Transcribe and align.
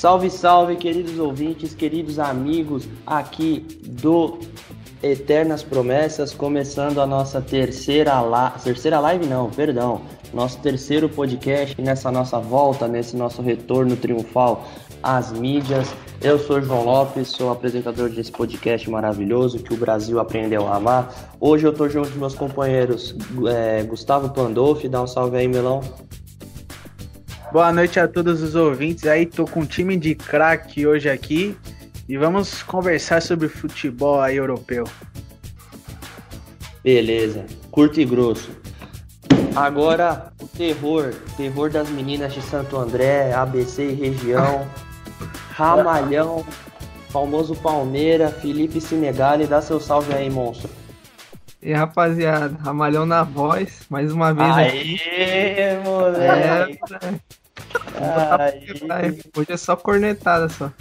Salve, 0.00 0.30
salve, 0.30 0.76
queridos 0.76 1.18
ouvintes, 1.18 1.74
queridos 1.74 2.18
amigos 2.18 2.88
aqui 3.06 3.66
do 3.86 4.38
Eternas 5.02 5.62
Promessas, 5.62 6.32
começando 6.32 7.02
a 7.02 7.06
nossa 7.06 7.42
terceira, 7.42 8.18
la... 8.22 8.48
terceira 8.48 8.98
live, 8.98 9.26
não, 9.26 9.50
perdão, 9.50 10.00
nosso 10.32 10.58
terceiro 10.60 11.06
podcast 11.06 11.78
nessa 11.82 12.10
nossa 12.10 12.38
volta, 12.38 12.88
nesse 12.88 13.14
nosso 13.14 13.42
retorno 13.42 13.94
triunfal 13.94 14.66
às 15.02 15.32
mídias. 15.32 15.94
Eu 16.22 16.38
sou 16.38 16.62
João 16.62 16.82
Lopes, 16.82 17.28
sou 17.28 17.52
apresentador 17.52 18.08
desse 18.08 18.32
podcast 18.32 18.88
maravilhoso 18.88 19.58
que 19.58 19.74
o 19.74 19.76
Brasil 19.76 20.18
aprendeu 20.18 20.66
a 20.66 20.76
amar. 20.76 21.36
Hoje 21.38 21.66
eu 21.66 21.74
tô 21.74 21.86
junto 21.90 22.10
com 22.10 22.20
meus 22.20 22.34
companheiros 22.34 23.14
é, 23.46 23.82
Gustavo 23.82 24.30
Pandolfi, 24.30 24.88
dá 24.88 25.02
um 25.02 25.06
salve 25.06 25.36
aí, 25.36 25.46
Melão. 25.46 25.82
Boa 27.52 27.72
noite 27.72 27.98
a 27.98 28.06
todos 28.06 28.44
os 28.44 28.54
ouvintes. 28.54 29.06
Aí, 29.06 29.26
tô 29.26 29.44
com 29.44 29.60
um 29.60 29.66
time 29.66 29.96
de 29.96 30.14
craque 30.14 30.86
hoje 30.86 31.10
aqui. 31.10 31.56
E 32.08 32.16
vamos 32.16 32.62
conversar 32.62 33.20
sobre 33.20 33.48
futebol 33.48 34.20
aí 34.20 34.36
europeu. 34.36 34.84
Beleza, 36.82 37.44
curto 37.70 38.00
e 38.00 38.04
grosso. 38.04 38.50
Agora, 39.56 40.32
o 40.40 40.46
terror, 40.46 41.12
terror 41.36 41.70
das 41.70 41.88
meninas 41.88 42.32
de 42.32 42.40
Santo 42.40 42.76
André, 42.76 43.32
ABC 43.32 43.82
e 43.82 43.94
região, 43.94 44.64
Ramalhão, 45.50 46.46
famoso 47.08 47.56
Palmeira, 47.56 48.28
Felipe 48.28 48.80
Senegali, 48.80 49.46
dá 49.46 49.60
seu 49.60 49.80
salve 49.80 50.14
aí, 50.14 50.30
monstro. 50.30 50.70
E 51.62 51.72
rapaziada, 51.74 52.56
Ramalhão 52.62 53.04
na 53.04 53.22
voz, 53.22 53.80
mais 53.90 54.10
uma 54.12 54.32
vez 54.32 54.56
Aê, 54.56 54.68
aqui. 54.68 55.88
moleque! 55.88 56.78
É, 57.96 59.38
Hoje 59.38 59.52
é 59.52 59.56
só 59.56 59.76
cornetada 59.76 60.48
só. 60.48 60.72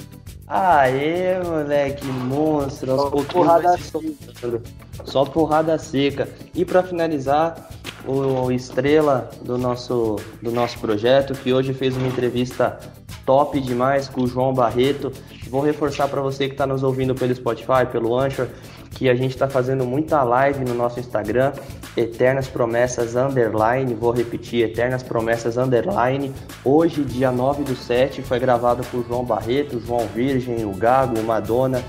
Aê, 0.48 1.38
moleque, 1.44 2.06
monstro. 2.06 2.96
Só 2.96 3.10
porrada 3.10 3.78
seca. 3.78 4.62
Só 5.04 5.26
porrada 5.26 5.78
seca. 5.78 6.30
E 6.56 6.64
para 6.64 6.82
finalizar, 6.82 7.70
o 8.08 8.52
estrela 8.52 9.30
do 9.44 9.58
nosso, 9.58 10.16
do 10.42 10.52
nosso 10.52 10.80
projeto, 10.80 11.34
que 11.34 11.54
hoje 11.54 11.74
fez 11.74 11.96
uma 11.98 12.08
entrevista 12.08 12.80
top 13.26 13.60
demais 13.60 14.08
com 14.08 14.22
o 14.22 14.28
João 14.28 14.54
Barreto. 14.54 15.12
Vou 15.50 15.62
reforçar 15.62 16.08
para 16.08 16.22
você 16.22 16.48
que 16.48 16.54
está 16.54 16.66
nos 16.66 16.84
ouvindo 16.84 17.14
pelo 17.14 17.36
Spotify, 17.36 17.86
pelo 17.92 18.18
Anchor, 18.18 18.48
que 18.92 19.10
a 19.10 19.16
gente 19.16 19.32
está 19.32 19.48
fazendo 19.48 19.86
muita 19.86 20.24
live 20.24 20.66
no 20.66 20.74
nosso 20.74 21.00
Instagram, 21.00 21.54
Eternas 21.96 22.48
Promessas 22.48 23.16
Underline, 23.16 23.94
vou 23.94 24.12
repetir, 24.12 24.64
Eternas 24.66 25.04
Promessas 25.04 25.58
Underline. 25.58 26.34
Hoje, 26.64 27.04
dia 27.04 27.32
9 27.32 27.64
do 27.64 27.76
7, 27.76 28.22
foi 28.22 28.40
gravado 28.40 28.84
por 28.86 29.06
João 29.08 29.24
Barreto, 29.24 29.80
João 29.80 30.08
Virgem, 30.08 30.66
o 30.66 30.72
Gago, 30.72 31.20
o 31.20 31.24
Madonna, 31.24 31.84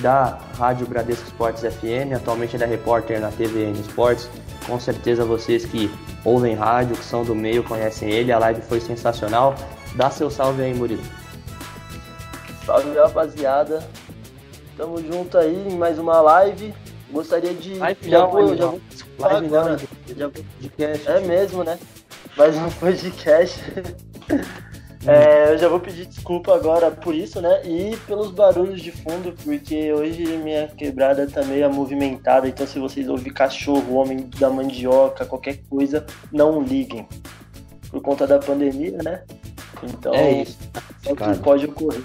da 0.00 0.38
Rádio 0.58 0.86
Bradesco 0.86 1.26
Esportes 1.26 1.62
FM, 1.62 2.12
atualmente 2.14 2.56
ele 2.56 2.64
é 2.64 2.66
repórter 2.66 3.20
na 3.20 3.30
TVN 3.30 3.78
Esportes. 3.80 4.28
Com 4.66 4.78
certeza 4.78 5.24
vocês 5.24 5.64
que 5.64 5.90
ouvem 6.24 6.54
rádio, 6.54 6.96
que 6.96 7.04
são 7.04 7.24
do 7.24 7.34
meio, 7.34 7.62
conhecem 7.64 8.10
ele. 8.10 8.32
A 8.32 8.38
live 8.38 8.62
foi 8.62 8.80
sensacional. 8.80 9.54
Dá 9.94 10.10
seu 10.10 10.30
salve 10.30 10.62
aí, 10.62 10.74
Murilo. 10.74 11.02
Salve, 12.64 12.96
rapaziada. 12.96 13.82
Tamo 14.82 15.00
junto 15.00 15.38
aí 15.38 15.68
em 15.68 15.76
mais 15.76 15.96
uma 15.96 16.20
live. 16.20 16.74
Gostaria 17.12 17.54
de. 17.54 17.74
Live 17.74 18.10
já 18.10 18.18
não, 18.18 18.30
vou, 18.32 18.56
já 18.56 18.66
vou 18.66 18.80
live 19.16 19.46
não, 19.46 19.60
agora. 19.60 19.78
Já 20.08 20.26
vou... 20.26 20.44
podcast. 20.60 21.08
É 21.08 21.20
mesmo, 21.20 21.62
né? 21.62 21.78
Mais 22.36 22.56
um 22.56 22.68
podcast. 22.68 23.60
é, 25.06 25.52
eu 25.52 25.58
já 25.58 25.68
vou 25.68 25.78
pedir 25.78 26.06
desculpa 26.06 26.52
agora 26.52 26.90
por 26.90 27.14
isso, 27.14 27.40
né? 27.40 27.64
E 27.64 27.96
pelos 28.08 28.32
barulhos 28.32 28.82
de 28.82 28.90
fundo, 28.90 29.32
porque 29.44 29.92
hoje 29.92 30.26
minha 30.38 30.66
quebrada 30.66 31.28
tá 31.28 31.44
meio 31.44 31.72
movimentada. 31.72 32.48
Então, 32.48 32.66
se 32.66 32.80
vocês 32.80 33.08
ouvirem 33.08 33.32
cachorro, 33.32 33.94
homem 33.94 34.28
da 34.36 34.50
mandioca, 34.50 35.24
qualquer 35.24 35.58
coisa, 35.70 36.04
não 36.32 36.60
liguem. 36.60 37.06
Por 37.88 38.02
conta 38.02 38.26
da 38.26 38.40
pandemia, 38.40 38.98
né? 39.00 39.22
Então, 39.84 40.12
é 40.12 40.42
isso. 40.42 40.58
É 41.06 41.12
o 41.12 41.14
que 41.14 41.38
pode 41.38 41.66
ocorrer. 41.66 42.02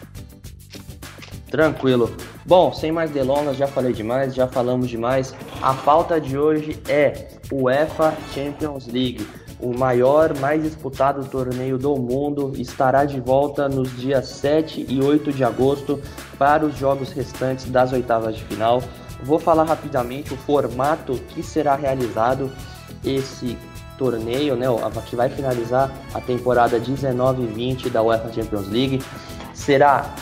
Tranquilo. 1.50 2.16
Bom, 2.48 2.72
sem 2.72 2.94
mais 2.94 3.12
delongas, 3.12 3.58
já 3.58 3.68
falei 3.68 3.92
demais, 3.92 4.34
já 4.34 4.48
falamos 4.48 4.88
demais. 4.88 5.36
A 5.62 5.74
pauta 5.74 6.18
de 6.18 6.38
hoje 6.38 6.82
é 6.88 7.28
o 7.52 7.64
UEFA 7.64 8.14
Champions 8.34 8.88
League. 8.88 9.28
O 9.60 9.78
maior, 9.78 10.34
mais 10.40 10.64
disputado 10.64 11.28
torneio 11.28 11.78
do 11.78 11.98
mundo 11.98 12.54
estará 12.56 13.04
de 13.04 13.20
volta 13.20 13.68
nos 13.68 13.94
dias 13.98 14.30
7 14.30 14.86
e 14.88 15.02
8 15.02 15.34
de 15.34 15.44
agosto 15.44 16.02
para 16.40 16.66
os 16.66 16.78
jogos 16.78 17.12
restantes 17.12 17.66
das 17.66 17.92
oitavas 17.92 18.38
de 18.38 18.46
final. 18.46 18.82
Vou 19.24 19.40
falar 19.40 19.66
rapidamente 19.66 20.34
o 20.34 20.38
formato 20.38 21.16
que 21.28 21.44
será 21.44 21.76
realizado 21.76 22.50
esse 23.04 23.58
torneio, 23.98 24.56
né, 24.56 24.68
que 25.06 25.18
vai 25.18 25.28
finalizar 25.28 25.92
a 26.14 26.22
temporada 26.22 26.80
19 26.80 27.44
e 27.44 27.48
20 27.48 27.90
da 27.90 28.02
UEFA 28.02 28.32
Champions 28.32 28.70
League. 28.70 29.04
Será 29.54 30.16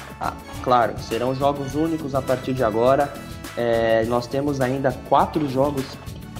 claro, 0.65 0.95
serão 0.99 1.35
jogos 1.35 1.75
únicos 1.75 2.15
a 2.15 2.21
partir 2.21 2.53
de 2.53 2.63
agora. 2.63 3.13
É, 3.55 4.03
nós 4.05 4.25
temos 4.25 4.59
ainda 4.59 4.91
quatro 5.07 5.47
jogos 5.47 5.85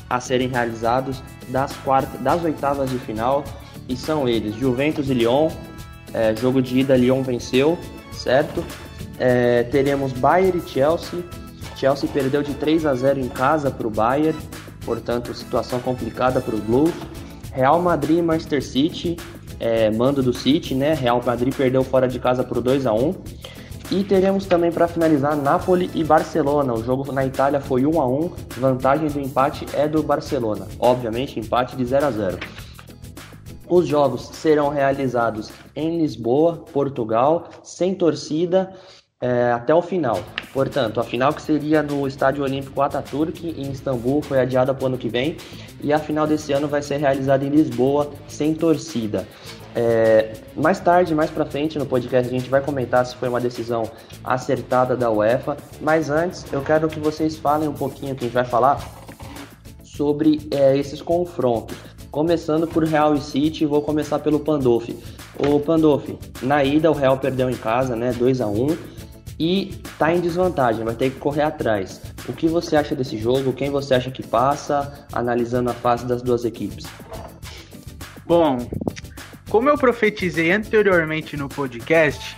a 0.10 0.20
serem 0.20 0.50
realizados 0.50 1.24
das, 1.48 1.72
quartas, 1.78 2.20
das 2.20 2.44
oitavas 2.44 2.90
de 2.90 2.98
final 2.98 3.44
e 3.88 3.96
são 3.96 4.28
eles: 4.28 4.56
Juventus 4.56 5.10
e 5.10 5.14
Lyon. 5.14 5.50
É, 6.12 6.36
jogo 6.36 6.62
de 6.62 6.80
ida, 6.80 6.98
Lyon 6.98 7.22
venceu, 7.22 7.78
certo? 8.12 8.64
É, 9.20 9.64
teremos 9.64 10.12
Bayern 10.12 10.58
e 10.58 10.70
Chelsea. 10.70 11.24
Chelsea 11.76 12.10
perdeu 12.12 12.42
de 12.42 12.54
3 12.54 12.86
a 12.86 12.96
0 12.96 13.20
em 13.20 13.28
casa 13.28 13.70
para 13.70 13.86
o 13.86 13.90
Bayern, 13.90 14.38
portanto, 14.86 15.34
situação 15.34 15.80
complicada 15.80 16.42
para 16.42 16.56
o 16.56 16.60
Blues. 16.60 16.94
Real 17.52 17.82
Madrid 17.82 18.20
e 18.20 18.22
Manchester 18.22 18.64
City, 18.64 19.18
é, 19.60 19.92
mando 19.92 20.24
do 20.24 20.34
City, 20.34 20.74
né? 20.74 20.94
Real 20.94 21.22
Madrid 21.24 21.54
perdeu 21.54 21.84
fora 21.84 22.08
de 22.08 22.18
casa 22.18 22.44
por 22.44 22.62
2 22.62 22.86
a 22.86 22.94
1 22.94 23.14
e 23.92 24.04
teremos 24.04 24.46
também 24.46 24.72
para 24.72 24.88
finalizar 24.88 25.36
Napoli 25.36 25.90
e 25.94 26.04
Barcelona. 26.04 26.74
O 26.74 26.84
jogo 26.84 27.12
na 27.12 27.26
Itália 27.26 27.60
foi 27.60 27.86
1 27.86 28.02
a 28.02 28.08
1. 28.08 28.32
Vantagem 28.58 29.08
do 29.08 29.20
empate 29.20 29.66
é 29.74 29.88
do 29.88 30.02
Barcelona. 30.02 30.68
Obviamente, 30.80 31.40
empate 31.40 31.76
de 31.76 31.86
0 31.86 32.06
a 32.06 32.12
0. 32.12 32.40
Os 33.68 33.88
jogos 33.88 34.28
serão 34.34 34.70
realizados 34.70 35.52
em 35.76 36.00
Lisboa, 36.00 36.64
Portugal, 36.72 37.50
sem 37.64 37.96
torcida 37.96 38.72
é, 39.22 39.52
até 39.52 39.74
o 39.74 39.82
final. 39.82 40.20
Portanto, 40.54 41.00
a 41.00 41.04
final 41.04 41.34
que 41.34 41.42
seria 41.42 41.82
no 41.82 42.08
Estádio 42.08 42.44
Olímpico 42.44 42.82
Ataturk 42.82 43.48
em 43.48 43.72
Istambul 43.72 44.22
foi 44.22 44.40
adiada 44.40 44.74
para 44.74 44.84
o 44.84 44.88
ano 44.88 44.98
que 44.98 45.10
vem 45.10 45.38
e 45.82 45.92
a 45.92 46.00
final 46.00 46.28
desse 46.28 46.54
ano 46.54 46.68
vai 46.68 46.82
ser 46.82 46.98
realizada 46.98 47.44
em 47.44 47.50
Lisboa 47.50 48.12
sem 48.28 48.54
torcida. 48.54 49.28
É, 49.76 50.32
mais 50.56 50.80
tarde, 50.80 51.14
mais 51.14 51.30
para 51.30 51.46
frente 51.46 51.78
no 51.78 51.86
podcast, 51.86 52.28
a 52.30 52.32
gente 52.32 52.50
vai 52.50 52.62
comentar 52.62 53.06
se 53.06 53.16
foi 53.16 53.28
uma 53.28 53.42
decisão 53.42 53.84
acertada 54.24 54.96
da 54.96 55.12
UEFA. 55.12 55.58
Mas 55.82 56.10
antes, 56.10 56.46
eu 56.54 56.62
quero 56.62 56.88
que 56.88 57.00
vocês 57.00 57.36
falem 57.36 57.68
um 57.68 57.74
pouquinho, 57.74 58.16
que 58.16 58.24
a 58.24 58.28
gente 58.28 58.34
vai 58.34 58.46
falar 58.46 58.80
sobre 59.84 60.48
é, 60.52 60.78
esses 60.78 61.02
confrontos. 61.02 61.76
Começando 62.10 62.66
por 62.66 62.86
Real 62.86 63.14
e 63.14 63.22
City, 63.22 63.66
vou 63.66 63.82
começar 63.82 64.20
pelo 64.20 64.40
Pandolfi. 64.40 64.98
O 65.38 65.60
Pandolfi, 65.60 66.18
na 66.42 66.64
ida 66.64 66.90
o 66.90 66.94
Real 66.94 67.18
perdeu 67.18 67.50
em 67.50 67.56
casa, 67.56 67.94
né, 67.94 68.14
2 68.14 68.40
a 68.40 68.48
1 68.48 68.78
e 69.38 69.74
tá 70.00 70.14
em 70.14 70.22
desvantagem, 70.22 70.86
vai 70.86 70.96
ter 70.96 71.10
que 71.10 71.20
correr 71.20 71.42
atrás. 71.42 72.02
O 72.28 72.32
que 72.32 72.48
você 72.48 72.78
acha 72.78 72.96
desse 72.96 73.18
jogo? 73.18 73.52
Quem 73.52 73.70
você 73.70 73.94
acha 73.94 74.10
que 74.10 74.24
passa, 74.24 75.06
analisando 75.12 75.70
a 75.70 75.74
fase 75.74 76.06
das 76.06 76.22
duas 76.22 76.46
equipes? 76.46 76.86
Bom, 78.26 78.58
como 79.50 79.70
eu 79.70 79.78
profetizei 79.78 80.52
anteriormente 80.52 81.38
no 81.38 81.48
podcast, 81.48 82.36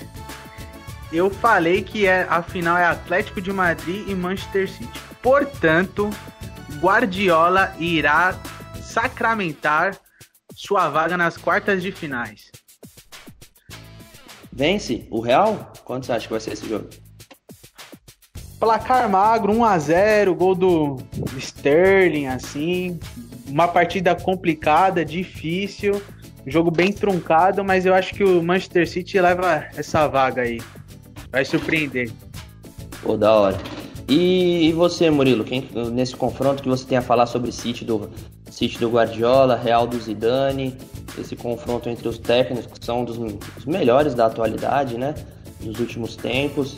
eu 1.11 1.29
falei 1.29 1.81
que 1.81 2.05
é, 2.05 2.27
a 2.29 2.43
final 2.43 2.77
é 2.77 2.85
Atlético 2.85 3.41
de 3.41 3.51
Madrid 3.51 4.07
e 4.07 4.15
Manchester 4.15 4.69
City. 4.69 4.99
Portanto, 5.21 6.09
Guardiola 6.79 7.73
irá 7.79 8.37
sacramentar 8.81 9.97
sua 10.53 10.89
vaga 10.89 11.15
nas 11.15 11.37
quartas 11.37 11.81
de 11.81 11.91
finais. 11.91 12.51
Vence 14.51 15.07
o 15.11 15.21
Real? 15.21 15.71
Quanto 15.85 16.07
você 16.07 16.13
acha 16.13 16.25
que 16.25 16.31
vai 16.31 16.39
ser 16.39 16.53
esse 16.53 16.67
jogo? 16.67 16.89
Placar 18.59 19.07
magro, 19.07 19.53
1 19.53 19.63
a 19.63 19.77
0 19.77 20.33
gol 20.33 20.55
do 20.55 20.97
Sterling, 21.37 22.25
assim. 22.25 22.99
Uma 23.47 23.67
partida 23.67 24.15
complicada, 24.15 25.05
difícil. 25.05 26.01
Jogo 26.47 26.71
bem 26.71 26.93
truncado, 26.93 27.61
mas 27.63 27.85
eu 27.85 27.93
acho 27.93 28.15
que 28.15 28.23
o 28.23 28.41
Manchester 28.41 28.87
City 28.87 29.19
leva 29.19 29.65
essa 29.75 30.07
vaga 30.07 30.43
aí. 30.43 30.61
Vai 31.29 31.43
surpreender. 31.43 32.09
Pô, 33.03 33.17
da 33.17 33.33
hora. 33.33 33.57
E, 34.07 34.69
e 34.69 34.71
você, 34.71 35.09
Murilo, 35.09 35.43
quem, 35.43 35.69
nesse 35.91 36.15
confronto 36.15 36.63
que 36.63 36.69
você 36.69 36.85
tem 36.85 36.97
a 36.97 37.01
falar 37.01 37.25
sobre 37.25 37.51
City 37.51 37.83
do, 37.83 38.09
City 38.49 38.79
do 38.79 38.89
Guardiola, 38.89 39.57
Real 39.57 39.85
do 39.85 39.99
Zidane, 39.99 40.77
esse 41.19 41.35
confronto 41.35 41.89
entre 41.89 42.07
os 42.07 42.17
técnicos 42.17 42.79
que 42.79 42.85
são 42.85 43.03
dos, 43.03 43.17
dos 43.17 43.65
melhores 43.65 44.13
da 44.15 44.27
atualidade, 44.27 44.97
né? 44.97 45.13
dos 45.59 45.81
últimos 45.81 46.15
tempos. 46.15 46.77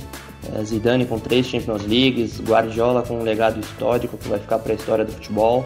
É, 0.56 0.64
Zidane 0.64 1.06
com 1.06 1.20
três 1.20 1.46
Champions 1.46 1.86
Leagues, 1.86 2.42
Guardiola 2.42 3.04
com 3.04 3.20
um 3.20 3.24
legado 3.24 3.60
histórico 3.60 4.18
que 4.18 4.28
vai 4.28 4.40
ficar 4.40 4.58
para 4.58 4.72
a 4.72 4.76
história 4.76 5.06
do 5.06 5.12
futebol. 5.12 5.64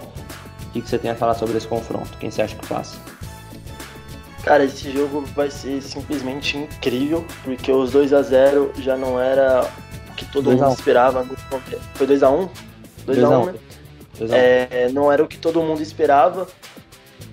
O 0.68 0.72
que, 0.74 0.82
que 0.82 0.90
você 0.90 0.98
tem 0.98 1.12
a 1.12 1.16
falar 1.16 1.36
sobre 1.36 1.56
esse 1.56 1.68
confronto? 1.68 2.18
Quem 2.18 2.30
você 2.30 2.42
acha 2.42 2.56
que 2.56 2.68
passa? 2.68 2.98
Cara, 4.44 4.66
esse 4.66 4.92
jogo 4.92 5.22
vai 5.36 5.50
ser 5.50 5.82
simplesmente 5.82 6.58
incrível, 6.58 7.26
porque 7.44 7.72
os 7.72 7.92
2 7.92 8.12
a 8.14 8.22
0 8.22 8.74
já 8.80 8.98
não 8.98 9.20
era 9.20 9.70
o 10.10 10.16
que 10.16 10.26
todo 10.26 10.52
mundo 10.52 10.74
esperava. 10.74 11.26
Foi 11.96 12.06
2 12.06 12.24
a 12.24 12.30
1 12.30 12.50
2 13.06 13.24
a 13.24 13.40
1 13.40 13.46
né? 13.46 13.54
É, 14.30 14.90
não 14.90 15.12
era 15.12 15.24
o 15.24 15.28
que 15.28 15.38
todo 15.38 15.62
mundo 15.62 15.82
esperava 15.82 16.48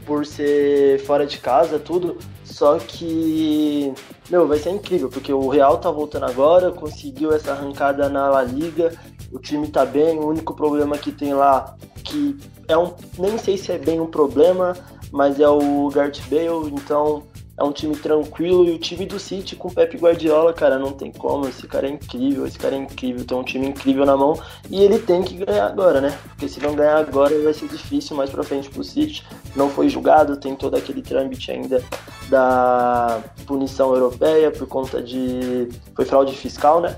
por 0.06 0.24
ser 0.24 1.00
fora 1.00 1.26
de 1.26 1.38
casa, 1.38 1.78
tudo. 1.78 2.16
Só 2.44 2.78
que, 2.78 3.92
meu, 4.28 4.46
vai 4.46 4.58
ser 4.58 4.70
incrível, 4.70 5.08
porque 5.08 5.32
o 5.32 5.48
Real 5.48 5.78
tá 5.78 5.90
voltando 5.90 6.26
agora, 6.26 6.70
conseguiu 6.70 7.32
essa 7.32 7.52
arrancada 7.52 8.08
na 8.08 8.28
La 8.28 8.42
Liga, 8.42 8.92
o 9.32 9.38
time 9.38 9.68
tá 9.68 9.84
bem, 9.84 10.18
o 10.18 10.26
único 10.26 10.54
problema 10.54 10.98
que 10.98 11.12
tem 11.12 11.32
lá, 11.32 11.76
que 12.02 12.36
é 12.66 12.76
um, 12.76 12.92
nem 13.18 13.38
sei 13.38 13.56
se 13.56 13.70
é 13.72 13.78
bem 13.78 14.00
um 14.00 14.06
problema, 14.06 14.76
mas 15.10 15.40
é 15.40 15.48
o 15.48 15.88
Gareth 15.88 16.22
Bale, 16.28 16.70
então 16.72 17.24
é 17.60 17.62
um 17.62 17.72
time 17.72 17.94
tranquilo 17.94 18.64
e 18.64 18.70
o 18.70 18.78
time 18.78 19.04
do 19.04 19.18
City 19.18 19.54
com 19.54 19.68
o 19.68 19.74
Pep 19.74 19.94
Guardiola, 19.98 20.50
cara, 20.54 20.78
não 20.78 20.92
tem 20.92 21.12
como. 21.12 21.46
Esse 21.46 21.66
cara 21.66 21.86
é 21.86 21.90
incrível, 21.90 22.46
esse 22.46 22.58
cara 22.58 22.74
é 22.74 22.78
incrível, 22.78 23.22
tem 23.22 23.36
um 23.36 23.44
time 23.44 23.66
incrível 23.68 24.06
na 24.06 24.16
mão 24.16 24.40
e 24.70 24.82
ele 24.82 24.98
tem 24.98 25.22
que 25.22 25.44
ganhar 25.44 25.66
agora, 25.66 26.00
né? 26.00 26.18
Porque 26.30 26.48
se 26.48 26.58
não 26.60 26.74
ganhar 26.74 26.96
agora 26.96 27.38
vai 27.42 27.52
ser 27.52 27.68
difícil 27.68 28.16
mais 28.16 28.30
pra 28.30 28.42
frente 28.42 28.70
pro 28.70 28.82
City. 28.82 29.26
Não 29.54 29.68
foi 29.68 29.90
julgado, 29.90 30.38
tem 30.38 30.56
todo 30.56 30.74
aquele 30.74 31.02
trâmite 31.02 31.50
ainda 31.50 31.84
da 32.30 33.22
punição 33.44 33.92
europeia 33.94 34.50
por 34.50 34.66
conta 34.66 35.02
de. 35.02 35.68
Foi 35.94 36.06
fraude 36.06 36.34
fiscal, 36.34 36.80
né? 36.80 36.96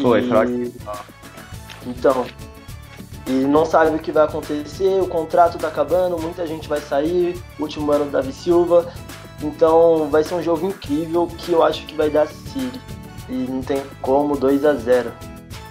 Foi, 0.00 0.24
e... 0.24 0.28
fraude 0.28 0.70
fiscal. 0.72 1.04
Então, 1.86 2.26
e 3.26 3.30
não 3.30 3.64
sabe 3.64 3.94
o 3.94 3.98
que 3.98 4.10
vai 4.10 4.24
acontecer, 4.24 5.00
o 5.00 5.06
contrato 5.06 5.58
tá 5.58 5.68
acabando, 5.68 6.18
muita 6.18 6.46
gente 6.46 6.68
vai 6.68 6.80
sair, 6.80 7.40
último 7.58 7.90
ano 7.92 8.06
do 8.06 8.10
Davi 8.10 8.32
Silva, 8.32 8.92
então 9.42 10.08
vai 10.10 10.24
ser 10.24 10.34
um 10.34 10.42
jogo 10.42 10.66
incrível 10.66 11.26
que 11.38 11.52
eu 11.52 11.62
acho 11.62 11.86
que 11.86 11.94
vai 11.94 12.10
dar 12.10 12.26
City. 12.26 12.80
E 13.28 13.46
não 13.48 13.62
tem 13.62 13.82
como 14.00 14.36
2 14.36 14.64
a 14.64 14.74
0 14.74 15.12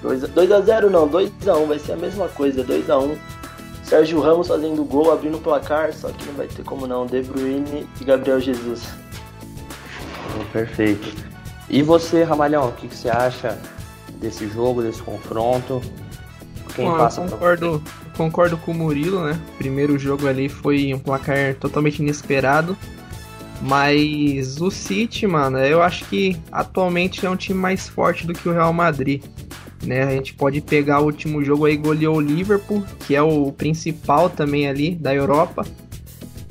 2 0.01 0.51
a 0.51 0.61
0 0.61 0.89
não, 0.89 1.07
2 1.07 1.47
a 1.47 1.55
1 1.55 1.65
vai 1.67 1.77
ser 1.77 1.91
a 1.91 1.97
mesma 1.97 2.27
coisa, 2.29 2.63
2 2.63 2.89
a 2.89 2.97
1 2.97 3.17
Sérgio 3.91 4.21
Ramos 4.21 4.47
fazendo 4.47 4.85
gol, 4.85 5.11
abrindo 5.11 5.37
o 5.37 5.41
placar, 5.41 5.91
só 5.91 6.07
que 6.09 6.25
não 6.25 6.33
vai 6.35 6.47
ter 6.47 6.63
como 6.63 6.87
não. 6.87 7.05
De 7.05 7.21
Bruyne 7.21 7.85
e 7.99 8.05
Gabriel 8.05 8.39
Jesus. 8.39 8.87
Oh, 10.39 10.45
perfeito. 10.53 11.13
E 11.69 11.83
você, 11.83 12.23
Ramalhão, 12.23 12.69
o 12.69 12.71
que, 12.71 12.87
que, 12.87 12.95
você 12.95 13.09
acha 13.09 13.59
desse 14.13 14.47
jogo, 14.47 14.81
desse 14.81 15.01
confronto? 15.01 15.81
Quem 16.75 16.85
Bom, 16.85 16.97
passa 16.97 17.21
eu 17.21 17.29
concordo, 17.29 17.83
concordo 18.15 18.57
com 18.57 18.71
o 18.71 18.75
Murilo, 18.75 19.23
né? 19.25 19.39
O 19.55 19.57
primeiro 19.57 19.97
jogo 19.97 20.27
ali 20.27 20.47
foi 20.47 20.93
um 20.93 20.99
placar 20.99 21.55
totalmente 21.55 21.99
inesperado. 21.99 22.77
Mas 23.61 24.59
o 24.59 24.71
City, 24.71 25.27
mano, 25.27 25.59
eu 25.59 25.83
acho 25.83 26.05
que 26.05 26.35
atualmente 26.51 27.25
é 27.25 27.29
um 27.29 27.35
time 27.35 27.59
mais 27.59 27.87
forte 27.87 28.25
do 28.25 28.33
que 28.33 28.49
o 28.49 28.53
Real 28.53 28.73
Madrid. 28.73 29.23
Né? 29.83 30.03
A 30.03 30.11
gente 30.11 30.33
pode 30.33 30.61
pegar 30.61 30.99
o 30.99 31.05
último 31.05 31.43
jogo 31.43 31.65
aí, 31.65 31.77
goleou 31.77 32.17
o 32.17 32.21
Liverpool, 32.21 32.83
que 33.05 33.15
é 33.15 33.21
o 33.21 33.51
principal 33.51 34.29
também 34.29 34.67
ali 34.67 34.95
da 34.95 35.13
Europa. 35.13 35.63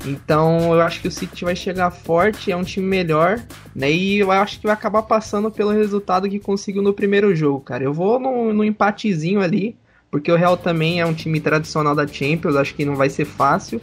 Então 0.05 0.73
eu 0.73 0.81
acho 0.81 1.01
que 1.01 1.07
o 1.07 1.11
City 1.11 1.43
vai 1.43 1.55
chegar 1.55 1.91
forte, 1.91 2.51
é 2.51 2.55
um 2.55 2.63
time 2.63 2.85
melhor, 2.85 3.39
né? 3.75 3.91
E 3.91 4.17
eu 4.17 4.31
acho 4.31 4.59
que 4.59 4.65
vai 4.65 4.73
acabar 4.73 5.03
passando 5.03 5.51
pelo 5.51 5.71
resultado 5.71 6.29
que 6.29 6.39
conseguiu 6.39 6.81
no 6.81 6.93
primeiro 6.93 7.35
jogo, 7.35 7.59
cara. 7.59 7.83
Eu 7.83 7.93
vou 7.93 8.19
no, 8.19 8.53
no 8.53 8.63
empatezinho 8.63 9.41
ali, 9.41 9.75
porque 10.11 10.29
o 10.29 10.35
Real 10.35 10.57
também 10.57 10.99
é 10.99 11.05
um 11.05 11.13
time 11.13 11.39
tradicional 11.39 11.95
da 11.95 12.05
Champions, 12.05 12.57
acho 12.57 12.75
que 12.75 12.83
não 12.83 12.97
vai 12.97 13.09
ser 13.09 13.23
fácil. 13.23 13.81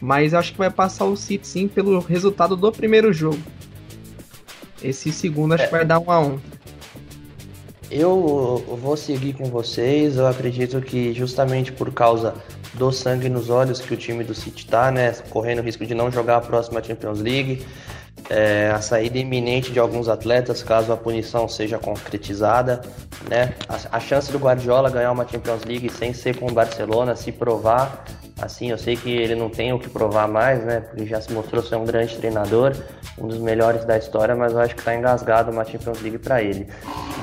Mas 0.00 0.34
acho 0.34 0.52
que 0.52 0.58
vai 0.58 0.70
passar 0.70 1.04
o 1.04 1.16
City 1.16 1.46
sim 1.46 1.68
pelo 1.68 2.00
resultado 2.00 2.56
do 2.56 2.70
primeiro 2.70 3.12
jogo. 3.12 3.38
Esse 4.82 5.10
segundo 5.12 5.54
acho 5.54 5.64
é. 5.64 5.66
que 5.66 5.72
vai 5.72 5.84
dar 5.84 5.98
um 5.98 6.10
a 6.10 6.20
um. 6.20 6.38
Eu 7.90 8.78
vou 8.80 8.96
seguir 8.96 9.32
com 9.32 9.44
vocês. 9.46 10.16
Eu 10.16 10.26
acredito 10.26 10.80
que 10.80 11.12
justamente 11.14 11.72
por 11.72 11.92
causa 11.92 12.34
do 12.74 12.92
sangue 12.92 13.28
nos 13.28 13.50
olhos 13.50 13.80
que 13.80 13.94
o 13.94 13.96
time 13.96 14.22
do 14.22 14.34
City 14.34 14.66
tá, 14.66 14.90
né, 14.90 15.12
correndo 15.30 15.60
o 15.60 15.62
risco 15.62 15.84
de 15.86 15.94
não 15.94 16.10
jogar 16.10 16.36
a 16.36 16.40
próxima 16.40 16.82
Champions 16.82 17.20
League, 17.20 17.64
é, 18.30 18.70
a 18.74 18.80
saída 18.80 19.18
iminente 19.18 19.72
de 19.72 19.78
alguns 19.78 20.08
atletas 20.08 20.62
caso 20.62 20.92
a 20.92 20.96
punição 20.96 21.48
seja 21.48 21.78
concretizada, 21.78 22.80
né, 23.28 23.54
a, 23.68 23.96
a 23.96 24.00
chance 24.00 24.30
do 24.30 24.38
Guardiola 24.38 24.90
ganhar 24.90 25.12
uma 25.12 25.26
Champions 25.26 25.64
League 25.64 25.90
sem 25.90 26.12
ser 26.12 26.36
com 26.36 26.46
o 26.46 26.52
Barcelona, 26.52 27.16
se 27.16 27.32
provar 27.32 28.04
Assim, 28.40 28.70
eu 28.70 28.78
sei 28.78 28.96
que 28.96 29.10
ele 29.10 29.34
não 29.34 29.50
tem 29.50 29.72
o 29.72 29.80
que 29.80 29.88
provar 29.88 30.28
mais, 30.28 30.64
né? 30.64 30.80
Porque 30.80 31.04
já 31.04 31.20
se 31.20 31.32
mostrou 31.32 31.60
ser 31.60 31.74
um 31.74 31.84
grande 31.84 32.16
treinador, 32.16 32.72
um 33.18 33.26
dos 33.26 33.38
melhores 33.38 33.84
da 33.84 33.98
história, 33.98 34.36
mas 34.36 34.52
eu 34.52 34.60
acho 34.60 34.76
que 34.76 34.80
está 34.80 34.94
engasgado 34.94 35.50
uma 35.50 35.64
Champions 35.64 36.00
League 36.00 36.18
para 36.18 36.40
ele. 36.40 36.68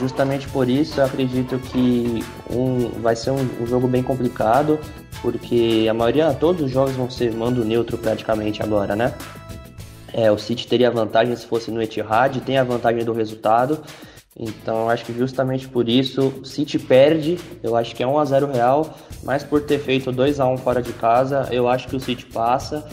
Justamente 0.01 0.45
por 0.49 0.67
isso, 0.67 0.99
eu 0.99 1.05
acredito 1.05 1.57
que 1.57 2.21
um, 2.49 2.89
vai 3.01 3.15
ser 3.15 3.31
um, 3.31 3.47
um, 3.61 3.65
jogo 3.65 3.87
bem 3.87 4.03
complicado, 4.03 4.77
porque 5.21 5.87
a 5.89 5.93
maioria, 5.93 6.33
todos 6.33 6.63
os 6.63 6.71
jogos 6.71 6.93
vão 6.95 7.09
ser 7.09 7.31
mando 7.31 7.63
neutro 7.63 7.97
praticamente 7.97 8.61
agora, 8.61 8.93
né? 8.93 9.13
É, 10.17 10.31
o 10.31 10.37
City 10.37 10.65
teria 10.65 10.89
vantagem 10.89 11.35
se 11.35 11.45
fosse 11.45 11.69
no 11.69 11.81
Etihad, 11.81 12.39
tem 12.39 12.57
a 12.57 12.63
vantagem 12.63 13.03
do 13.03 13.11
resultado. 13.11 13.83
Então, 14.37 14.83
eu 14.83 14.89
acho 14.89 15.03
que 15.03 15.13
justamente 15.13 15.67
por 15.67 15.89
isso, 15.89 16.33
o 16.41 16.45
City 16.45 16.79
perde, 16.79 17.37
eu 17.61 17.75
acho 17.75 17.93
que 17.93 18.01
é 18.01 18.07
1 18.07 18.17
a 18.17 18.23
0 18.23 18.47
real, 18.47 18.97
mas 19.23 19.43
por 19.43 19.61
ter 19.61 19.77
feito 19.77 20.13
2 20.13 20.39
a 20.39 20.47
1 20.47 20.57
fora 20.57 20.81
de 20.81 20.93
casa, 20.93 21.49
eu 21.51 21.67
acho 21.67 21.89
que 21.89 21.97
o 21.97 21.99
City 21.99 22.25
passa 22.27 22.85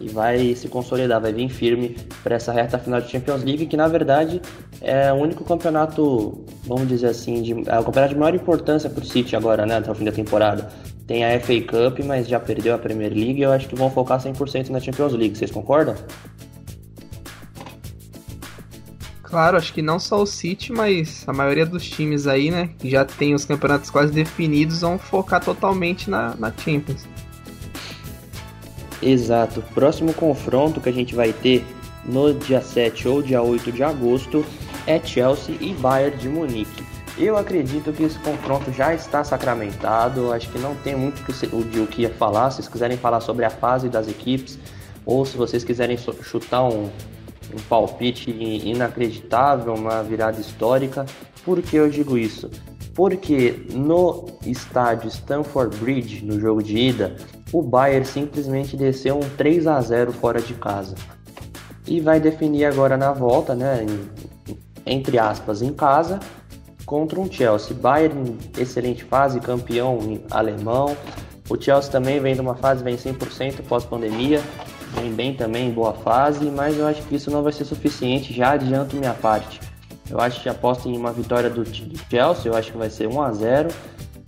e 0.00 0.08
vai 0.08 0.52
se 0.56 0.66
consolidar, 0.66 1.20
vai 1.20 1.32
vir 1.32 1.48
firme 1.48 1.96
para 2.24 2.34
essa 2.34 2.52
reta 2.52 2.76
final 2.76 3.00
de 3.00 3.08
Champions 3.08 3.44
League, 3.44 3.66
que 3.66 3.76
na 3.76 3.86
verdade 3.86 4.42
é 4.80 5.12
o 5.12 5.16
único 5.16 5.44
campeonato, 5.44 6.44
vamos 6.64 6.88
dizer 6.88 7.08
assim, 7.08 7.40
de, 7.40 7.52
é 7.68 7.78
o 7.78 7.84
campeonato 7.84 8.14
de 8.14 8.18
maior 8.18 8.34
importância 8.34 8.90
para 8.90 9.02
o 9.02 9.06
City 9.06 9.36
agora, 9.36 9.64
né, 9.64 9.76
até 9.76 9.90
o 9.92 9.94
fim 9.94 10.04
da 10.04 10.12
temporada. 10.12 10.68
Tem 11.06 11.24
a 11.24 11.38
FA 11.38 11.60
Cup, 11.60 12.00
mas 12.04 12.26
já 12.26 12.40
perdeu 12.40 12.74
a 12.74 12.78
Premier 12.78 13.12
League, 13.12 13.40
eu 13.40 13.52
acho 13.52 13.68
que 13.68 13.76
vão 13.76 13.90
focar 13.90 14.20
100% 14.20 14.70
na 14.70 14.80
Champions 14.80 15.12
League, 15.12 15.36
vocês 15.36 15.50
concordam? 15.50 15.94
Claro, 19.34 19.56
acho 19.56 19.74
que 19.74 19.82
não 19.82 19.98
só 19.98 20.22
o 20.22 20.26
City, 20.26 20.70
mas 20.70 21.24
a 21.26 21.32
maioria 21.32 21.66
dos 21.66 21.84
times 21.84 22.28
aí, 22.28 22.52
né, 22.52 22.70
que 22.78 22.88
já 22.88 23.04
tem 23.04 23.34
os 23.34 23.44
campeonatos 23.44 23.90
quase 23.90 24.12
definidos, 24.12 24.82
vão 24.82 24.96
focar 24.96 25.44
totalmente 25.44 26.08
na, 26.08 26.36
na 26.36 26.52
Champions. 26.56 27.04
Exato. 29.02 29.60
Próximo 29.74 30.14
confronto 30.14 30.80
que 30.80 30.88
a 30.88 30.92
gente 30.92 31.16
vai 31.16 31.32
ter 31.32 31.64
no 32.04 32.32
dia 32.32 32.60
7 32.60 33.08
ou 33.08 33.20
dia 33.20 33.42
8 33.42 33.72
de 33.72 33.82
agosto 33.82 34.46
é 34.86 35.04
Chelsea 35.04 35.56
e 35.60 35.74
Bayern 35.74 36.16
de 36.16 36.28
Munique. 36.28 36.84
Eu 37.18 37.36
acredito 37.36 37.92
que 37.92 38.04
esse 38.04 38.20
confronto 38.20 38.70
já 38.70 38.94
está 38.94 39.24
sacramentado, 39.24 40.32
acho 40.32 40.48
que 40.48 40.60
não 40.60 40.76
tem 40.76 40.94
muito 40.94 41.20
de 41.72 41.80
o 41.80 41.88
que 41.88 42.02
ia 42.02 42.10
falar. 42.10 42.52
Se 42.52 42.58
vocês 42.58 42.68
quiserem 42.68 42.96
falar 42.96 43.20
sobre 43.20 43.44
a 43.44 43.50
fase 43.50 43.88
das 43.88 44.06
equipes, 44.06 44.60
ou 45.04 45.26
se 45.26 45.36
vocês 45.36 45.64
quiserem 45.64 45.98
chutar 46.22 46.62
um, 46.62 46.88
um 47.54 47.62
palpite 47.68 48.30
inacreditável, 48.30 49.74
uma 49.74 50.02
virada 50.02 50.40
histórica. 50.40 51.06
Por 51.44 51.62
que 51.62 51.76
eu 51.76 51.88
digo 51.88 52.18
isso? 52.18 52.50
Porque 52.94 53.66
no 53.72 54.26
estádio 54.46 55.08
Stamford 55.08 55.76
Bridge, 55.78 56.24
no 56.24 56.40
jogo 56.40 56.62
de 56.62 56.76
ida, 56.76 57.16
o 57.52 57.62
Bayern 57.62 58.06
simplesmente 58.06 58.76
desceu 58.76 59.16
um 59.16 59.28
3 59.36 59.66
a 59.66 59.80
0 59.80 60.12
fora 60.12 60.40
de 60.40 60.54
casa. 60.54 60.94
E 61.86 62.00
vai 62.00 62.18
definir 62.18 62.64
agora 62.64 62.96
na 62.96 63.12
volta, 63.12 63.54
né, 63.54 63.84
em, 63.84 64.54
entre 64.86 65.18
aspas, 65.18 65.60
em 65.60 65.72
casa, 65.72 66.20
contra 66.86 67.20
um 67.20 67.30
Chelsea. 67.30 67.76
Bayern, 67.76 68.36
excelente 68.58 69.04
fase, 69.04 69.40
campeão 69.40 70.20
alemão. 70.30 70.96
O 71.48 71.60
Chelsea 71.60 71.90
também 71.90 72.20
vem 72.20 72.34
de 72.34 72.40
uma 72.40 72.54
fase, 72.54 72.82
vem 72.82 72.96
100% 72.96 73.62
pós-pandemia, 73.68 74.40
vem 74.94 75.12
bem 75.12 75.34
também, 75.34 75.70
boa 75.70 75.92
fase, 75.92 76.44
mas 76.46 76.78
eu 76.78 76.86
acho 76.86 77.02
que 77.02 77.16
isso 77.16 77.30
não 77.30 77.42
vai 77.42 77.52
ser 77.52 77.64
suficiente, 77.64 78.32
já 78.32 78.52
adianto 78.52 78.96
minha 78.96 79.14
parte. 79.14 79.60
Eu 80.10 80.20
acho 80.20 80.42
que 80.42 80.48
aposto 80.48 80.88
em 80.88 80.96
uma 80.96 81.12
vitória 81.12 81.48
do, 81.48 81.64
Chelsea, 81.64 82.50
eu 82.50 82.56
acho 82.56 82.72
que 82.72 82.78
vai 82.78 82.90
ser 82.90 83.08
1 83.08 83.22
a 83.22 83.32
0 83.32 83.68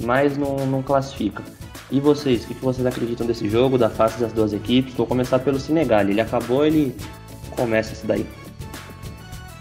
mas 0.03 0.37
não, 0.37 0.67
não 0.67 0.83
classifica. 0.83 1.43
E 1.91 2.01
vocês, 2.01 2.45
o 2.45 2.49
que 2.49 2.55
vocês 2.55 2.87
acreditam 2.87 3.27
desse 3.27 3.49
jogo, 3.49 3.79
da 3.79 3.89
fase 3.89 4.19
das 4.19 4.33
duas 4.33 4.53
equipes? 4.53 4.95
Vou 4.95 5.07
começar 5.07 5.39
pelo 5.39 5.59
Senegal, 5.59 6.01
ele 6.01 6.21
acabou, 6.21 6.67
ele 6.67 6.95
começa 7.51 7.93
isso 7.93 8.07
daí. 8.07 8.27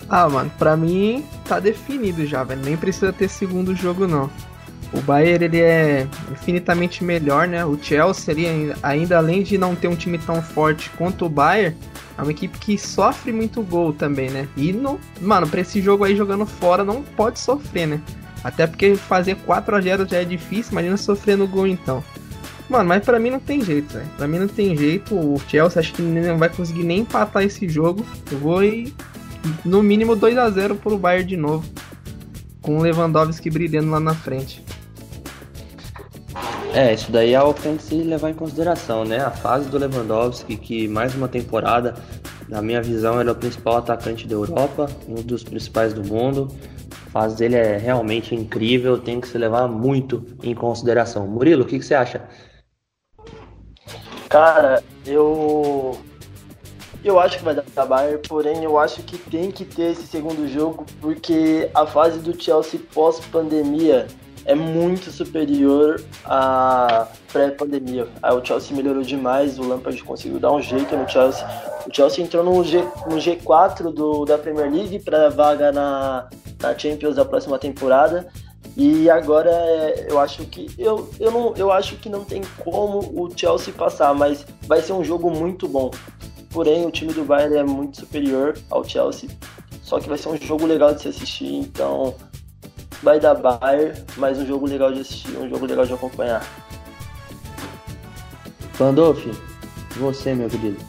Ah, 0.10 0.28
mano, 0.30 0.52
pra 0.58 0.76
mim 0.76 1.24
tá 1.46 1.60
definido 1.60 2.26
já, 2.26 2.44
velho. 2.44 2.62
Nem 2.64 2.78
precisa 2.78 3.12
ter 3.14 3.30
segundo 3.30 3.76
jogo, 3.76 4.08
não. 4.08 4.30
O 4.94 5.02
Bayern 5.02 5.46
ele 5.46 5.60
é 5.60 6.08
infinitamente 6.32 7.04
melhor, 7.04 7.48
né? 7.48 7.66
O 7.66 7.78
Chelsea 7.82 8.34
ali, 8.34 8.74
ainda 8.82 9.18
além 9.18 9.44
de 9.44 9.58
não 9.58 9.76
ter 9.76 9.88
um 9.88 9.96
time 9.96 10.18
tão 10.18 10.42
forte 10.42 10.90
quanto 10.92 11.26
o 11.26 11.30
Bayern, 11.30 11.76
é 12.18 12.22
uma 12.22 12.32
equipe 12.32 12.58
que 12.58 12.78
sofre 12.78 13.32
muito 13.32 13.62
gol 13.62 13.92
também, 13.92 14.30
né? 14.30 14.48
E, 14.56 14.72
não, 14.72 15.00
mano, 15.20 15.48
pra 15.48 15.62
esse 15.62 15.82
jogo 15.82 16.04
aí 16.04 16.16
jogando 16.16 16.46
fora 16.46 16.84
não 16.84 17.02
pode 17.02 17.40
sofrer, 17.40 17.88
né? 17.88 18.02
Até 18.44 18.68
porque 18.68 18.96
fazer 18.96 19.36
4 19.38 19.76
a 19.76 19.82
0 19.82 20.08
já 20.08 20.18
é 20.18 20.24
difícil, 20.24 20.72
imagina 20.72 20.96
sofrer 20.98 21.36
no 21.36 21.48
gol 21.48 21.68
então. 21.68 22.04
Mano, 22.70 22.90
mas 22.90 23.04
pra 23.04 23.20
mim 23.20 23.30
não 23.30 23.40
tem 23.40 23.62
jeito, 23.62 23.94
velho. 23.94 24.08
Pra 24.18 24.28
mim 24.28 24.40
não 24.40 24.48
tem 24.48 24.76
jeito. 24.76 25.14
O 25.14 25.40
Chelsea 25.48 25.80
acho 25.80 25.94
que 25.94 26.02
não 26.02 26.38
vai 26.38 26.50
conseguir 26.50 26.84
nem 26.84 27.00
empatar 27.00 27.44
esse 27.44 27.68
jogo. 27.70 28.06
Eu 28.32 28.40
vou 28.40 28.64
ir 28.64 28.94
no 29.64 29.84
mínimo 29.84 30.16
2 30.16 30.38
a 30.38 30.50
0 30.50 30.76
pro 30.76 30.98
Bayern 30.98 31.28
de 31.28 31.38
novo. 31.38 31.66
Com 32.66 32.80
o 32.80 32.82
Lewandowski 32.82 33.52
brilhando 33.52 33.92
lá 33.92 34.00
na 34.00 34.16
frente. 34.16 34.66
É, 36.74 36.92
isso 36.96 37.12
daí 37.12 37.34
é 37.34 37.36
algo 37.36 37.54
que 37.54 37.62
tem 37.62 37.78
que 37.78 37.84
se 37.84 37.94
levar 37.94 38.32
em 38.32 38.34
consideração, 38.34 39.06
né? 39.06 39.20
A 39.20 39.30
fase 39.30 39.70
do 39.70 39.78
Lewandowski, 39.78 40.58
que 40.58 40.88
mais 40.88 41.14
uma 41.14 41.28
temporada, 41.28 41.94
na 42.50 42.64
minha 42.64 42.82
visão, 42.82 43.22
ele 43.22 43.30
é 43.30 43.32
o 43.32 43.36
principal 43.36 43.78
atacante 43.78 44.28
da 44.28 44.34
Europa, 44.34 44.90
um 45.08 45.22
dos 45.22 45.44
principais 45.44 45.94
do 45.94 46.04
mundo. 46.04 46.48
A 47.06 47.10
fase 47.12 47.38
dele 47.38 47.56
é 47.56 47.78
realmente 47.78 48.34
incrível, 48.34 48.98
tem 48.98 49.22
que 49.22 49.28
se 49.28 49.38
levar 49.38 49.68
muito 49.68 50.26
em 50.42 50.56
consideração. 50.56 51.28
Murilo, 51.28 51.62
o 51.62 51.66
que, 51.68 51.78
que 51.78 51.86
você 51.86 51.94
acha? 51.94 52.28
Cara, 54.28 54.84
eu 55.06 55.98
eu 57.06 57.20
acho 57.20 57.38
que 57.38 57.44
vai 57.44 57.54
dar 57.54 57.86
Bayern, 57.86 58.20
porém 58.28 58.64
eu 58.64 58.80
acho 58.80 59.04
que 59.04 59.16
tem 59.18 59.52
que 59.52 59.64
ter 59.64 59.92
esse 59.92 60.08
segundo 60.08 60.48
jogo 60.48 60.86
porque 61.00 61.70
a 61.74 61.86
fase 61.86 62.18
do 62.18 62.40
Chelsea 62.40 62.80
pós-pandemia 62.94 64.08
é 64.44 64.56
muito 64.56 65.12
superior 65.12 66.02
à 66.24 67.08
pré-pandemia. 67.32 68.08
O 68.24 68.44
Chelsea 68.44 68.76
melhorou 68.76 69.04
demais, 69.04 69.60
o 69.60 69.68
Lampard 69.68 70.02
conseguiu 70.04 70.40
dar 70.40 70.52
um 70.52 70.62
jeito 70.62 70.96
no 70.98 71.08
Chelsea. 71.08 71.46
O 71.88 71.96
Chelsea 71.96 72.24
entrou 72.24 72.44
no, 72.44 72.64
G, 72.64 72.80
no 73.08 73.18
G4 73.18 73.92
do, 73.92 74.26
da 74.26 74.38
Premier 74.38 74.72
League 74.72 75.00
para 75.00 75.30
vaga 75.30 75.72
na, 75.72 76.28
na 76.60 76.78
Champions 76.78 77.16
da 77.16 77.26
próxima 77.26 77.60
temporada. 77.60 78.28
E 78.78 79.10
agora 79.10 79.50
é, 79.52 80.08
eu 80.10 80.20
acho 80.20 80.44
que 80.46 80.68
eu, 80.78 81.10
eu, 81.20 81.32
não, 81.32 81.54
eu 81.56 81.72
acho 81.72 81.96
que 81.98 82.10
não 82.10 82.24
tem 82.24 82.42
como 82.64 83.00
o 83.00 83.30
Chelsea 83.36 83.74
passar, 83.74 84.14
mas 84.14 84.46
vai 84.68 84.82
ser 84.82 84.94
um 84.94 85.04
jogo 85.04 85.32
muito 85.32 85.68
bom. 85.68 85.92
Porém, 86.56 86.86
o 86.86 86.90
time 86.90 87.12
do 87.12 87.26
Bayern 87.26 87.58
é 87.58 87.64
muito 87.66 87.98
superior 87.98 88.58
ao 88.70 88.82
Chelsea. 88.82 89.30
Só 89.84 90.00
que 90.00 90.08
vai 90.08 90.18
ser 90.18 90.30
um 90.30 90.38
jogo 90.38 90.66
legal 90.66 90.94
de 90.94 91.02
se 91.02 91.10
assistir, 91.10 91.54
então 91.54 92.16
vai 93.04 93.20
dar 93.20 93.36
Bayern, 93.36 94.02
mas 94.16 94.40
um 94.40 94.46
jogo 94.46 94.66
legal 94.66 94.94
de 94.94 95.02
assistir, 95.02 95.38
um 95.38 95.50
jogo 95.50 95.66
legal 95.66 95.86
de 95.86 95.94
acompanhar. 95.94 96.48
Pandolf, 98.78 99.22
você, 99.98 100.34
meu 100.34 100.50
querido. 100.50 100.80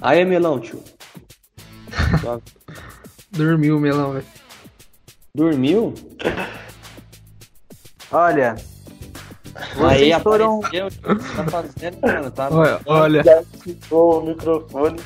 Aí, 0.00 0.24
Melão, 0.24 0.58
tio. 0.58 0.82
Dormiu 3.30 3.76
o 3.76 3.80
Melão, 3.80 4.14
velho. 4.14 4.26
Dormiu? 5.34 5.92
Olha, 8.10 8.56
Aí 9.88 10.12
foram... 10.20 10.58
apareceu, 10.58 10.88
tá 11.36 11.44
fazendo, 11.44 11.98
mano, 12.00 12.30
tá... 12.30 12.48
Olha, 12.50 12.80
olha. 12.86 13.44
o 13.90 14.20
microfone, 14.20 15.00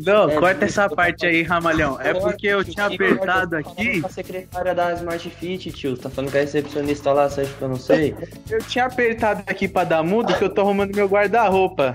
Não, 0.00 0.30
é, 0.30 0.36
corta 0.36 0.64
essa 0.64 0.88
parte 0.88 1.26
aí, 1.26 1.42
Ramalhão. 1.42 2.00
É 2.00 2.14
porque 2.14 2.46
eu 2.46 2.64
tinha 2.64 2.86
apertado 2.86 3.56
aqui. 3.56 4.02
A 4.04 4.08
secretária 4.08 4.74
da 4.74 4.92
Smart 4.94 5.30
Fit, 5.30 5.72
tio. 5.72 5.96
Tá 5.96 6.10
falando 6.10 6.30
que 6.30 6.38
é 6.38 6.40
recepcionista 6.42 7.12
lá, 7.12 7.28
você 7.28 7.42
acha 7.42 7.52
que 7.52 7.62
eu 7.62 7.68
não 7.68 7.76
sei? 7.76 8.14
Eu 8.50 8.58
tinha 8.60 8.86
apertado 8.86 9.42
aqui 9.46 9.68
pra 9.68 9.84
dar 9.84 10.02
mudo 10.02 10.34
que 10.34 10.44
eu 10.44 10.50
tô 10.50 10.60
arrumando 10.62 10.94
meu 10.94 11.06
guarda-roupa. 11.06 11.94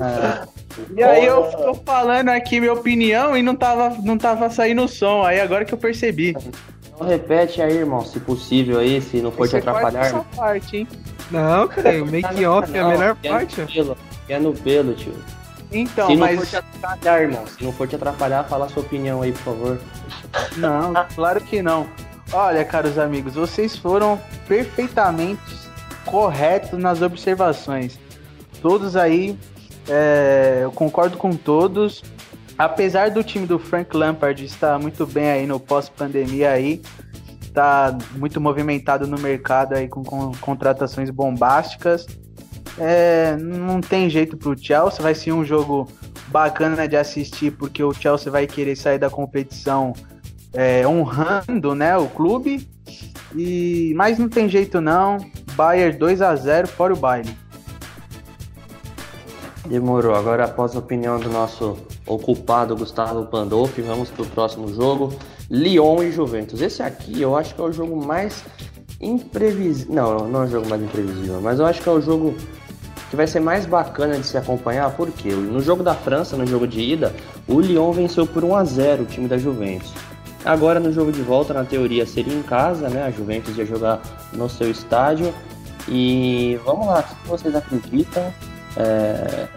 Ah. 0.00 0.46
E 0.96 1.02
aí 1.02 1.24
eu 1.24 1.42
tô 1.42 1.74
falando 1.74 2.28
aqui 2.28 2.60
minha 2.60 2.72
opinião 2.72 3.36
e 3.36 3.42
não 3.42 3.54
tava, 3.54 3.96
não 4.02 4.16
tava 4.16 4.48
saindo 4.48 4.84
o 4.84 4.88
som. 4.88 5.24
Aí 5.24 5.40
agora 5.40 5.64
que 5.64 5.74
eu 5.74 5.78
percebi. 5.78 6.36
Então 6.98 7.06
repete 7.06 7.62
aí, 7.62 7.76
irmão, 7.76 8.04
se 8.04 8.18
possível 8.18 8.80
aí, 8.80 9.00
se 9.00 9.22
não 9.22 9.30
for 9.30 9.46
Você 9.46 9.60
te 9.60 9.68
atrapalhar. 9.68 10.06
Essa 10.06 10.24
parte, 10.34 10.78
hein? 10.78 10.88
Não, 11.30 11.68
cara, 11.68 12.02
o 12.02 12.06
make 12.06 12.44
off 12.44 12.76
é 12.76 12.80
a 12.80 12.88
melhor 12.88 13.16
é 13.22 13.28
parte. 13.28 13.60
No 13.60 13.66
pelo, 13.68 13.96
é 14.28 14.38
no 14.40 14.52
pelo, 14.52 14.94
tio. 14.94 15.14
Então, 15.70 16.08
se 16.08 16.16
mas... 16.16 16.34
não 16.36 16.44
for 16.44 16.46
te 16.48 16.56
atrapalhar, 16.56 17.22
irmão, 17.22 17.46
se 17.46 17.64
não 17.64 17.72
for 17.72 17.86
te 17.86 17.94
atrapalhar, 17.94 18.44
fala 18.44 18.66
a 18.66 18.68
sua 18.68 18.82
opinião 18.82 19.22
aí, 19.22 19.30
por 19.30 19.42
favor. 19.42 19.78
Não, 20.56 20.92
claro 21.14 21.40
que 21.40 21.62
não. 21.62 21.86
Olha, 22.32 22.64
caros 22.64 22.98
amigos, 22.98 23.34
vocês 23.34 23.76
foram 23.76 24.20
perfeitamente 24.48 25.40
corretos 26.04 26.76
nas 26.80 27.00
observações. 27.00 27.96
Todos 28.60 28.96
aí, 28.96 29.38
é, 29.88 30.62
eu 30.64 30.72
concordo 30.72 31.16
com 31.16 31.30
todos. 31.30 32.02
Apesar 32.58 33.10
do 33.12 33.22
time 33.22 33.46
do 33.46 33.56
Frank 33.56 33.96
Lampard 33.96 34.44
estar 34.44 34.80
muito 34.80 35.06
bem 35.06 35.30
aí 35.30 35.46
no 35.46 35.60
pós-pandemia 35.60 36.50
aí, 36.50 36.82
tá 37.54 37.96
muito 38.16 38.40
movimentado 38.40 39.06
no 39.06 39.16
mercado 39.16 39.74
aí 39.74 39.86
com, 39.86 40.02
com 40.02 40.32
contratações 40.40 41.08
bombásticas. 41.08 42.04
É, 42.76 43.36
não 43.36 43.80
tem 43.80 44.10
jeito 44.10 44.36
pro 44.36 44.58
Chelsea, 44.58 45.00
vai 45.00 45.14
ser 45.14 45.32
um 45.32 45.44
jogo 45.44 45.88
bacana 46.28 46.88
de 46.88 46.96
assistir 46.96 47.52
porque 47.52 47.82
o 47.82 47.92
Chelsea 47.92 48.30
vai 48.30 48.46
querer 48.46 48.74
sair 48.76 48.98
da 48.98 49.08
competição 49.08 49.92
é, 50.52 50.86
honrando, 50.86 51.76
né, 51.76 51.96
o 51.96 52.08
clube. 52.08 52.68
E 53.36 53.92
mas 53.94 54.18
não 54.18 54.28
tem 54.28 54.48
jeito 54.48 54.80
não. 54.80 55.18
Bayern 55.54 55.96
2 55.96 56.22
a 56.22 56.34
0 56.34 56.66
fora 56.66 56.92
o 56.92 56.96
baile. 56.96 57.36
Demorou. 59.66 60.14
Agora 60.14 60.44
após 60.44 60.74
a 60.74 60.78
opinião 60.78 61.20
do 61.20 61.28
nosso 61.28 61.76
ocupado 62.08 62.74
Gustavo 62.74 63.26
Pandolfi, 63.26 63.82
vamos 63.82 64.10
pro 64.10 64.24
próximo 64.26 64.72
jogo. 64.72 65.12
Lyon 65.50 66.02
e 66.02 66.10
Juventus. 66.10 66.60
Esse 66.60 66.82
aqui 66.82 67.20
eu 67.20 67.36
acho 67.36 67.54
que 67.54 67.60
é 67.60 67.64
o 67.64 67.72
jogo 67.72 68.04
mais 68.04 68.42
imprevisível. 69.00 69.94
Não, 69.94 70.28
não 70.28 70.42
é 70.42 70.44
o 70.46 70.48
jogo 70.48 70.68
mais 70.68 70.82
imprevisível, 70.82 71.40
mas 71.40 71.58
eu 71.58 71.66
acho 71.66 71.80
que 71.80 71.88
é 71.88 71.92
o 71.92 72.00
jogo 72.00 72.34
que 73.10 73.16
vai 73.16 73.26
ser 73.26 73.40
mais 73.40 73.64
bacana 73.64 74.18
de 74.18 74.26
se 74.26 74.36
acompanhar, 74.36 74.90
porque 74.94 75.30
no 75.30 75.60
jogo 75.60 75.82
da 75.82 75.94
França, 75.94 76.36
no 76.36 76.46
jogo 76.46 76.66
de 76.66 76.80
ida, 76.80 77.14
o 77.46 77.60
Lyon 77.60 77.92
venceu 77.92 78.26
por 78.26 78.44
1 78.44 78.56
a 78.56 78.64
0 78.64 79.02
o 79.04 79.06
time 79.06 79.28
da 79.28 79.38
Juventus. 79.38 79.92
Agora 80.44 80.78
no 80.78 80.92
jogo 80.92 81.10
de 81.10 81.22
volta, 81.22 81.52
na 81.54 81.64
teoria, 81.64 82.06
seria 82.06 82.34
em 82.34 82.42
casa, 82.42 82.88
né? 82.88 83.02
A 83.02 83.10
Juventus 83.10 83.56
ia 83.56 83.66
jogar 83.66 84.00
no 84.32 84.48
seu 84.48 84.70
estádio. 84.70 85.32
E 85.88 86.58
vamos 86.64 86.86
lá, 86.86 87.00
o 87.00 87.22
que 87.22 87.28
vocês 87.28 87.54
acreditam 87.54 88.22
é, 88.76 89.48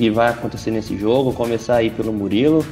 que 0.00 0.08
vai 0.08 0.30
acontecer 0.30 0.70
nesse 0.70 0.96
jogo? 0.96 1.30
Começar 1.34 1.76
aí 1.76 1.90
pelo 1.90 2.10
Murilo 2.10 2.64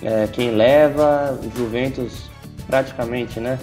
é, 0.00 0.28
quem 0.28 0.52
leva, 0.52 1.36
Juventus 1.56 2.30
praticamente, 2.68 3.40
né? 3.40 3.58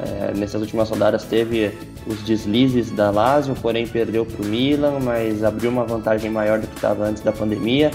É, 0.00 0.34
nessas 0.34 0.60
últimas 0.60 0.90
rodadas 0.90 1.22
teve 1.22 1.72
os 2.08 2.20
deslizes 2.22 2.90
da 2.90 3.08
Lazio, 3.10 3.54
porém 3.54 3.86
perdeu 3.86 4.26
para 4.26 4.44
o 4.44 4.48
Milan, 4.48 4.98
mas 5.00 5.44
abriu 5.44 5.70
uma 5.70 5.84
vantagem 5.84 6.28
maior 6.28 6.58
do 6.58 6.66
que 6.66 6.74
estava 6.74 7.04
antes 7.04 7.22
da 7.22 7.30
pandemia 7.30 7.92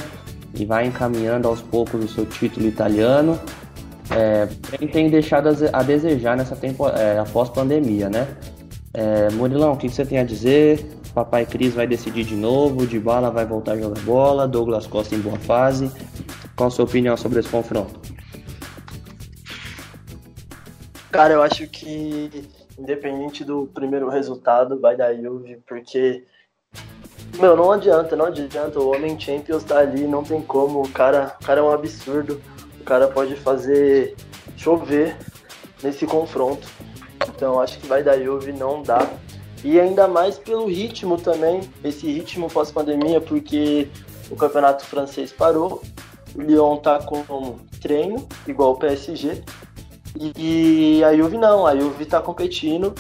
e 0.54 0.66
vai 0.66 0.88
encaminhando 0.88 1.50
aos 1.50 1.62
poucos 1.62 2.06
o 2.06 2.08
seu 2.08 2.26
título 2.26 2.66
italiano. 2.66 3.38
É, 4.10 4.48
tem 4.88 5.10
deixado 5.10 5.50
a 5.74 5.84
desejar 5.84 6.38
nessa 6.38 6.56
temporada, 6.56 7.02
é, 7.02 7.20
após 7.20 7.50
pandemia, 7.50 8.10
né? 8.10 8.26
É, 8.94 9.30
Murilão, 9.32 9.74
o 9.74 9.78
que 9.78 9.90
você 9.90 10.06
tem 10.06 10.18
a 10.20 10.24
dizer? 10.24 10.86
Papai 11.16 11.46
Cris 11.46 11.74
vai 11.74 11.88
decidir 11.88 12.26
de 12.26 12.36
novo, 12.36 12.86
de 12.86 13.00
bala 13.00 13.32
vai 13.32 13.46
voltar 13.46 13.72
a 13.72 13.78
jogar 13.78 14.02
bola, 14.02 14.46
Douglas 14.46 14.86
Costa 14.86 15.16
em 15.16 15.20
boa 15.20 15.40
fase. 15.40 15.90
Qual 16.58 16.68
a 16.68 16.70
sua 16.70 16.84
opinião 16.84 17.16
sobre 17.16 17.40
esse 17.40 17.48
confronto? 17.48 18.02
Cara, 21.10 21.34
eu 21.34 21.42
acho 21.42 21.66
que 21.68 22.30
independente 22.78 23.46
do 23.46 23.66
primeiro 23.74 24.10
resultado, 24.10 24.78
vai 24.78 24.98
dar 24.98 25.16
Juve, 25.16 25.58
porque 25.66 26.26
meu, 27.40 27.56
não 27.56 27.72
adianta, 27.72 28.14
não 28.18 28.26
adianta. 28.26 28.78
O 28.78 28.94
Homem 28.94 29.18
Champions 29.18 29.64
tá 29.64 29.80
ali, 29.80 30.06
não 30.06 30.22
tem 30.22 30.42
como. 30.42 30.82
O 30.82 30.90
cara, 30.90 31.38
o 31.42 31.46
cara 31.46 31.62
é 31.62 31.64
um 31.64 31.72
absurdo. 31.72 32.42
O 32.82 32.84
cara 32.84 33.08
pode 33.08 33.36
fazer 33.38 34.16
chover 34.58 35.16
nesse 35.82 36.06
confronto. 36.06 36.68
Então 37.30 37.62
acho 37.62 37.80
que 37.80 37.88
vai 37.88 38.04
dar 38.04 38.20
Juve, 38.20 38.52
não 38.52 38.82
dá. 38.82 39.10
E 39.66 39.80
ainda 39.80 40.08
mais 40.08 40.38
pelo 40.38 40.68
ritmo 40.68 41.18
também, 41.18 41.60
esse 41.84 42.06
ritmo 42.06 42.48
pós-pandemia, 42.48 43.20
porque 43.20 43.88
o 44.30 44.36
campeonato 44.36 44.86
francês 44.86 45.34
parou, 45.34 45.82
o 46.36 46.42
Lyon 46.42 46.78
tá 46.78 47.00
com 47.00 47.58
treino, 47.82 48.28
igual 48.48 48.74
o 48.74 48.76
PSG. 48.78 49.44
E 50.38 51.04
a 51.04 51.18
Juve 51.18 51.40
não, 51.40 51.66
a 51.66 51.76
Juve 51.76 52.06
tá 52.06 52.22
competindo 52.22 52.94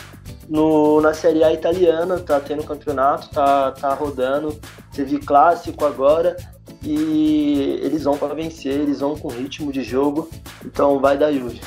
no, 0.50 1.00
na 1.02 1.14
Série 1.14 1.44
A 1.44 1.54
italiana, 1.54 2.18
tá 2.18 2.40
tendo 2.40 2.64
campeonato, 2.64 3.30
tá, 3.30 3.72
tá 3.72 3.94
rodando, 3.94 4.60
teve 4.92 5.20
clássico 5.20 5.86
agora 5.86 6.36
e 6.82 7.80
eles 7.84 8.06
vão 8.06 8.18
para 8.18 8.34
vencer, 8.34 8.74
eles 8.74 9.02
vão 9.02 9.16
com 9.16 9.28
ritmo 9.28 9.72
de 9.72 9.84
jogo, 9.84 10.32
então 10.66 11.00
vai 11.00 11.16
da 11.16 11.32
Juve. 11.32 11.62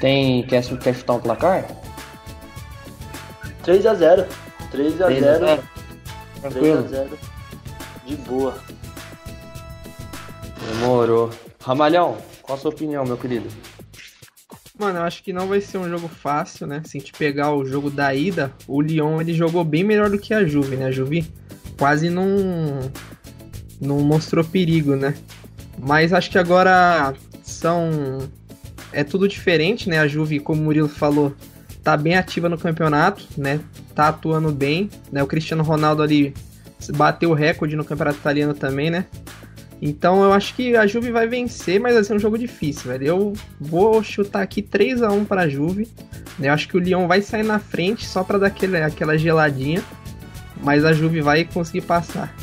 Tem, 0.00 0.44
quer, 0.48 0.64
quer 0.80 0.94
chutar 0.96 1.12
um 1.14 1.20
placar? 1.20 1.83
3 3.64 3.86
a 3.86 3.94
0 3.94 4.26
3x0. 4.72 5.60
3x0. 6.42 7.08
De 8.06 8.16
boa. 8.16 8.54
Demorou. 10.68 11.30
Ramalhão, 11.60 12.18
qual 12.42 12.58
a 12.58 12.60
sua 12.60 12.70
opinião, 12.70 13.04
meu 13.04 13.16
querido? 13.16 13.48
Mano, 14.78 14.98
eu 14.98 15.02
acho 15.04 15.22
que 15.22 15.32
não 15.32 15.46
vai 15.46 15.60
ser 15.60 15.78
um 15.78 15.88
jogo 15.88 16.08
fácil, 16.08 16.66
né? 16.66 16.82
Se 16.84 16.98
a 16.98 17.00
gente 17.00 17.12
pegar 17.12 17.54
o 17.54 17.64
jogo 17.64 17.88
da 17.88 18.14
ida, 18.14 18.52
o 18.66 18.82
Lyon 18.82 19.20
ele 19.20 19.32
jogou 19.32 19.64
bem 19.64 19.84
melhor 19.84 20.10
do 20.10 20.18
que 20.18 20.34
a 20.34 20.44
Juve, 20.44 20.76
né? 20.76 20.86
A 20.86 20.90
Juve 20.90 21.24
quase 21.78 22.10
não 22.10 22.26
não 23.80 24.00
mostrou 24.00 24.44
perigo, 24.44 24.96
né? 24.96 25.14
Mas 25.78 26.12
acho 26.12 26.30
que 26.30 26.38
agora 26.38 27.14
são 27.42 28.28
é 28.92 29.04
tudo 29.04 29.28
diferente, 29.28 29.88
né? 29.88 30.00
A 30.00 30.08
Juve, 30.08 30.40
como 30.40 30.60
o 30.60 30.64
Murilo 30.64 30.88
falou, 30.88 31.32
tá 31.84 31.96
bem 31.98 32.16
ativa 32.16 32.48
no 32.48 32.56
campeonato, 32.56 33.22
né? 33.36 33.60
Tá 33.94 34.08
atuando 34.08 34.50
bem, 34.50 34.88
né? 35.12 35.22
O 35.22 35.26
Cristiano 35.26 35.62
Ronaldo 35.62 36.02
ali 36.02 36.34
bateu 36.96 37.30
o 37.30 37.34
recorde 37.34 37.76
no 37.76 37.84
campeonato 37.84 38.18
italiano 38.18 38.54
também, 38.54 38.90
né? 38.90 39.04
Então 39.82 40.22
eu 40.22 40.32
acho 40.32 40.54
que 40.54 40.74
a 40.74 40.86
Juve 40.86 41.12
vai 41.12 41.28
vencer, 41.28 41.78
mas 41.78 41.94
vai 41.94 42.02
ser 42.02 42.14
um 42.14 42.18
jogo 42.18 42.38
difícil, 42.38 42.90
velho. 42.90 43.06
Eu 43.06 43.32
vou 43.60 44.02
chutar 44.02 44.42
aqui 44.42 44.62
3 44.62 45.02
a 45.02 45.10
1 45.10 45.26
para 45.26 45.42
a 45.42 45.48
Juve. 45.48 45.86
Eu 46.40 46.52
acho 46.52 46.66
que 46.68 46.76
o 46.76 46.80
Lyon 46.80 47.06
vai 47.06 47.20
sair 47.20 47.44
na 47.44 47.58
frente 47.58 48.06
só 48.06 48.24
para 48.24 48.38
dar 48.38 48.46
aquele, 48.46 48.78
aquela 48.78 49.18
geladinha, 49.18 49.82
mas 50.62 50.86
a 50.86 50.92
Juve 50.94 51.20
vai 51.20 51.44
conseguir 51.44 51.82
passar. 51.82 52.34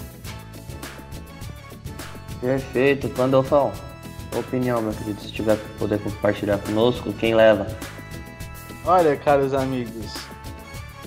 Perfeito, 2.39 3.09
Pandolfão. 3.09 3.71
Opinião, 4.37 4.81
meu 4.81 4.93
querido, 4.93 5.19
se 5.19 5.31
tiver 5.31 5.57
poder 5.77 5.99
compartilhar 5.99 6.57
conosco, 6.59 7.11
quem 7.13 7.35
leva? 7.35 7.67
Olha, 8.85 9.15
caros 9.15 9.53
amigos. 9.53 10.13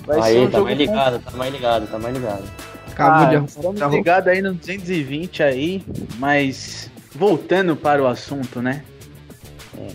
Vai 0.05 0.21
aí, 0.21 0.33
ser 0.33 0.39
um 0.39 0.45
tá 0.45 0.57
jogo 0.57 0.65
mais 0.65 0.77
ligado, 0.77 1.19
tá 1.19 1.31
mais 1.31 1.53
ligado, 1.53 1.87
tá 1.87 1.99
mais 1.99 2.15
ligado. 2.15 2.43
Acabou 2.91 3.27
ah, 3.27 3.39
de 3.39 3.45
Estamos 3.45 3.95
ligados 3.95 4.29
aí 4.29 4.41
no 4.41 4.53
220 4.53 5.43
aí, 5.43 5.83
mas 6.17 6.89
voltando 7.13 7.75
para 7.75 8.01
o 8.01 8.07
assunto, 8.07 8.61
né? 8.61 8.83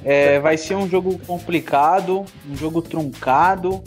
É, 0.04 0.38
vai 0.40 0.56
ser 0.56 0.74
um 0.74 0.88
jogo 0.88 1.18
complicado, 1.26 2.24
um 2.48 2.56
jogo 2.56 2.82
truncado, 2.82 3.82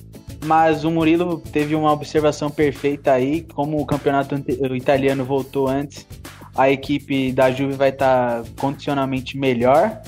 mas 0.46 0.84
o 0.84 0.92
Murilo 0.92 1.40
teve 1.40 1.76
uma 1.76 1.92
observação 1.92 2.50
perfeita 2.50 3.12
aí, 3.12 3.46
como 3.54 3.80
o 3.80 3.86
campeonato 3.86 4.36
italiano 4.76 5.24
voltou 5.24 5.68
antes, 5.68 6.08
a 6.56 6.70
equipe 6.70 7.32
da 7.32 7.52
Juve 7.52 7.74
vai 7.74 7.90
estar 7.90 8.42
tá 8.42 8.50
condicionalmente 8.60 9.38
melhor, 9.38 10.02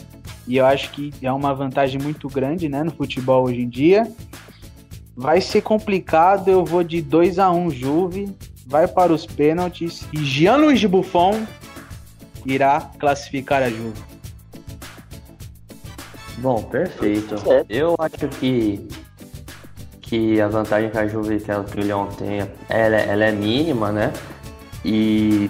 e 0.47 0.57
eu 0.57 0.65
acho 0.65 0.91
que 0.91 1.13
é 1.21 1.31
uma 1.31 1.53
vantagem 1.53 1.99
muito 2.01 2.27
grande, 2.27 2.69
né, 2.69 2.83
no 2.83 2.91
futebol 2.91 3.45
hoje 3.45 3.61
em 3.61 3.69
dia. 3.69 4.11
Vai 5.15 5.41
ser 5.41 5.61
complicado, 5.61 6.49
eu 6.49 6.65
vou 6.65 6.83
de 6.83 7.01
2 7.01 7.39
a 7.39 7.51
1 7.51 7.69
Juve, 7.71 8.35
vai 8.67 8.87
para 8.87 9.13
os 9.13 9.25
pênaltis 9.25 10.05
e 10.11 10.23
Gianluigi 10.23 10.87
Buffon 10.87 11.45
irá 12.45 12.91
classificar 12.99 13.63
a 13.63 13.69
Juve. 13.69 14.03
Bom, 16.37 16.61
perfeito. 16.63 17.35
Eu 17.69 17.95
acho 17.97 18.27
que 18.39 18.87
que 20.01 20.39
a 20.39 20.47
vantagem 20.47 20.91
que 20.91 20.97
a 20.97 21.07
Juve 21.07 21.39
que 21.39 21.79
o 21.79 21.81
Lyon 21.81 22.05
tem, 22.07 22.41
ela, 22.69 22.95
ela 22.95 23.25
é 23.25 23.31
mínima, 23.31 23.91
né? 23.91 24.13
E 24.83 25.49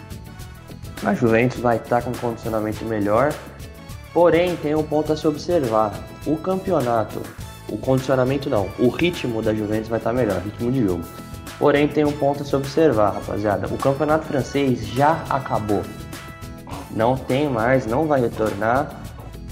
a 1.03 1.13
Juventus 1.13 1.59
vai 1.59 1.75
estar 1.75 2.01
com 2.01 2.11
um 2.11 2.13
condicionamento 2.13 2.85
melhor. 2.85 3.33
Porém, 4.15 4.55
tem 4.55 4.74
um 4.74 4.81
ponto 4.81 5.12
a 5.12 5.17
se 5.17 5.27
observar. 5.27 5.93
O 6.25 6.38
campeonato, 6.38 7.22
o 7.67 7.77
condicionamento 7.77 8.50
não, 8.50 8.69
o 8.79 8.88
ritmo 8.88 9.41
da 9.41 9.53
Juventus 9.53 9.89
vai 9.89 9.98
estar 9.98 10.13
melhor, 10.13 10.41
ritmo 10.41 10.72
de 10.72 10.88
jogo. 10.88 11.03
Porém, 11.60 11.86
tem 11.86 12.05
um 12.05 12.13
ponto 12.13 12.41
a 12.41 12.45
se 12.45 12.55
observar, 12.55 13.15
rapaziada. 13.15 13.67
O 13.67 13.77
campeonato 13.77 14.25
francês 14.25 14.88
já 14.88 15.22
acabou. 15.29 15.81
Não 16.91 17.17
tem 17.17 17.50
mais, 17.50 17.86
não 17.86 18.07
vai 18.07 18.22
retornar. 18.22 19.01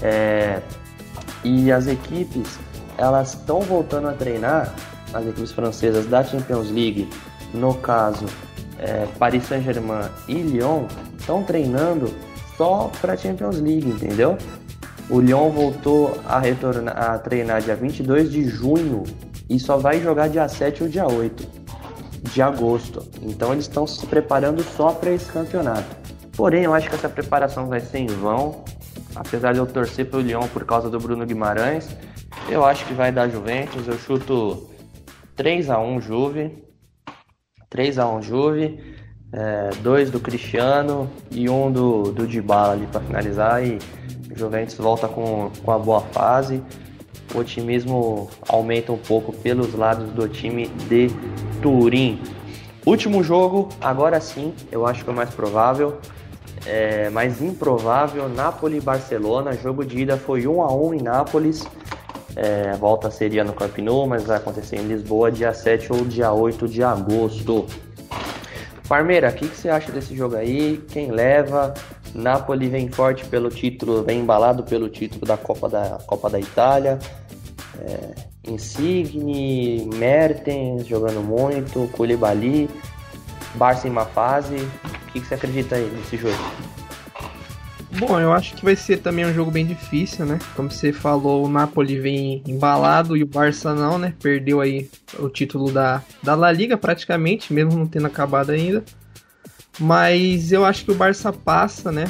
É... 0.00 0.62
E 1.44 1.70
as 1.70 1.86
equipes, 1.86 2.58
elas 2.96 3.34
estão 3.34 3.60
voltando 3.60 4.08
a 4.08 4.12
treinar, 4.14 4.74
as 5.12 5.26
equipes 5.26 5.52
francesas 5.52 6.06
da 6.06 6.24
Champions 6.24 6.70
League, 6.70 7.06
no 7.52 7.74
caso, 7.74 8.24
é, 8.78 9.06
Paris 9.18 9.44
Saint-Germain 9.44 10.08
e 10.26 10.36
Lyon, 10.36 10.86
estão 11.18 11.42
treinando 11.42 12.10
só 12.56 12.90
para 13.00 13.16
Champions 13.16 13.58
League, 13.60 13.88
entendeu? 13.88 14.38
O 15.10 15.20
Lyon 15.20 15.50
voltou 15.50 16.18
a, 16.26 16.38
retornar, 16.38 16.96
a 16.96 17.18
treinar 17.18 17.60
dia 17.60 17.76
22 17.76 18.30
de 18.30 18.48
junho 18.48 19.04
e 19.48 19.60
só 19.60 19.76
vai 19.76 20.00
jogar 20.00 20.28
dia 20.28 20.48
7 20.48 20.84
ou 20.84 20.88
dia 20.88 21.06
8 21.06 21.46
de 22.22 22.40
agosto. 22.40 23.06
Então 23.22 23.52
eles 23.52 23.66
estão 23.66 23.86
se 23.86 24.06
preparando 24.06 24.62
só 24.62 24.92
para 24.92 25.10
esse 25.10 25.30
campeonato. 25.30 25.84
Porém, 26.36 26.64
eu 26.64 26.74
acho 26.74 26.88
que 26.88 26.94
essa 26.94 27.08
preparação 27.08 27.68
vai 27.68 27.80
ser 27.80 27.98
em 27.98 28.06
vão. 28.06 28.64
Apesar 29.14 29.52
de 29.52 29.58
eu 29.58 29.66
torcer 29.66 30.10
pelo 30.10 30.22
Lyon 30.22 30.48
por 30.48 30.64
causa 30.64 30.90
do 30.90 30.98
Bruno 30.98 31.24
Guimarães, 31.24 31.88
eu 32.48 32.64
acho 32.64 32.84
que 32.86 32.94
vai 32.94 33.12
dar 33.12 33.28
Juventus. 33.28 33.86
Eu 33.86 33.98
chuto 33.98 34.68
3 35.36 35.70
a 35.70 35.78
1 35.78 36.00
Juve. 36.00 36.64
3 37.68 37.98
a 37.98 38.08
1 38.08 38.22
Juve. 38.22 38.94
É, 39.36 39.70
dois 39.82 40.12
do 40.12 40.20
Cristiano 40.20 41.10
e 41.28 41.50
um 41.50 41.70
do, 41.70 42.12
do 42.12 42.24
Dybala 42.24 42.74
ali 42.74 42.86
para 42.86 43.00
finalizar 43.00 43.66
e 43.66 43.80
Juventus 44.34 44.76
volta 44.76 45.08
com, 45.08 45.50
com 45.64 45.70
a 45.70 45.78
boa 45.78 46.00
fase 46.00 46.62
o 47.34 47.38
otimismo 47.38 48.28
aumenta 48.48 48.92
um 48.92 48.98
pouco 48.98 49.32
pelos 49.32 49.74
lados 49.74 50.10
do 50.10 50.28
time 50.28 50.68
de 50.88 51.08
Turim. 51.60 52.20
Último 52.86 53.22
jogo, 53.24 53.68
agora 53.80 54.20
sim, 54.20 54.54
eu 54.70 54.86
acho 54.86 55.02
que 55.02 55.10
é 55.10 55.12
o 55.12 55.16
mais 55.16 55.30
provável. 55.30 55.98
É, 56.66 57.10
mais 57.10 57.42
improvável, 57.42 58.28
Napoli 58.28 58.80
Barcelona. 58.80 59.52
Jogo 59.52 59.84
de 59.84 60.02
ida 60.02 60.16
foi 60.16 60.46
1 60.46 60.62
a 60.62 60.72
1 60.72 60.94
em 60.94 61.02
Nápoles. 61.02 61.66
É, 62.36 62.70
a 62.72 62.76
volta 62.76 63.10
seria 63.10 63.44
no 63.44 63.52
Camp 63.52 63.78
Nou, 63.78 64.06
mas 64.06 64.24
vai 64.24 64.36
acontecer 64.36 64.76
em 64.76 64.86
Lisboa 64.86 65.30
dia 65.30 65.52
7 65.52 65.92
ou 65.92 66.04
dia 66.04 66.32
8 66.32 66.68
de 66.68 66.82
agosto. 66.82 67.66
Parmeira, 68.88 69.28
o 69.28 69.32
que, 69.32 69.48
que 69.48 69.56
você 69.56 69.68
acha 69.68 69.90
desse 69.90 70.14
jogo 70.14 70.36
aí? 70.36 70.82
Quem 70.88 71.10
leva? 71.10 71.74
Napoli 72.14 72.68
vem 72.68 72.88
forte 72.88 73.24
pelo 73.24 73.48
título, 73.48 74.04
vem 74.04 74.20
embalado 74.20 74.62
pelo 74.62 74.88
título 74.88 75.26
da 75.26 75.36
Copa 75.36 75.68
da, 75.68 75.98
Copa 76.06 76.30
da 76.30 76.38
Itália. 76.38 76.98
É, 77.80 78.14
Insigne, 78.46 79.88
Mertens 79.94 80.86
jogando 80.86 81.22
muito, 81.22 81.88
Koulibaly, 81.92 82.68
Barça 83.54 83.88
em 83.88 83.90
uma 83.90 84.04
fase. 84.04 84.56
O 84.56 85.12
que, 85.12 85.20
que 85.20 85.26
você 85.26 85.34
acredita 85.34 85.76
aí 85.76 85.90
nesse 85.96 86.16
jogo? 86.16 86.38
Bom, 87.98 88.18
eu 88.18 88.32
acho 88.32 88.54
que 88.56 88.64
vai 88.64 88.74
ser 88.74 88.98
também 88.98 89.24
um 89.24 89.32
jogo 89.32 89.52
bem 89.52 89.64
difícil, 89.64 90.26
né? 90.26 90.40
Como 90.56 90.68
você 90.68 90.92
falou, 90.92 91.44
o 91.44 91.48
Napoli 91.48 91.98
vem 92.00 92.42
embalado 92.46 93.16
e 93.16 93.22
o 93.22 93.26
Barça 93.26 93.72
não, 93.72 93.98
né? 93.98 94.14
Perdeu 94.20 94.60
aí 94.60 94.90
o 95.18 95.28
título 95.28 95.70
da, 95.70 96.02
da 96.20 96.34
La 96.34 96.50
Liga 96.50 96.76
praticamente, 96.76 97.52
mesmo 97.52 97.76
não 97.76 97.86
tendo 97.86 98.08
acabado 98.08 98.50
ainda. 98.50 98.84
Mas 99.78 100.52
eu 100.52 100.64
acho 100.64 100.84
que 100.84 100.92
o 100.92 100.94
Barça 100.94 101.32
passa, 101.32 101.90
né? 101.90 102.04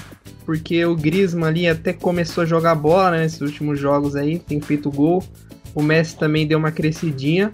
Porque 0.44 0.85
o 0.85 0.94
Griezmann 0.94 1.48
ali 1.48 1.68
até 1.68 1.92
começou 1.92 2.42
a 2.42 2.46
jogar 2.46 2.74
bola 2.74 3.12
né, 3.12 3.18
nesses 3.22 3.40
últimos 3.40 3.79
jogos 3.79 4.14
aí, 4.14 4.38
tem 4.38 4.61
feito 4.61 4.90
gol. 4.90 5.24
O 5.74 5.83
Messi 5.83 6.16
também 6.16 6.46
deu 6.46 6.59
uma 6.59 6.70
crescidinha. 6.70 7.50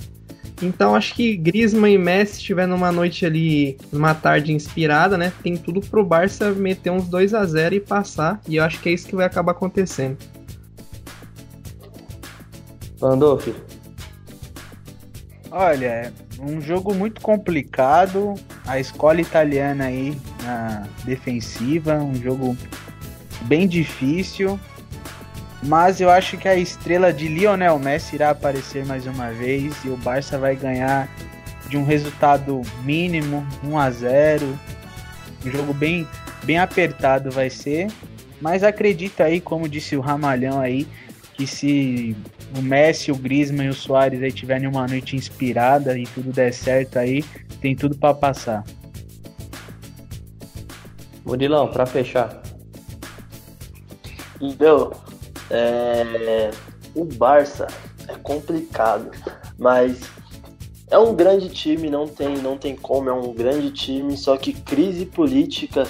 Então 0.63 0.95
acho 0.95 1.15
que 1.15 1.37
Griezmann 1.37 1.95
e 1.95 1.99
Messi 1.99 2.39
estiver 2.39 2.67
numa 2.67 2.93
noite 2.93 3.25
ali, 3.25 3.79
numa 3.93 4.15
tarde 4.15 4.53
inspirada, 4.53 5.17
né? 5.17 5.33
Tem 5.43 5.57
tudo 5.57 5.81
pro 5.81 6.05
Barça 6.05 6.51
meter 6.51 6.91
uns 6.91 7.09
2 7.09 7.33
a 7.33 7.47
0 7.47 7.77
e 7.77 7.81
passar. 7.81 8.41
E 8.47 8.57
eu 8.57 8.65
acho 8.65 8.81
que 8.81 8.89
é 8.89 8.93
isso 8.93 9.07
que 9.07 9.17
vai 9.17 9.27
acabar 9.27 9.53
acontecendo. 9.53 10.19
Pandolf. 12.99 13.49
Olha, 15.51 16.13
um 16.41 16.61
jogo 16.61 16.95
muito 16.95 17.21
complicado. 17.21 18.35
A 18.67 18.79
escola 18.79 19.21
italiana 19.21 19.85
aí 19.85 20.17
na 20.43 20.87
defensiva, 21.05 21.95
um 21.95 22.15
jogo 22.15 22.57
bem 23.43 23.67
difícil. 23.69 24.59
Mas 25.63 26.01
eu 26.01 26.09
acho 26.09 26.39
que 26.39 26.49
a 26.49 26.57
estrela 26.57 27.13
de 27.13 27.29
Lionel 27.29 27.79
Messi 27.79 28.15
irá 28.15 28.31
aparecer 28.31 28.85
mais 28.87 29.07
uma 29.07 29.31
vez 29.31 29.75
e 29.85 29.89
o 29.89 29.97
Barça 29.97 30.39
vai 30.39 30.57
ganhar 30.57 31.09
de 31.69 31.77
um 31.77 31.85
resultado 31.85 32.63
mínimo, 32.83 33.47
1 33.63 33.79
a 33.79 33.91
0. 33.91 34.59
Um 35.45 35.51
jogo 35.51 35.75
bem 35.75 36.09
bem 36.43 36.59
apertado 36.59 37.31
vai 37.31 37.51
ser, 37.51 37.89
mas 38.41 38.65
acredito 38.65 39.23
aí, 39.23 39.41
como 39.41 39.69
disse 39.69 39.97
o 39.97 40.01
Ramalhão 40.01 40.59
aí, 40.59 40.87
que 41.35 41.47
se 41.47 42.17
o 42.57 42.63
Messi, 42.63 43.13
o 43.13 43.17
Griezmann 43.17 43.67
e 43.67 43.71
o 43.71 43.75
Soares 43.75 44.23
aí 44.23 44.33
tiverem 44.33 44.69
uma 44.69 44.87
noite 44.87 45.17
inspirada 45.17 45.97
e 45.99 46.05
tudo 46.05 46.33
der 46.33 46.53
certo 46.53 46.99
aí, 46.99 47.23
tem 47.61 47.77
tudo 47.77 47.97
para 47.97 48.15
passar. 48.15 48.65
Murilão, 51.25 51.69
para 51.69 51.87
fechar. 51.87 52.43
Meu, 54.59 54.93
é, 55.51 56.51
o 56.95 57.05
Barça 57.05 57.67
é 58.09 58.15
complicado, 58.17 59.11
mas 59.59 60.01
é 60.91 60.99
um 60.99 61.15
grande 61.15 61.49
time, 61.49 61.89
não 61.89 62.09
tem, 62.09 62.39
não 62.39 62.57
tem 62.57 62.75
como, 62.75 63.09
é 63.09 63.13
um 63.13 63.33
grande 63.33 63.71
time, 63.71 64.17
só 64.17 64.37
que 64.37 64.53
crise 64.53 65.07
política 65.07 65.85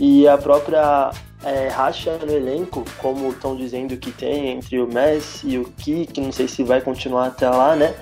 e 0.00 0.26
a 0.26 0.36
própria 0.36 1.10
é, 1.44 1.68
racha 1.68 2.18
no 2.18 2.32
elenco, 2.32 2.84
como 2.98 3.30
estão 3.30 3.56
dizendo 3.56 3.96
que 3.96 4.10
tem 4.12 4.48
entre 4.48 4.80
o 4.80 4.86
Messi 4.86 5.48
e 5.48 5.58
o 5.58 5.64
Ki, 5.64 6.06
que 6.06 6.20
não 6.20 6.32
sei 6.32 6.46
se 6.46 6.62
vai 6.62 6.80
continuar 6.80 7.26
até 7.26 7.48
lá, 7.48 7.74
né? 7.74 7.94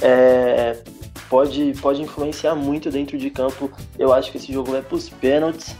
É, 0.00 0.78
pode, 1.28 1.74
pode 1.80 2.02
influenciar 2.02 2.54
muito 2.54 2.90
dentro 2.90 3.18
de 3.18 3.30
campo. 3.30 3.70
Eu 3.98 4.12
acho 4.12 4.30
que 4.30 4.38
esse 4.38 4.52
jogo 4.52 4.72
vai 4.72 4.82
para 4.82 4.96
os 4.96 5.08
pênaltis, 5.08 5.76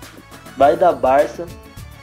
vai 0.56 0.76
dar 0.76 0.92
Barça, 0.92 1.46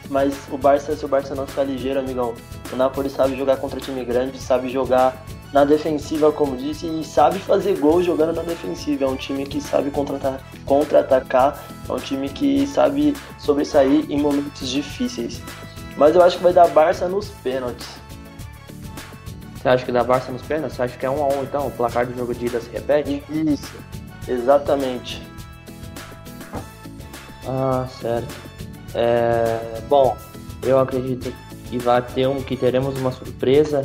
mas 0.10 0.36
o 0.52 0.58
Barça, 0.58 0.96
se 0.96 1.06
o 1.06 1.08
Barça 1.08 1.36
não 1.36 1.46
ficar 1.46 1.64
ligeiro, 1.64 2.00
amigão, 2.00 2.34
o 2.72 2.76
Napoli 2.76 3.10
sabe 3.10 3.38
jogar 3.38 3.58
contra 3.58 3.80
time 3.80 4.04
grande, 4.04 4.40
sabe 4.40 4.70
jogar 4.70 5.24
na 5.52 5.66
defensiva, 5.66 6.32
como 6.32 6.56
disse, 6.56 6.86
e 6.86 7.04
sabe 7.04 7.40
fazer 7.40 7.78
gol 7.80 8.04
jogando 8.04 8.36
na 8.36 8.44
defensiva. 8.44 9.06
É 9.06 9.08
um 9.08 9.16
time 9.16 9.46
que 9.46 9.60
sabe 9.60 9.90
contra-atacar, 9.92 10.44
contra 10.66 11.00
é 11.90 11.94
um 11.94 12.00
time 12.00 12.30
que 12.30 12.68
sabe 12.68 13.16
sobressair 13.38 14.06
em 14.10 14.20
momentos 14.20 14.70
difíceis. 14.70 15.42
Mas 15.98 16.16
eu 16.16 16.22
acho 16.22 16.38
que 16.38 16.44
vai 16.44 16.54
dar 16.54 16.68
Barça 16.68 17.08
nos 17.08 17.30
pênaltis. 17.30 17.88
Você 19.56 19.68
acha 19.68 19.86
que 19.86 19.92
dá 19.92 20.04
Barça 20.04 20.32
nos 20.32 20.42
pênaltis? 20.42 20.78
Você 20.78 20.84
acha 20.84 20.98
que 20.98 21.06
é 21.06 21.10
1 21.10 21.24
a 21.24 21.28
1 21.28 21.44
então? 21.44 21.68
O 21.68 21.72
placar 21.72 22.06
do 22.06 22.16
jogo 22.16 22.34
de 22.34 22.46
ida 22.46 22.62
se 22.62 22.70
repete? 22.70 23.24
Isso, 23.30 23.74
exatamente. 24.28 25.22
Ah, 27.46 27.88
certo. 28.00 28.34
É... 28.94 29.82
Bom, 29.90 30.16
eu 30.64 30.80
acredito 30.80 31.34
que 31.66 31.78
vai 31.78 32.02
ter 32.02 32.28
um 32.28 32.42
que 32.42 32.56
teremos 32.56 32.98
uma 33.00 33.12
surpresa 33.12 33.84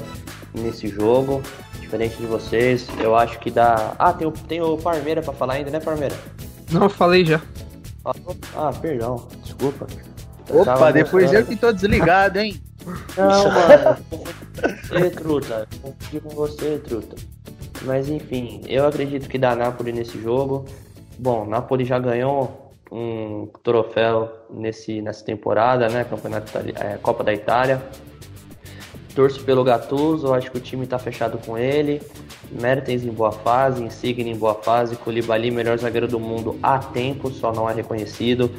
nesse 0.54 0.88
jogo, 0.88 1.42
diferente 1.80 2.16
de 2.16 2.26
vocês. 2.26 2.88
Eu 2.98 3.16
acho 3.16 3.38
que 3.40 3.50
dá. 3.50 3.94
Ah, 3.98 4.12
tem 4.12 4.26
o, 4.26 4.32
tem 4.32 4.62
o 4.62 4.76
Parmeira 4.76 5.22
pra 5.22 5.32
falar 5.32 5.54
ainda, 5.54 5.70
né, 5.70 5.80
Parmeira? 5.80 6.16
Não, 6.70 6.88
falei 6.88 7.24
já. 7.24 7.40
Ah, 8.54 8.72
perdão, 8.80 9.26
desculpa. 9.42 9.86
Opa, 10.50 10.92
depois 10.92 11.32
eu 11.32 11.44
que 11.44 11.56
tô 11.56 11.72
desligado, 11.72 12.38
hein? 12.38 12.60
Não, 13.16 13.44
mano. 13.50 13.96
você, 14.82 15.10
truta. 15.10 15.68
Confio 15.80 16.20
com 16.20 16.30
você, 16.30 16.78
truta. 16.78 17.16
Mas 17.82 18.08
enfim, 18.08 18.60
eu 18.66 18.86
acredito 18.86 19.28
que 19.28 19.38
dá 19.38 19.54
Napoli 19.54 19.92
nesse 19.92 20.20
jogo. 20.20 20.66
Bom, 21.18 21.46
Napoli 21.46 21.84
já 21.84 21.98
ganhou 21.98 22.72
um 22.90 23.48
troféu 23.62 24.30
nesse, 24.50 25.00
nessa 25.00 25.24
temporada, 25.24 25.88
né? 25.88 26.04
Campeonato 26.04 26.52
é, 26.58 26.98
Copa 26.98 27.24
da 27.24 27.32
Itália. 27.32 27.82
Torço 29.14 29.44
pelo 29.44 29.62
Gattuso, 29.62 30.32
acho 30.34 30.50
que 30.50 30.58
o 30.58 30.60
time 30.60 30.84
está 30.84 30.98
fechado 30.98 31.38
com 31.38 31.56
ele. 31.56 32.02
Mertens 32.50 33.04
em 33.04 33.12
boa 33.12 33.30
fase, 33.30 33.82
Insigne 33.82 34.30
em 34.30 34.36
boa 34.36 34.54
fase, 34.54 34.96
Koulibaly, 34.96 35.50
melhor 35.50 35.78
zagueiro 35.78 36.08
do 36.08 36.18
mundo 36.18 36.58
há 36.62 36.78
tempo, 36.78 37.30
só 37.30 37.52
não 37.52 37.70
é 37.70 37.74
reconhecido. 37.74 38.50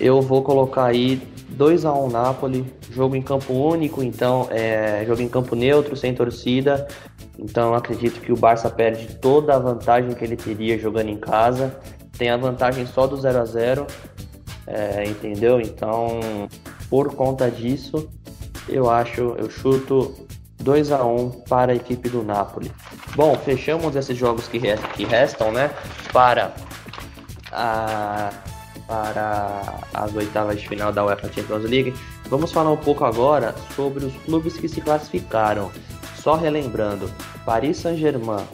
Eu 0.00 0.20
vou 0.20 0.42
colocar 0.42 0.86
aí 0.86 1.20
2 1.50 1.84
a 1.84 1.92
1 1.92 2.04
um 2.04 2.10
Napoli, 2.10 2.64
jogo 2.90 3.16
em 3.16 3.22
campo 3.22 3.52
único, 3.52 4.02
então 4.02 4.48
é 4.50 5.04
jogo 5.06 5.20
em 5.20 5.28
campo 5.28 5.54
neutro, 5.54 5.96
sem 5.96 6.14
torcida. 6.14 6.86
Então 7.38 7.74
acredito 7.74 8.20
que 8.20 8.32
o 8.32 8.36
Barça 8.36 8.70
perde 8.70 9.16
toda 9.16 9.54
a 9.54 9.58
vantagem 9.58 10.12
que 10.14 10.24
ele 10.24 10.36
teria 10.36 10.78
jogando 10.78 11.08
em 11.08 11.18
casa. 11.18 11.78
Tem 12.16 12.30
a 12.30 12.36
vantagem 12.36 12.86
só 12.86 13.06
do 13.06 13.16
0 13.16 13.38
a 13.40 13.44
0 13.44 13.86
é, 14.66 15.04
entendeu? 15.04 15.60
Então, 15.60 16.18
por 16.90 17.14
conta 17.14 17.50
disso, 17.50 18.08
eu 18.68 18.90
acho, 18.90 19.34
eu 19.38 19.48
chuto 19.50 20.14
2 20.62 20.92
a 20.92 21.04
1 21.04 21.30
para 21.48 21.72
a 21.72 21.74
equipe 21.74 22.08
do 22.08 22.22
Napoli. 22.22 22.70
Bom, 23.14 23.36
fechamos 23.36 23.94
esses 23.96 24.16
jogos 24.16 24.48
que, 24.48 24.60
que 24.94 25.04
restam 25.04 25.52
né? 25.52 25.70
Para 26.12 26.54
a 27.52 28.30
para 28.86 29.80
as 29.92 30.14
oitavas 30.14 30.60
de 30.60 30.68
final 30.68 30.92
da 30.92 31.04
UEFA 31.04 31.32
Champions 31.32 31.64
League. 31.64 31.94
Vamos 32.28 32.52
falar 32.52 32.70
um 32.70 32.76
pouco 32.76 33.04
agora 33.04 33.54
sobre 33.74 34.04
os 34.04 34.14
clubes 34.18 34.56
que 34.56 34.68
se 34.68 34.80
classificaram. 34.80 35.70
Só 36.16 36.34
relembrando: 36.34 37.10
Paris 37.44 37.78
Saint-Germain, 37.78 38.44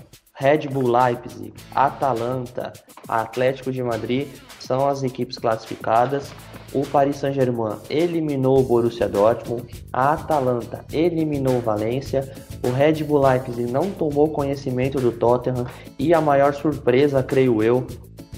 Red 0.43 0.67
Bull 0.73 0.91
Leipzig, 0.91 1.55
Atalanta, 1.73 2.73
Atlético 3.07 3.71
de 3.71 3.81
Madrid 3.81 4.27
são 4.59 4.89
as 4.89 5.05
equipes 5.05 5.39
classificadas. 5.39 6.33
O 6.75 6.85
Paris 6.85 7.19
Saint-Germain 7.19 7.77
eliminou 7.89 8.59
o 8.59 8.63
Borussia 8.65 9.09
Dortmund, 9.09 9.73
a 9.93 10.15
Atalanta 10.15 10.85
eliminou 10.93 11.59
o 11.59 11.61
Valência, 11.61 12.29
o 12.61 12.71
Red 12.71 13.05
Bull 13.05 13.25
Leipzig 13.25 13.71
não 13.71 13.89
tomou 13.93 14.31
conhecimento 14.31 15.01
do 15.01 15.13
Tottenham. 15.13 15.65
E 15.97 16.13
a 16.13 16.21
maior 16.21 16.53
surpresa, 16.55 17.23
creio 17.23 17.63
eu, 17.63 17.87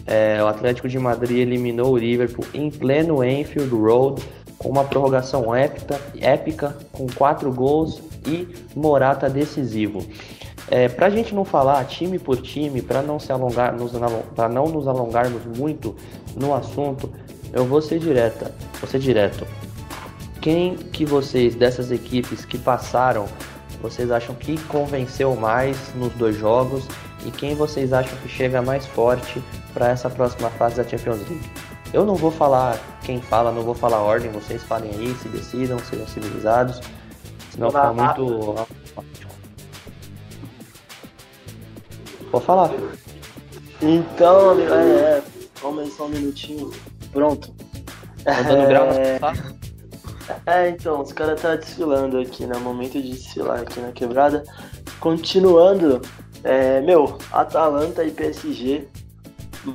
é, 0.06 0.42
o 0.42 0.46
Atlético 0.46 0.90
de 0.90 0.98
Madrid 0.98 1.38
eliminou 1.38 1.94
o 1.94 1.96
Liverpool 1.96 2.44
em 2.52 2.70
pleno 2.70 3.24
Enfield 3.24 3.74
Road 3.74 4.22
com 4.58 4.68
uma 4.68 4.84
prorrogação 4.84 5.54
épica, 5.54 5.98
épica 6.20 6.76
com 6.92 7.06
quatro 7.06 7.50
gols 7.50 8.02
e 8.26 8.46
Morata 8.76 9.30
decisivo. 9.30 10.06
É, 10.70 10.88
para 10.88 11.07
a 11.07 11.11
gente 11.11 11.35
não 11.35 11.44
falar 11.44 11.85
time 11.85 12.18
por 12.18 12.40
time, 12.40 12.81
para 12.81 13.03
não 13.03 13.18
se 13.18 13.31
alongar, 13.31 13.74
para 14.35 14.48
não 14.48 14.66
nos 14.66 14.88
alongarmos 14.88 15.42
muito 15.59 15.94
no 16.35 16.55
assunto, 16.55 17.11
eu 17.53 17.64
vou 17.64 17.83
ser 17.83 17.98
direta, 17.98 18.53
vou 18.81 18.88
ser 18.88 18.98
direto. 18.98 19.46
Quem 20.40 20.77
que 20.77 21.05
vocês 21.05 21.55
dessas 21.55 21.90
equipes 21.90 22.44
que 22.44 22.59
passaram, 22.59 23.27
vocês 23.81 24.11
acham 24.11 24.35
que 24.35 24.59
convenceu 24.64 25.35
mais 25.37 25.77
nos 25.94 26.12
dois 26.14 26.37
jogos 26.37 26.87
e 27.27 27.31
quem 27.31 27.55
vocês 27.55 27.92
acham 27.92 28.16
que 28.18 28.29
chega 28.29 28.61
mais 28.61 28.87
forte 28.87 29.42
para 29.72 29.88
essa 29.88 30.09
próxima 30.09 30.50
fase 30.50 30.77
da 30.77 30.85
Champions 30.85 31.18
League? 31.29 31.50
Eu 31.92 32.05
não 32.05 32.14
vou 32.14 32.31
falar 32.31 32.79
quem 33.03 33.20
fala, 33.20 33.53
não 33.53 33.62
vou 33.62 33.74
falar 33.74 33.98
ordem, 33.98 34.31
vocês 34.33 34.62
falem 34.64 34.90
aí, 34.90 35.14
se 35.14 35.29
decidam, 35.29 35.79
sejam 35.79 36.07
civilizados, 36.09 36.81
senão 37.53 37.70
fica 37.70 37.92
muito 37.92 38.66
Pode 42.34 42.46
falar. 42.46 42.70
Então, 43.80 44.58
é, 44.60 45.22
calma 45.60 45.86
só 45.86 46.06
um 46.06 46.08
minutinho. 46.08 46.72
Pronto. 47.12 47.54
Tá 48.24 48.42
dando 48.42 48.66
grau 48.66 48.88
é... 48.88 49.20
é, 50.46 50.68
então, 50.70 51.00
os 51.00 51.12
caras 51.12 51.40
tá 51.40 51.54
desfilando 51.54 52.18
aqui, 52.18 52.44
né? 52.44 52.58
Momento 52.58 53.00
de 53.00 53.10
desfilar 53.10 53.60
aqui 53.60 53.78
na 53.78 53.92
quebrada. 53.92 54.42
Continuando, 54.98 56.02
é, 56.42 56.80
meu, 56.80 57.18
Atalanta 57.30 58.02
e 58.02 58.10
PSG, 58.10 58.88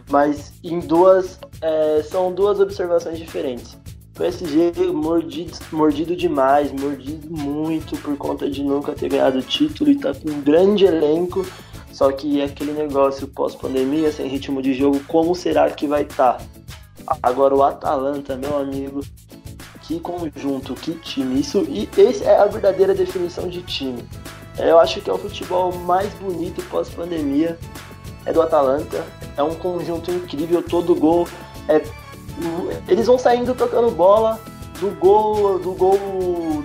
mas 0.09 0.51
em 0.61 0.79
duas. 0.79 1.39
É, 1.61 2.03
são 2.03 2.33
duas 2.33 2.59
observações 2.59 3.17
diferentes. 3.17 3.77
PSG 4.15 4.91
mordido, 4.91 5.57
mordido 5.71 6.13
demais, 6.13 6.73
mordido 6.73 7.29
muito 7.31 7.95
por 7.99 8.17
conta 8.17 8.49
de 8.49 8.61
nunca 8.63 8.91
ter 8.93 9.07
ganhado 9.07 9.39
o 9.39 9.41
título 9.41 9.91
e 9.91 9.95
tá 9.95 10.13
com 10.13 10.29
um 10.29 10.41
grande 10.41 10.83
elenco. 10.83 11.45
Só 11.99 12.13
que 12.13 12.41
aquele 12.41 12.71
negócio 12.71 13.27
pós-pandemia, 13.27 14.09
sem 14.09 14.25
ritmo 14.25 14.61
de 14.61 14.73
jogo, 14.73 15.01
como 15.05 15.35
será 15.35 15.69
que 15.69 15.85
vai 15.85 16.03
estar? 16.03 16.37
Tá? 16.37 17.17
Agora 17.21 17.53
o 17.53 17.61
Atalanta, 17.61 18.37
meu 18.37 18.57
amigo, 18.57 19.01
que 19.81 19.99
conjunto, 19.99 20.75
que 20.75 20.93
time. 20.93 21.41
Isso 21.41 21.65
e 21.67 21.89
esse 21.97 22.23
é 22.23 22.37
a 22.39 22.45
verdadeira 22.45 22.95
definição 22.95 23.49
de 23.49 23.61
time. 23.63 24.01
Eu 24.57 24.79
acho 24.79 25.01
que 25.01 25.09
é 25.09 25.13
o 25.13 25.17
futebol 25.17 25.73
mais 25.73 26.09
bonito 26.13 26.63
pós-pandemia. 26.69 27.59
É 28.25 28.31
do 28.31 28.41
Atalanta. 28.41 29.03
É 29.35 29.43
um 29.43 29.55
conjunto 29.55 30.09
incrível, 30.09 30.63
todo 30.63 30.95
gol 30.95 31.27
é 31.67 31.83
eles 32.87 33.07
vão 33.07 33.19
saindo 33.19 33.53
tocando 33.53 33.91
bola 33.91 34.39
do 34.79 34.89
gol, 34.91 35.59
do 35.59 35.73
gol, 35.73 35.99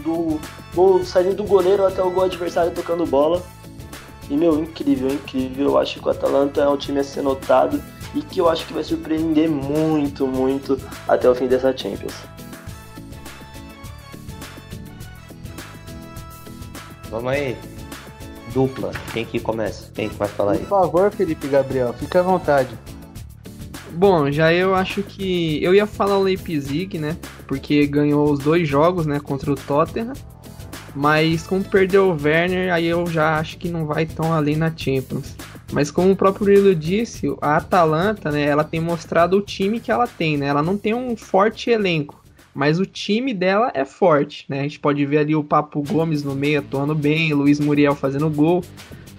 do 0.05 0.41
gol 0.73 1.05
saindo 1.05 1.35
do 1.35 1.43
goleiro 1.43 1.85
até 1.85 2.01
o 2.01 2.11
gol 2.13 2.23
adversário 2.23 2.71
tocando 2.71 3.05
bola. 3.05 3.43
E 4.31 4.37
meu, 4.37 4.59
incrível, 4.61 5.09
incrível. 5.09 5.67
Eu 5.67 5.79
acho 5.79 6.01
que 6.01 6.07
o 6.07 6.11
Atalanta 6.11 6.63
é 6.63 6.69
um 6.69 6.77
time 6.77 7.01
a 7.01 7.05
ser 7.05 7.23
notado 7.23 7.83
e 8.15 8.23
que 8.23 8.41
eu 8.41 8.49
acho 8.49 8.67
que 8.67 8.73
vai 8.73 8.85
surpreender 8.85 9.51
muito, 9.51 10.27
muito 10.27 10.79
até 11.07 11.29
o 11.29 11.35
fim 11.35 11.47
dessa 11.47 11.77
Champions. 11.77 12.15
Vamos 17.11 17.33
aí. 17.33 17.57
Dupla. 18.53 18.93
Quem 19.13 19.25
que 19.25 19.39
começa? 19.41 19.91
Quem 19.95 20.09
que 20.09 20.15
vai 20.17 20.29
falar 20.29 20.53
aí? 20.53 20.59
Por 20.59 20.69
favor, 20.69 21.11
Felipe 21.11 21.49
Gabriel, 21.49 21.93
fica 21.93 22.21
à 22.21 22.23
vontade. 22.23 22.71
Bom, 23.93 24.31
já 24.31 24.53
eu 24.53 24.75
acho 24.75 25.03
que 25.03 25.63
eu 25.63 25.75
ia 25.75 25.87
falar 25.87 26.19
o 26.19 26.23
Leipzig, 26.23 26.99
né? 26.99 27.17
Porque 27.47 27.87
ganhou 27.87 28.33
os 28.33 28.41
dois 28.41 28.69
jogos, 28.69 29.07
né, 29.07 29.21
contra 29.21 29.53
o 29.53 29.55
Tottenham. 29.55 30.15
Mas 30.95 31.45
como 31.47 31.65
perdeu 31.65 32.09
o 32.09 32.23
Werner, 32.23 32.73
aí 32.73 32.87
eu 32.87 33.07
já 33.07 33.39
acho 33.39 33.59
que 33.59 33.69
não 33.69 33.85
vai 33.85 34.07
tão 34.07 34.33
além 34.33 34.57
na 34.57 34.73
Champions. 34.75 35.37
Mas 35.73 35.91
como 35.91 36.13
o 36.13 36.17
próprio 36.17 36.55
Lilo 36.55 36.75
disse, 36.75 37.27
a 37.41 37.57
Atalanta, 37.57 38.31
né, 38.31 38.43
ela 38.45 38.63
tem 38.63 38.81
mostrado 38.81 39.37
o 39.37 39.41
time 39.41 39.81
que 39.81 39.91
ela 39.91 40.07
tem, 40.07 40.37
né? 40.37 40.47
Ela 40.47 40.63
não 40.63 40.77
tem 40.77 40.95
um 40.95 41.17
forte 41.17 41.71
elenco, 41.71 42.23
mas 42.55 42.79
o 42.79 42.87
time 42.87 43.35
dela 43.35 43.73
é 43.75 43.85
forte, 43.85 44.45
né? 44.49 44.61
A 44.61 44.63
gente 44.63 44.79
pode 44.79 45.05
ver 45.05 45.19
ali 45.19 45.35
o 45.35 45.43
Papo 45.43 45.83
Gomes 45.83 46.23
no 46.23 46.35
meio 46.35 46.61
atuando 46.61 46.95
bem, 46.95 47.33
Luiz 47.33 47.59
Muriel 47.59 47.97
fazendo 47.97 48.31
gol. 48.31 48.63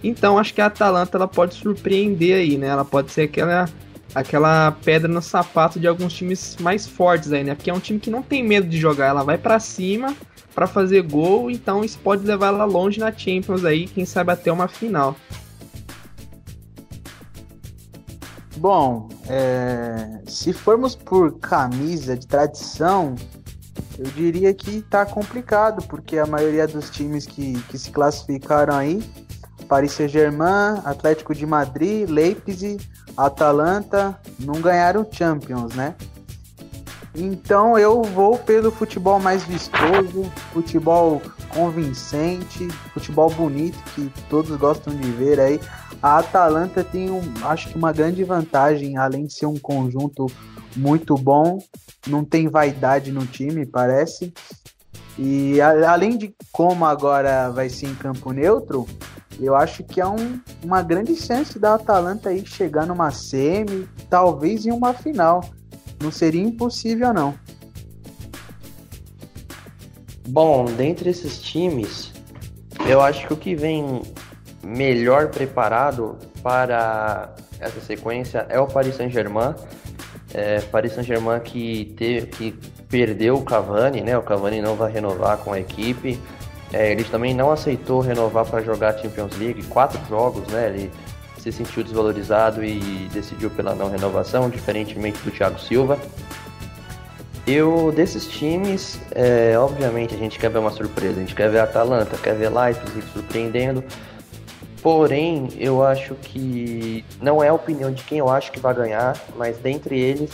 Então 0.01 0.37
acho 0.37 0.53
que 0.53 0.61
a 0.61 0.67
Atalanta 0.67 1.17
ela 1.17 1.27
pode 1.27 1.55
surpreender 1.55 2.35
aí, 2.35 2.57
né? 2.57 2.67
Ela 2.67 2.85
pode 2.85 3.11
ser 3.11 3.23
aquela 3.23 3.67
aquela 4.13 4.71
pedra 4.71 5.09
no 5.11 5.21
sapato 5.21 5.77
de 5.77 5.87
alguns 5.87 6.13
times 6.13 6.55
mais 6.61 6.87
fortes 6.87 7.33
aí, 7.33 7.43
né? 7.43 7.53
Porque 7.53 7.69
é 7.69 7.73
um 7.73 7.81
time 7.81 7.99
que 7.99 8.09
não 8.09 8.21
tem 8.21 8.41
medo 8.41 8.65
de 8.65 8.77
jogar, 8.77 9.07
ela 9.07 9.23
vai 9.23 9.37
para 9.37 9.59
cima 9.59 10.15
para 10.55 10.65
fazer 10.65 11.01
gol, 11.03 11.51
então 11.51 11.83
isso 11.83 11.99
pode 11.99 12.25
levar 12.25 12.47
ela 12.47 12.63
longe 12.63 12.97
na 12.97 13.11
Champions 13.11 13.65
aí, 13.65 13.85
quem 13.87 14.05
sabe 14.05 14.31
até 14.31 14.49
uma 14.51 14.69
final. 14.69 15.15
Bom, 18.55 19.09
é... 19.27 20.21
se 20.25 20.53
formos 20.53 20.95
por 20.95 21.37
camisa 21.39 22.15
de 22.15 22.25
tradição, 22.25 23.15
eu 23.99 24.05
diria 24.11 24.53
que 24.53 24.81
tá 24.83 25.05
complicado, 25.05 25.85
porque 25.87 26.17
a 26.17 26.25
maioria 26.25 26.65
dos 26.65 26.89
times 26.89 27.25
que, 27.25 27.61
que 27.63 27.77
se 27.77 27.91
classificaram 27.91 28.75
aí, 28.75 29.03
Paris 29.67 29.91
Saint-Germain, 29.91 30.79
Atlético 30.85 31.35
de 31.35 31.45
Madrid, 31.45 32.09
Leipzig, 32.09 32.79
Atalanta, 33.17 34.17
não 34.39 34.61
ganharam 34.61 35.05
Champions, 35.11 35.75
né? 35.75 35.95
Então 37.15 37.77
eu 37.77 38.01
vou 38.03 38.37
pelo 38.37 38.71
futebol 38.71 39.19
mais 39.19 39.43
vistoso, 39.43 40.23
futebol 40.53 41.21
convincente, 41.49 42.67
futebol 42.93 43.29
bonito 43.29 43.77
que 43.93 44.11
todos 44.29 44.55
gostam 44.57 44.93
de 44.95 45.09
ver 45.11 45.39
aí. 45.39 45.59
A 46.01 46.19
Atalanta 46.19 46.83
tem, 46.83 47.09
um, 47.09 47.21
acho 47.43 47.69
que 47.69 47.77
uma 47.77 47.93
grande 47.93 48.23
vantagem, 48.23 48.97
além 48.97 49.25
de 49.25 49.33
ser 49.33 49.45
um 49.45 49.57
conjunto 49.57 50.27
muito 50.75 51.15
bom, 51.15 51.59
não 52.05 52.23
tem 52.23 52.49
vaidade 52.49 53.11
no 53.11 53.25
time, 53.25 53.65
parece. 53.65 54.33
E 55.17 55.61
a, 55.61 55.91
além 55.91 56.17
de 56.17 56.35
como 56.51 56.85
agora 56.85 57.49
vai 57.49 57.69
ser 57.69 57.87
em 57.87 57.95
campo 57.95 58.31
neutro, 58.31 58.85
eu 59.39 59.55
acho 59.55 59.83
que 59.83 60.01
é 60.01 60.07
um, 60.07 60.39
uma 60.63 60.81
grande 60.81 61.15
chance 61.15 61.57
da 61.57 61.75
Atalanta 61.75 62.29
aí 62.29 62.45
chegar 62.45 62.85
numa 62.85 63.11
semi, 63.11 63.87
talvez 64.09 64.65
em 64.65 64.71
uma 64.71 64.93
final. 64.93 65.41
Não 66.01 66.11
seria 66.11 66.43
impossível, 66.43 67.13
não. 67.13 67.33
Bom, 70.27 70.65
dentre 70.65 71.09
esses 71.09 71.39
times, 71.39 72.11
eu 72.87 73.01
acho 73.01 73.27
que 73.27 73.33
o 73.33 73.37
que 73.37 73.55
vem 73.55 74.01
melhor 74.63 75.27
preparado 75.29 76.17
para 76.41 77.33
essa 77.59 77.79
sequência 77.79 78.45
é 78.49 78.59
o 78.59 78.67
Paris 78.67 78.95
Saint-Germain. 78.95 79.53
É, 80.33 80.59
Paris 80.61 80.93
Saint-Germain 80.93 81.39
que, 81.39 81.93
teve, 81.97 82.27
que 82.27 82.51
perdeu 82.89 83.35
o 83.35 83.43
Cavani, 83.43 84.01
né? 84.01 84.17
O 84.17 84.23
Cavani 84.23 84.61
não 84.61 84.75
vai 84.75 84.91
renovar 84.91 85.37
com 85.37 85.53
a 85.53 85.59
equipe. 85.59 86.19
É, 86.73 86.91
ele 86.91 87.03
também 87.03 87.33
não 87.33 87.51
aceitou 87.51 88.01
renovar 88.01 88.45
para 88.45 88.61
jogar 88.61 88.95
a 88.95 88.97
Champions 88.97 89.37
League, 89.37 89.63
quatro 89.67 89.99
jogos, 90.09 90.47
né? 90.47 90.67
Ele 90.69 90.91
se 91.45 91.51
sentiu 91.51 91.83
desvalorizado 91.83 92.63
e 92.63 92.79
decidiu 93.13 93.51
pela 93.51 93.75
não 93.75 93.89
renovação, 93.89 94.49
diferentemente 94.49 95.19
do 95.19 95.29
Thiago 95.29 95.59
Silva. 95.59 95.99
Eu, 97.45 97.91
desses 97.95 98.25
times, 98.27 98.99
é, 99.11 99.55
obviamente 99.55 100.15
a 100.15 100.17
gente 100.17 100.39
quer 100.39 100.49
ver 100.49 100.57
uma 100.57 100.71
surpresa, 100.71 101.17
a 101.17 101.19
gente 101.19 101.35
quer 101.35 101.49
ver 101.51 101.59
a 101.59 101.63
Atalanta, 101.65 102.17
quer 102.17 102.33
ver 102.33 102.49
Leipzig 102.49 103.03
surpreendendo, 103.13 103.83
porém 104.81 105.49
eu 105.59 105.83
acho 105.85 106.15
que 106.15 107.05
não 107.21 107.43
é 107.43 107.49
a 107.49 107.53
opinião 107.53 107.91
de 107.91 108.03
quem 108.03 108.17
eu 108.17 108.29
acho 108.29 108.51
que 108.51 108.59
vai 108.59 108.73
ganhar, 108.73 109.15
mas 109.37 109.57
dentre 109.57 109.99
eles 109.99 110.31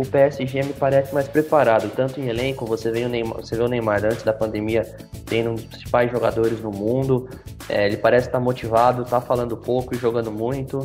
o 0.00 0.06
PSG 0.06 0.62
me 0.62 0.72
parece 0.72 1.12
mais 1.12 1.28
preparado, 1.28 1.90
tanto 1.94 2.18
em 2.18 2.28
elenco, 2.28 2.64
você 2.64 2.90
vê 2.90 3.04
o 3.04 3.08
Neymar, 3.08 3.36
você 3.42 3.54
vê 3.54 3.62
o 3.62 3.68
Neymar 3.68 4.02
antes 4.02 4.22
da 4.22 4.32
pandemia 4.32 4.82
tendo 5.26 5.50
um 5.50 5.54
dos 5.56 5.66
principais 5.66 6.10
jogadores 6.10 6.58
no 6.62 6.70
mundo, 6.70 7.28
é, 7.68 7.84
ele 7.84 7.98
parece 7.98 8.28
estar 8.28 8.40
motivado, 8.40 9.02
está 9.02 9.20
falando 9.20 9.58
pouco 9.58 9.94
e 9.94 9.98
jogando 9.98 10.32
muito. 10.32 10.78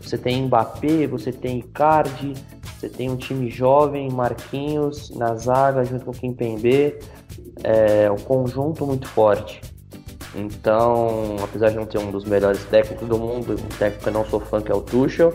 Você 0.00 0.16
tem 0.16 0.44
Mbappé, 0.44 1.08
você 1.08 1.32
tem 1.32 1.58
Icardi, 1.58 2.34
você 2.78 2.88
tem 2.88 3.10
um 3.10 3.16
time 3.16 3.50
jovem, 3.50 4.08
Marquinhos 4.12 5.10
na 5.10 5.34
zaga 5.34 5.84
junto 5.84 6.04
com 6.04 6.12
o 6.12 6.14
Kimpembe, 6.14 7.00
é 7.64 8.08
um 8.12 8.16
conjunto 8.16 8.86
muito 8.86 9.08
forte. 9.08 9.60
Então, 10.36 11.34
apesar 11.42 11.70
de 11.70 11.76
não 11.76 11.84
ter 11.84 11.98
um 11.98 12.12
dos 12.12 12.24
melhores 12.24 12.64
técnicos 12.66 13.08
do 13.08 13.18
mundo, 13.18 13.54
um 13.54 13.76
técnico 13.76 14.04
que 14.04 14.08
eu 14.08 14.12
não 14.12 14.24
sou 14.24 14.38
fã 14.38 14.62
que 14.62 14.70
é 14.70 14.74
o 14.74 14.80
Tuchel, 14.80 15.34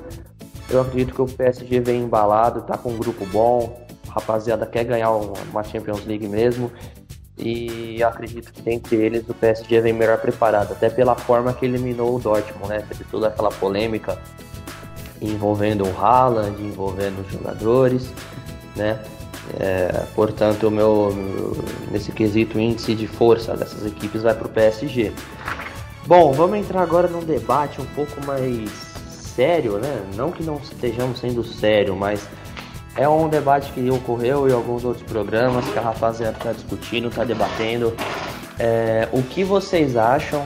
eu 0.70 0.82
acredito 0.82 1.14
que 1.14 1.22
o 1.22 1.26
PSG 1.26 1.80
vem 1.80 2.02
embalado, 2.02 2.62
tá 2.62 2.78
com 2.78 2.90
um 2.90 2.98
grupo 2.98 3.26
bom, 3.28 3.86
a 4.08 4.14
rapaziada 4.14 4.66
quer 4.66 4.84
ganhar 4.84 5.12
uma 5.12 5.64
Champions 5.64 6.06
League 6.06 6.28
mesmo, 6.28 6.72
e 7.38 8.02
acredito 8.04 8.52
que 8.52 8.62
dentre 8.62 8.96
eles 8.96 9.24
o 9.30 9.34
PSG 9.34 9.80
vem 9.80 9.94
melhor 9.94 10.18
preparado, 10.18 10.72
até 10.72 10.90
pela 10.90 11.16
forma 11.16 11.54
que 11.54 11.66
eliminou 11.66 12.16
o 12.16 12.20
Dortmund, 12.20 12.70
né? 12.70 12.84
Teve 12.88 13.04
toda 13.04 13.28
aquela 13.28 13.50
polêmica 13.50 14.18
envolvendo 15.22 15.86
o 15.86 15.98
Haaland, 15.98 16.60
envolvendo 16.62 17.22
os 17.22 17.32
jogadores, 17.32 18.10
né? 18.76 19.00
É, 19.60 20.04
portanto, 20.16 20.68
o 20.68 20.72
meu, 20.72 21.14
nesse 21.92 22.12
quesito 22.12 22.60
índice 22.60 22.96
de 22.96 23.08
força 23.08 23.56
dessas 23.56 23.86
equipes 23.86 24.24
vai 24.24 24.34
para 24.34 24.48
o 24.48 24.50
PSG. 24.50 25.14
Bom, 26.06 26.34
vamos 26.34 26.58
entrar 26.58 26.82
agora 26.82 27.08
num 27.08 27.24
debate 27.24 27.80
um 27.80 27.86
pouco 27.86 28.26
mais 28.26 28.87
sério, 29.38 29.78
né? 29.78 30.04
Não 30.16 30.32
que 30.32 30.42
não 30.42 30.56
estejamos 30.56 31.20
sendo 31.20 31.44
sério, 31.44 31.96
mas 31.96 32.28
é 32.96 33.08
um 33.08 33.30
debate 33.30 33.72
que 33.72 33.88
ocorreu 33.92 34.50
em 34.50 34.52
alguns 34.52 34.84
outros 34.84 35.06
programas 35.06 35.64
que 35.70 35.78
a 35.78 35.82
rapaziada 35.82 36.36
está 36.36 36.52
discutindo, 36.52 37.10
está 37.10 37.24
debatendo. 37.24 37.96
É, 38.58 39.08
o 39.12 39.22
que 39.22 39.44
vocês 39.44 39.96
acham, 39.96 40.44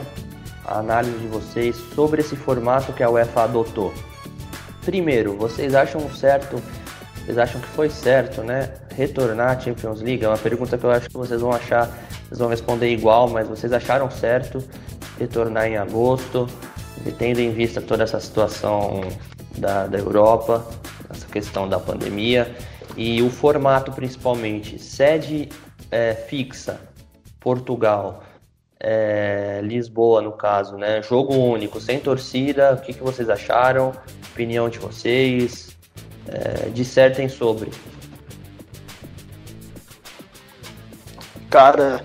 a 0.66 0.78
análise 0.78 1.16
de 1.16 1.26
vocês, 1.26 1.74
sobre 1.94 2.20
esse 2.20 2.36
formato 2.36 2.92
que 2.92 3.02
a 3.02 3.08
UEFA 3.08 3.44
adotou? 3.44 3.94
Primeiro, 4.84 5.38
vocês 5.38 5.74
acham 5.74 6.10
certo, 6.10 6.62
vocês 7.24 7.38
acham 7.38 7.62
que 7.62 7.68
foi 7.68 7.88
certo, 7.88 8.42
né? 8.42 8.74
Retornar 8.94 9.56
à 9.56 9.58
Champions 9.58 10.02
League? 10.02 10.22
É 10.22 10.28
uma 10.28 10.36
pergunta 10.36 10.76
que 10.76 10.84
eu 10.84 10.90
acho 10.90 11.08
que 11.08 11.16
vocês 11.16 11.40
vão 11.40 11.52
achar, 11.52 11.88
vocês 12.26 12.38
vão 12.38 12.48
responder 12.50 12.92
igual, 12.92 13.26
mas 13.26 13.48
vocês 13.48 13.72
acharam 13.72 14.10
certo 14.10 14.62
retornar 15.18 15.66
em 15.66 15.76
agosto, 15.76 16.46
tendo 17.18 17.40
em 17.40 17.52
vista 17.52 17.80
toda 17.80 18.04
essa 18.04 18.20
situação 18.20 19.00
da, 19.56 19.86
da 19.86 19.98
Europa? 19.98 20.66
essa 21.12 21.26
questão 21.26 21.68
da 21.68 21.78
pandemia 21.78 22.54
e 22.96 23.22
o 23.22 23.30
formato 23.30 23.92
principalmente 23.92 24.78
sede 24.78 25.48
é, 25.90 26.14
fixa 26.14 26.80
Portugal 27.38 28.22
é, 28.80 29.60
Lisboa 29.62 30.22
no 30.22 30.32
caso 30.32 30.76
né 30.76 31.02
jogo 31.02 31.34
único 31.34 31.80
sem 31.80 32.00
torcida 32.00 32.74
o 32.74 32.78
que, 32.78 32.92
que 32.92 33.02
vocês 33.02 33.28
acharam 33.28 33.92
opinião 34.32 34.68
de 34.68 34.78
vocês 34.78 35.76
é, 36.28 36.70
dissertem 36.70 37.28
sobre 37.28 37.70
cara 41.50 42.02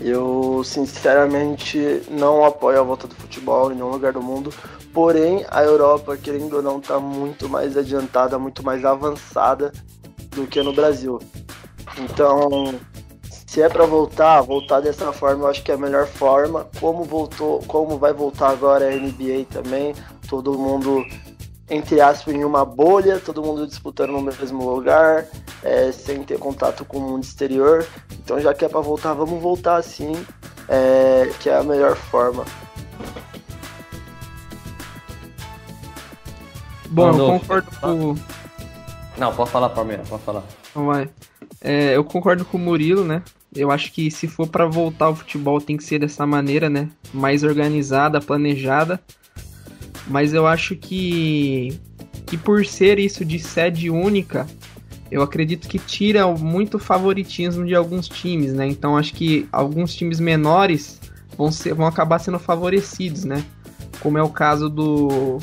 eu 0.00 0.62
sinceramente 0.64 2.02
não 2.10 2.44
apoio 2.44 2.80
a 2.80 2.82
volta 2.82 3.06
do 3.06 3.14
futebol 3.14 3.70
em 3.70 3.74
nenhum 3.74 3.90
lugar 3.90 4.12
do 4.12 4.22
mundo 4.22 4.52
Porém, 4.92 5.44
a 5.48 5.62
Europa, 5.62 6.16
querendo 6.16 6.56
ou 6.56 6.62
não, 6.62 6.78
está 6.78 6.98
muito 6.98 7.48
mais 7.48 7.76
adiantada, 7.76 8.38
muito 8.38 8.64
mais 8.64 8.84
avançada 8.84 9.72
do 10.30 10.46
que 10.46 10.62
no 10.62 10.72
Brasil. 10.72 11.20
Então, 11.98 12.74
se 13.46 13.62
é 13.62 13.68
para 13.68 13.86
voltar, 13.86 14.40
voltar 14.40 14.80
dessa 14.80 15.12
forma, 15.12 15.44
eu 15.44 15.48
acho 15.48 15.62
que 15.62 15.70
é 15.70 15.74
a 15.74 15.78
melhor 15.78 16.06
forma. 16.06 16.66
Como 16.80 17.04
voltou, 17.04 17.60
como 17.68 17.98
vai 17.98 18.12
voltar 18.12 18.48
agora 18.50 18.88
a 18.88 18.90
NBA 18.90 19.46
também, 19.50 19.94
todo 20.28 20.58
mundo 20.58 21.04
entre 21.70 22.00
aspas 22.00 22.34
em 22.34 22.44
uma 22.44 22.64
bolha, 22.64 23.18
todo 23.18 23.42
mundo 23.42 23.66
disputando 23.66 24.10
no 24.10 24.22
mesmo 24.22 24.68
lugar, 24.68 25.26
é, 25.62 25.92
sem 25.92 26.22
ter 26.22 26.38
contato 26.38 26.84
com 26.84 26.98
o 26.98 27.00
mundo 27.00 27.22
exterior. 27.22 27.86
Então, 28.24 28.40
já 28.40 28.54
que 28.54 28.64
é 28.64 28.68
para 28.68 28.80
voltar, 28.80 29.12
vamos 29.14 29.40
voltar 29.42 29.76
assim, 29.76 30.12
é, 30.68 31.30
que 31.40 31.50
é 31.50 31.56
a 31.56 31.62
melhor 31.62 31.96
forma. 31.96 32.44
Bom, 36.90 37.10
eu 37.10 37.38
concordo 37.38 37.70
com. 37.80 38.14
Não, 39.18 39.34
pode 39.34 39.50
falar, 39.50 39.68
Palmeiras, 39.70 40.08
pode 40.08 40.22
falar. 40.22 40.44
Então 40.70 40.86
vai. 40.86 41.10
É, 41.60 41.96
eu 41.96 42.04
concordo 42.04 42.44
com 42.44 42.56
o 42.56 42.60
Murilo, 42.60 43.04
né? 43.04 43.22
Eu 43.54 43.70
acho 43.70 43.92
que 43.92 44.10
se 44.10 44.28
for 44.28 44.46
para 44.46 44.66
voltar 44.66 45.06
ao 45.06 45.14
futebol 45.14 45.60
tem 45.60 45.76
que 45.76 45.84
ser 45.84 45.98
dessa 45.98 46.26
maneira, 46.26 46.70
né? 46.70 46.88
Mais 47.12 47.42
organizada, 47.42 48.20
planejada. 48.20 49.00
Mas 50.08 50.32
eu 50.32 50.46
acho 50.46 50.74
que 50.76 51.78
que 52.26 52.36
por 52.36 52.64
ser 52.66 52.98
isso 52.98 53.24
de 53.24 53.38
sede 53.38 53.88
única, 53.88 54.46
eu 55.10 55.22
acredito 55.22 55.66
que 55.66 55.78
tira 55.78 56.26
muito 56.26 56.78
favoritismo 56.78 57.64
de 57.64 57.74
alguns 57.74 58.06
times, 58.06 58.52
né? 58.52 58.66
Então 58.66 58.96
acho 58.96 59.14
que 59.14 59.48
alguns 59.50 59.94
times 59.94 60.20
menores 60.20 61.00
vão, 61.36 61.50
ser, 61.50 61.72
vão 61.72 61.86
acabar 61.86 62.18
sendo 62.18 62.38
favorecidos, 62.38 63.24
né? 63.24 63.42
Como 64.00 64.18
é 64.18 64.22
o 64.22 64.28
caso 64.28 64.68
do, 64.68 65.38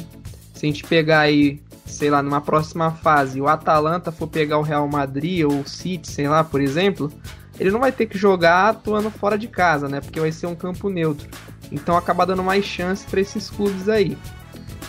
se 0.54 0.66
a 0.66 0.68
gente 0.68 0.84
pegar 0.84 1.22
aí, 1.22 1.60
sei 1.86 2.10
lá, 2.10 2.22
numa 2.22 2.40
próxima 2.40 2.92
fase, 2.92 3.42
o 3.42 3.48
Atalanta 3.48 4.12
for 4.12 4.28
pegar 4.28 4.60
o 4.60 4.62
Real 4.62 4.88
Madrid 4.88 5.44
ou 5.44 5.62
o 5.62 5.68
City, 5.68 6.08
sei 6.08 6.28
lá, 6.28 6.44
por 6.44 6.62
exemplo, 6.62 7.12
ele 7.60 7.72
não 7.72 7.80
vai 7.80 7.92
ter 7.92 8.06
que 8.06 8.18
jogar 8.18 8.70
atuando 8.70 9.10
fora 9.10 9.38
de 9.38 9.48
casa, 9.48 9.90
né? 9.90 10.00
Porque 10.00 10.20
vai 10.20 10.32
ser 10.32 10.46
um 10.46 10.56
campo 10.56 10.90
neutro. 10.90 11.28
Então 11.72 11.98
acaba 11.98 12.26
dando 12.26 12.44
mais 12.44 12.64
chance 12.64 13.04
para 13.06 13.20
esses 13.20 13.50
clubes 13.50 13.90
aí. 13.90 14.16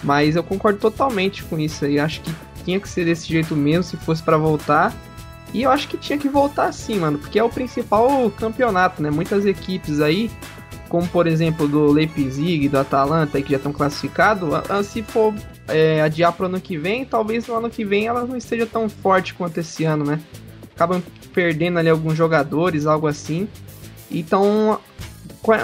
Mas 0.02 0.36
eu 0.36 0.42
concordo 0.42 0.78
totalmente 0.78 1.42
com 1.44 1.58
isso 1.58 1.84
aí. 1.84 1.98
Acho 1.98 2.20
que 2.20 2.32
tinha 2.64 2.80
que 2.80 2.88
ser 2.88 3.04
desse 3.04 3.28
jeito 3.28 3.54
mesmo 3.54 3.82
se 3.84 3.96
fosse 3.96 4.22
para 4.22 4.36
voltar. 4.36 4.94
E 5.54 5.62
eu 5.62 5.70
acho 5.70 5.88
que 5.88 5.96
tinha 5.96 6.18
que 6.18 6.28
voltar 6.28 6.72
sim, 6.72 6.98
mano, 6.98 7.18
porque 7.18 7.38
é 7.38 7.42
o 7.42 7.48
principal 7.48 8.30
campeonato, 8.32 9.02
né? 9.02 9.10
Muitas 9.10 9.46
equipes 9.46 10.00
aí, 10.00 10.30
como 10.88 11.06
por 11.08 11.26
exemplo 11.26 11.66
do 11.66 11.86
Leipzig, 11.90 12.68
do 12.68 12.78
Atalanta, 12.78 13.40
que 13.40 13.52
já 13.52 13.56
estão 13.56 13.72
classificados, 13.72 14.48
se 14.84 15.02
for 15.02 15.32
é, 15.68 16.02
adiar 16.02 16.32
para 16.32 16.44
o 16.44 16.46
ano 16.46 16.60
que 16.60 16.76
vem, 16.76 17.04
talvez 17.04 17.46
no 17.46 17.54
ano 17.54 17.70
que 17.70 17.84
vem 17.84 18.06
ela 18.06 18.24
não 18.24 18.36
esteja 18.36 18.66
tão 18.66 18.88
forte 18.88 19.34
quanto 19.34 19.58
esse 19.58 19.84
ano, 19.84 20.04
né? 20.04 20.20
Acabam 20.74 21.00
perdendo 21.32 21.78
ali 21.78 21.88
alguns 21.88 22.16
jogadores, 22.16 22.86
algo 22.86 23.06
assim. 23.06 23.48
Então, 24.10 24.78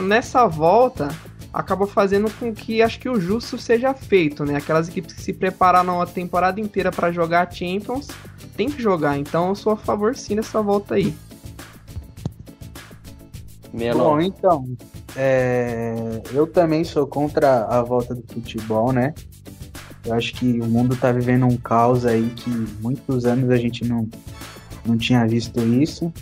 nessa 0.03 0.47
volta, 0.47 1.09
acaba 1.53 1.87
fazendo 1.87 2.31
com 2.39 2.53
que 2.53 2.81
acho 2.81 2.99
que 2.99 3.09
o 3.09 3.21
justo 3.21 3.59
seja 3.59 3.93
feito, 3.93 4.45
né? 4.45 4.57
Aquelas 4.57 4.89
equipes 4.89 5.15
que 5.15 5.23
se 5.23 5.33
prepararam 5.33 6.01
a 6.01 6.07
temporada 6.07 6.61
inteira 6.61 6.91
para 6.91 7.13
jogar 7.13 7.53
Champions, 7.53 8.09
tem 8.57 8.71
que 8.71 8.81
jogar. 8.81 9.19
Então 9.19 9.49
eu 9.49 9.55
sou 9.55 9.73
a 9.73 9.77
favor 9.77 10.17
sim 10.17 10.37
dessa 10.37 10.63
volta 10.63 10.95
aí. 10.95 11.15
Bom, 13.95 14.21
então, 14.21 14.69
é... 15.17 16.21
eu 16.33 16.47
também 16.47 16.85
sou 16.85 17.07
contra 17.07 17.65
a 17.65 17.83
volta 17.83 18.15
do 18.15 18.23
futebol, 18.33 18.93
né? 18.93 19.15
Eu 20.05 20.15
acho 20.15 20.35
que 20.35 20.61
o 20.61 20.67
mundo 20.67 20.97
tá 20.97 21.13
vivendo 21.13 21.47
um 21.47 21.57
caos 21.57 22.05
aí 22.05 22.29
que 22.37 22.51
muitos 22.81 23.25
anos 23.25 23.51
a 23.51 23.57
gente 23.57 23.85
não, 23.85 24.09
não 24.85 24.97
tinha 24.99 25.27
visto 25.27 25.61
isso. 25.61 26.13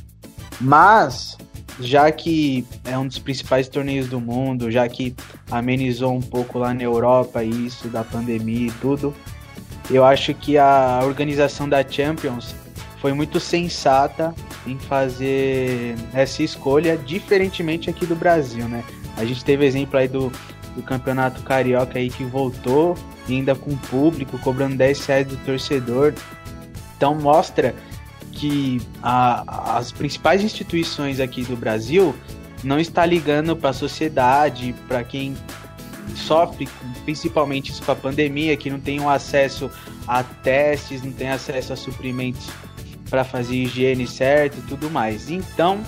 Mas 0.61 1.37
já 1.81 2.11
que 2.13 2.65
é 2.85 2.97
um 2.99 3.07
dos 3.07 3.19
principais 3.19 3.69
torneios 3.69 4.09
do 4.09 4.21
mundo, 4.21 4.71
já 4.71 4.89
que 4.89 5.15
amenizou 5.51 6.15
um 6.15 6.21
pouco 6.21 6.59
lá 6.59 6.75
na 6.75 6.83
Europa 6.83 7.43
isso 7.43 7.89
da 7.89 8.05
pandemia 8.05 8.69
e 8.69 8.73
tudo, 8.73 9.15
eu 9.91 10.05
acho 10.05 10.33
que 10.35 10.57
a 10.57 11.01
organização 11.03 11.69
da 11.69 11.87
Champions 11.87 12.55
foi 13.01 13.13
muito 13.13 13.41
sensata 13.41 14.35
em 14.67 14.79
fazer 14.79 15.97
essa 16.13 16.43
escolha, 16.43 16.97
diferentemente 16.97 17.89
aqui 17.89 18.07
do 18.07 18.15
Brasil, 18.15 18.69
né? 18.69 18.85
A 19.17 19.25
gente 19.25 19.45
teve 19.45 19.65
exemplo 19.65 19.99
aí 19.99 20.07
do, 20.07 20.31
do 20.77 20.83
campeonato 20.83 21.43
carioca 21.43 21.99
aí 21.99 22.11
que 22.11 22.25
voltou, 22.25 22.97
ainda 23.29 23.55
com 23.55 23.75
público, 23.77 24.39
cobrando 24.39 24.77
10 24.77 25.07
reais 25.07 25.27
do 25.27 25.37
torcedor. 25.39 26.15
Então 26.97 27.15
mostra 27.15 27.75
que 28.41 28.81
a, 29.03 29.77
as 29.77 29.93
principais 29.93 30.43
instituições 30.43 31.21
aqui 31.21 31.45
do 31.45 31.57
Brasil 31.57 32.15
não 32.65 32.81
está 32.81 33.05
ligando 33.05 33.55
para 33.55 33.71
a 33.71 33.73
sociedade, 33.75 34.75
para 34.89 35.05
quem 35.05 35.37
sofre 36.17 36.67
principalmente 37.05 37.71
isso 37.71 37.83
com 37.83 37.93
a 37.93 37.97
pandemia, 37.97 38.57
que 38.57 38.71
não 38.71 38.81
tem 38.81 38.99
um 38.99 39.11
acesso 39.11 39.71
a 40.09 40.23
testes, 40.23 41.03
não 41.03 41.13
tem 41.13 41.29
acesso 41.29 41.75
a 41.75 41.77
suprimentos 41.77 42.49
para 43.11 43.25
fazer 43.25 43.57
higiene 43.57 44.07
certo 44.07 44.59
e 44.59 44.63
tudo 44.63 44.89
mais. 44.91 45.31
Então, 45.31 45.81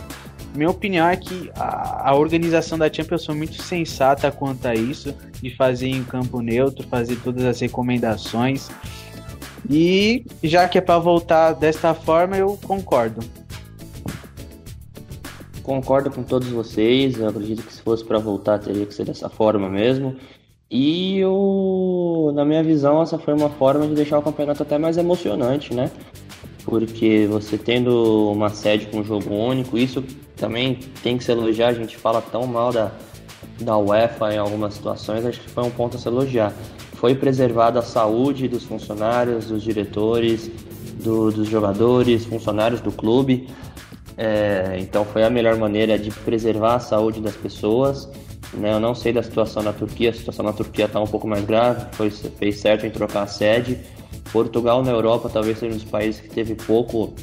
minha 0.54 0.68
opinião 0.68 1.08
é 1.08 1.16
que 1.16 1.50
a, 1.56 2.10
a, 2.10 2.14
organização 2.14 2.76
da 2.76 2.92
Champions 2.92 3.24
foi 3.24 3.34
muito 3.34 3.62
sensata 3.62 4.30
quanto 4.30 4.66
a 4.68 4.74
isso, 4.74 5.14
de 5.40 5.54
fazer 5.56 5.88
em 5.88 6.04
campo 6.04 6.42
neutro, 6.42 6.86
fazer 6.88 7.16
todas 7.16 7.44
as 7.44 7.60
recomendações. 7.60 8.68
E 9.70 10.24
já 10.42 10.68
que 10.68 10.78
é 10.78 10.80
para 10.80 10.98
voltar 10.98 11.52
desta 11.52 11.94
forma, 11.94 12.36
eu 12.36 12.58
concordo. 12.64 13.20
Concordo 15.62 16.10
com 16.10 16.22
todos 16.22 16.48
vocês. 16.48 17.18
Eu 17.18 17.28
acredito 17.28 17.62
que 17.62 17.72
se 17.72 17.82
fosse 17.82 18.04
para 18.04 18.18
voltar, 18.18 18.58
teria 18.58 18.84
que 18.84 18.94
ser 18.94 19.04
dessa 19.04 19.28
forma 19.28 19.68
mesmo. 19.68 20.16
E 20.70 21.18
eu, 21.18 22.32
na 22.34 22.44
minha 22.44 22.62
visão, 22.62 23.02
essa 23.02 23.18
foi 23.18 23.34
uma 23.34 23.50
forma 23.50 23.86
de 23.86 23.94
deixar 23.94 24.18
o 24.18 24.22
campeonato 24.22 24.62
até 24.62 24.78
mais 24.78 24.96
emocionante, 24.96 25.74
né? 25.74 25.90
Porque 26.64 27.26
você 27.30 27.58
tendo 27.58 28.30
uma 28.32 28.48
sede 28.48 28.86
com 28.86 29.00
um 29.00 29.04
jogo 29.04 29.32
único, 29.34 29.76
isso 29.76 30.02
também 30.36 30.78
tem 31.02 31.18
que 31.18 31.24
se 31.24 31.30
elogiar. 31.30 31.68
A 31.68 31.74
gente 31.74 31.96
fala 31.96 32.22
tão 32.22 32.46
mal 32.46 32.72
da, 32.72 32.90
da 33.60 33.76
UEFA 33.76 34.34
em 34.34 34.38
algumas 34.38 34.74
situações, 34.74 35.26
acho 35.26 35.40
que 35.40 35.50
foi 35.50 35.62
um 35.62 35.70
ponto 35.70 35.96
a 35.96 36.00
se 36.00 36.08
elogiar 36.08 36.52
foi 37.02 37.16
preservada 37.16 37.80
a 37.80 37.82
saúde 37.82 38.46
dos 38.46 38.62
funcionários, 38.62 39.46
dos 39.46 39.60
diretores, 39.60 40.48
do, 41.02 41.32
dos 41.32 41.48
jogadores, 41.48 42.24
funcionários 42.24 42.80
do 42.80 42.92
clube. 42.92 43.48
É, 44.16 44.76
então 44.78 45.04
foi 45.04 45.24
a 45.24 45.28
melhor 45.28 45.56
maneira 45.56 45.98
de 45.98 46.12
preservar 46.12 46.76
a 46.76 46.78
saúde 46.78 47.20
das 47.20 47.34
pessoas. 47.34 48.08
Né? 48.54 48.72
Eu 48.72 48.78
não 48.78 48.94
sei 48.94 49.12
da 49.12 49.20
situação 49.20 49.64
na 49.64 49.72
Turquia, 49.72 50.10
a 50.10 50.12
situação 50.12 50.44
na 50.44 50.52
Turquia 50.52 50.84
está 50.84 51.00
um 51.00 51.06
pouco 51.08 51.26
mais 51.26 51.44
grave, 51.44 51.86
foi, 51.90 52.08
fez 52.08 52.60
certo 52.60 52.86
em 52.86 52.90
trocar 52.90 53.24
a 53.24 53.26
sede. 53.26 53.80
Portugal 54.32 54.84
na 54.84 54.92
Europa 54.92 55.28
talvez 55.28 55.58
seja 55.58 55.74
um 55.74 55.78
dos 55.78 55.84
países 55.84 56.20
que 56.20 56.28
teve 56.28 56.54
pouco, 56.54 57.14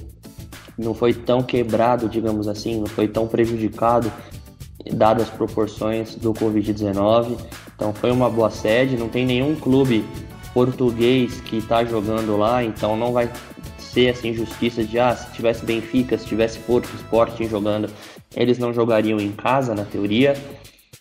não 0.78 0.94
foi 0.94 1.14
tão 1.14 1.42
quebrado, 1.42 2.10
digamos 2.10 2.50
assim, 2.50 2.82
não 2.82 2.88
foi 2.88 3.08
tão 3.08 3.30
prejudicado 3.30 4.12
dadas 4.92 5.24
as 5.24 5.30
proporções 5.30 6.16
do 6.16 6.34
Covid-19. 6.34 7.38
Então 7.80 7.94
foi 7.94 8.12
uma 8.12 8.30
boa 8.30 8.50
sede, 8.50 8.98
não 8.98 9.08
tem 9.08 9.26
nenhum 9.26 9.56
clube 9.56 10.04
português 10.54 11.40
que 11.40 11.60
está 11.60 11.86
jogando 11.86 12.36
lá, 12.36 12.62
então 12.62 12.98
não 12.98 13.14
vai 13.14 13.32
ser 13.78 14.10
assim 14.10 14.34
justiça 14.34 14.84
de 14.84 15.00
ah, 15.00 15.16
se 15.16 15.32
tivesse 15.32 15.66
Benfica, 15.66 16.18
se 16.18 16.26
tivesse 16.26 16.60
Porto 16.60 16.94
Sporting 16.96 17.48
jogando, 17.48 17.90
eles 18.36 18.60
não 18.60 18.74
jogariam 18.74 19.18
em 19.18 19.32
casa 19.32 19.74
na 19.74 19.86
teoria. 19.86 20.36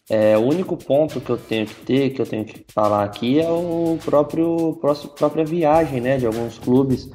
É, 0.08 0.38
o 0.38 0.42
único 0.42 0.76
ponto 0.76 1.20
que 1.20 1.30
eu 1.30 1.36
tenho 1.36 1.66
que 1.66 1.74
ter, 1.74 2.10
que 2.10 2.22
eu 2.22 2.26
tenho 2.26 2.44
que 2.44 2.64
falar 2.72 3.02
aqui 3.02 3.40
é 3.40 3.50
o 3.50 3.98
próprio 4.04 4.78
própria 5.18 5.44
viagem, 5.44 6.00
né, 6.00 6.16
de 6.16 6.26
alguns 6.26 6.60
clubes, 6.60 7.10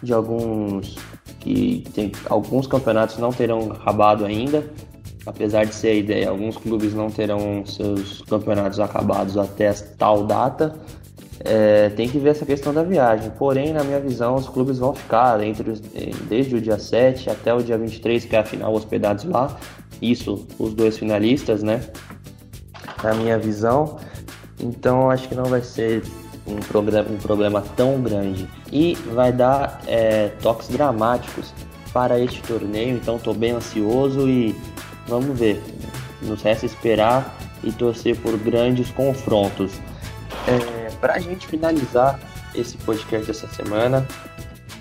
de 0.00 0.12
alguns 0.12 0.96
que 1.40 1.82
tem 1.92 2.12
alguns 2.26 2.68
campeonatos 2.68 3.18
não 3.18 3.32
terão 3.32 3.72
acabado 3.72 4.24
ainda 4.24 4.64
apesar 5.26 5.64
de 5.64 5.74
ser 5.74 5.88
a 5.88 5.94
ideia, 5.94 6.30
alguns 6.30 6.56
clubes 6.56 6.94
não 6.94 7.10
terão 7.10 7.64
seus 7.66 8.22
campeonatos 8.22 8.80
acabados 8.80 9.36
até 9.36 9.72
tal 9.72 10.24
data. 10.24 10.74
É, 11.42 11.88
tem 11.90 12.06
que 12.06 12.18
ver 12.18 12.30
essa 12.30 12.44
questão 12.44 12.72
da 12.72 12.82
viagem. 12.82 13.30
Porém, 13.38 13.72
na 13.72 13.82
minha 13.82 13.98
visão, 13.98 14.34
os 14.34 14.48
clubes 14.48 14.78
vão 14.78 14.94
ficar 14.94 15.42
entre 15.42 15.70
os, 15.70 15.80
desde 16.28 16.56
o 16.56 16.60
dia 16.60 16.78
7 16.78 17.30
até 17.30 17.54
o 17.54 17.62
dia 17.62 17.78
23, 17.78 18.24
que 18.26 18.36
é 18.36 18.40
a 18.40 18.44
final, 18.44 18.74
hospedados 18.74 19.24
lá. 19.24 19.56
Isso, 20.02 20.46
os 20.58 20.74
dois 20.74 20.98
finalistas, 20.98 21.62
né? 21.62 21.80
Na 23.02 23.14
minha 23.14 23.38
visão. 23.38 23.96
Então, 24.58 25.10
acho 25.10 25.28
que 25.28 25.34
não 25.34 25.44
vai 25.44 25.62
ser 25.62 26.02
um, 26.46 26.56
problema, 26.56 27.08
um 27.10 27.16
problema 27.16 27.64
tão 27.74 28.02
grande. 28.02 28.46
E 28.70 28.94
vai 29.14 29.32
dar 29.32 29.80
é, 29.86 30.28
toques 30.42 30.68
dramáticos 30.68 31.54
para 31.90 32.20
este 32.20 32.42
torneio. 32.42 32.96
Então, 32.96 33.16
estou 33.16 33.32
bem 33.32 33.52
ansioso 33.52 34.28
e 34.28 34.54
Vamos 35.10 35.36
ver. 35.36 35.60
Nos 36.22 36.40
resta 36.40 36.64
esperar 36.64 37.36
e 37.64 37.72
torcer 37.72 38.16
por 38.16 38.38
grandes 38.38 38.90
confrontos. 38.92 39.72
É, 40.46 40.90
Para 41.00 41.14
a 41.14 41.18
gente 41.18 41.48
finalizar 41.48 42.20
esse 42.54 42.76
podcast 42.78 43.26
dessa 43.26 43.48
semana, 43.48 44.06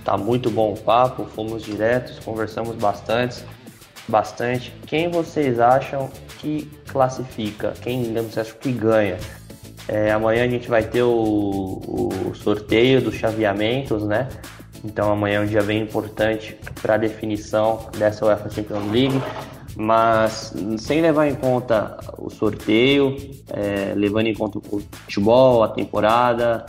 tá 0.06 0.16
muito 0.16 0.52
bom 0.52 0.74
o 0.74 0.78
papo, 0.78 1.26
fomos 1.36 1.64
diretos, 1.64 2.20
conversamos 2.20 2.76
bastante, 2.76 3.44
bastante. 4.08 4.72
Quem 4.86 5.10
vocês 5.10 5.60
acham 5.60 6.12
que 6.38 6.70
classifica? 6.88 7.74
Quem 7.82 8.14
vocês 8.14 8.38
acham 8.38 8.58
que 8.60 8.72
ganha? 8.72 9.18
É, 9.88 10.12
amanhã 10.12 10.44
a 10.44 10.48
gente 10.48 10.70
vai 10.70 10.84
ter 10.84 11.02
o, 11.02 11.80
o 12.28 12.36
sorteio 12.36 13.02
dos 13.02 13.16
chaveamentos, 13.16 14.04
né? 14.04 14.28
Então 14.84 15.12
amanhã 15.12 15.40
é 15.40 15.42
um 15.42 15.46
dia 15.48 15.64
bem 15.64 15.82
importante 15.82 16.56
para 16.82 16.94
a 16.94 16.98
definição 16.98 17.90
dessa 17.98 18.26
UEFA 18.26 18.50
Champions 18.50 18.92
League 18.92 19.22
mas 19.80 20.54
sem 20.78 21.00
levar 21.00 21.28
em 21.28 21.36
conta 21.36 21.98
o 22.18 22.30
sorteio, 22.30 23.16
é, 23.48 23.94
levando 23.96 24.28
em 24.28 24.34
conta 24.34 24.58
o 24.58 24.62
futebol, 24.62 25.64
a 25.64 25.70
temporada, 25.70 26.66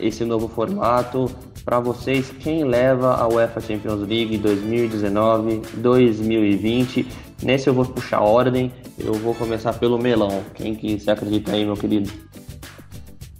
esse 0.00 0.24
novo 0.24 0.48
formato, 0.48 1.30
para 1.64 1.78
vocês, 1.78 2.32
quem 2.40 2.64
leva 2.64 3.14
a 3.14 3.28
UEFA 3.28 3.60
Champions 3.60 4.00
League 4.00 4.36
2019-2020? 4.38 7.06
Nesse 7.40 7.68
eu 7.68 7.74
vou 7.74 7.84
puxar 7.84 8.18
ordem, 8.20 8.72
eu 8.98 9.14
vou 9.14 9.36
começar 9.36 9.74
pelo 9.74 9.96
melão. 9.96 10.42
Quem 10.54 10.74
que 10.74 10.98
você 10.98 11.12
acredita 11.12 11.52
aí, 11.52 11.64
meu 11.64 11.76
querido? 11.76 12.10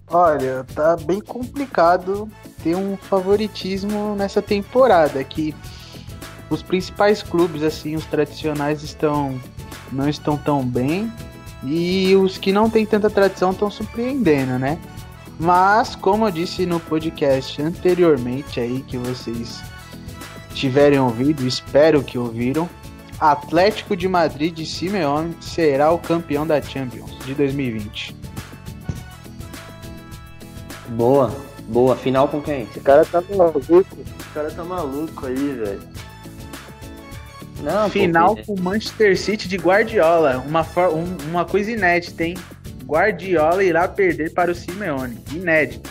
Olha, 0.09 0.65
tá 0.73 0.97
bem 0.97 1.21
complicado 1.21 2.29
ter 2.63 2.77
um 2.77 2.97
favoritismo 2.97 4.15
nessa 4.15 4.41
temporada, 4.41 5.25
que 5.25 5.53
os 6.51 6.63
principais 6.63 7.23
clubes, 7.23 7.63
assim, 7.63 7.97
os 7.97 8.05
tradicionais 8.07 8.83
estão 8.83 9.41
não 9.93 10.09
estão 10.09 10.37
tão 10.37 10.65
bem 10.65 11.13
e 11.63 12.15
os 12.17 12.37
que 12.37 12.53
não 12.53 12.69
têm 12.69 12.85
tanta 12.85 13.09
tradição 13.09 13.53
estão 13.53 13.71
surpreendendo, 13.71 14.59
né? 14.59 14.79
Mas, 15.39 15.97
como 15.97 16.27
eu 16.27 16.31
disse 16.31 16.67
no 16.67 16.79
podcast 16.79 17.61
anteriormente 17.61 18.61
aí 18.61 18.85
que 18.87 18.97
vocês 18.97 19.63
tiverem 20.55 20.99
ouvido, 20.99 21.47
espero 21.47 22.03
que 22.03 22.19
ouviram, 22.19 22.69
Atlético 23.19 23.97
de 23.97 24.07
Madrid 24.07 24.55
de 24.55 24.67
Simeone 24.67 25.37
será 25.41 25.91
o 25.91 25.99
campeão 25.99 26.47
da 26.47 26.61
Champions 26.61 27.17
de 27.25 27.35
2020. 27.35 28.15
Boa, 30.91 31.35
boa. 31.69 31.97
Final 31.97 32.29
com 32.29 32.41
quem? 32.41 32.63
Esse 32.63 32.81
cara 32.81 33.05
tá 33.05 33.23
maluco. 33.35 33.63
Esse 33.63 34.29
cara 34.33 34.51
tá 34.51 34.65
maluco 34.65 35.27
aí, 35.27 35.35
velho. 35.35 35.94
Não, 37.65 37.89
Final 37.89 38.37
com 38.45 38.55
o 38.55 38.61
Manchester 38.61 39.19
City 39.19 39.49
de 39.49 39.57
Guardiola. 39.57 40.39
Uma, 40.47 40.67
uma 41.29 41.45
coisa 41.45 41.71
inédita, 41.71 42.25
hein? 42.25 42.37
Guardiola 42.85 43.65
irá 43.65 43.89
perder 43.89 44.33
para 44.35 44.53
o 44.53 44.55
Simeone. 44.55 45.19
Inédito. 45.33 45.91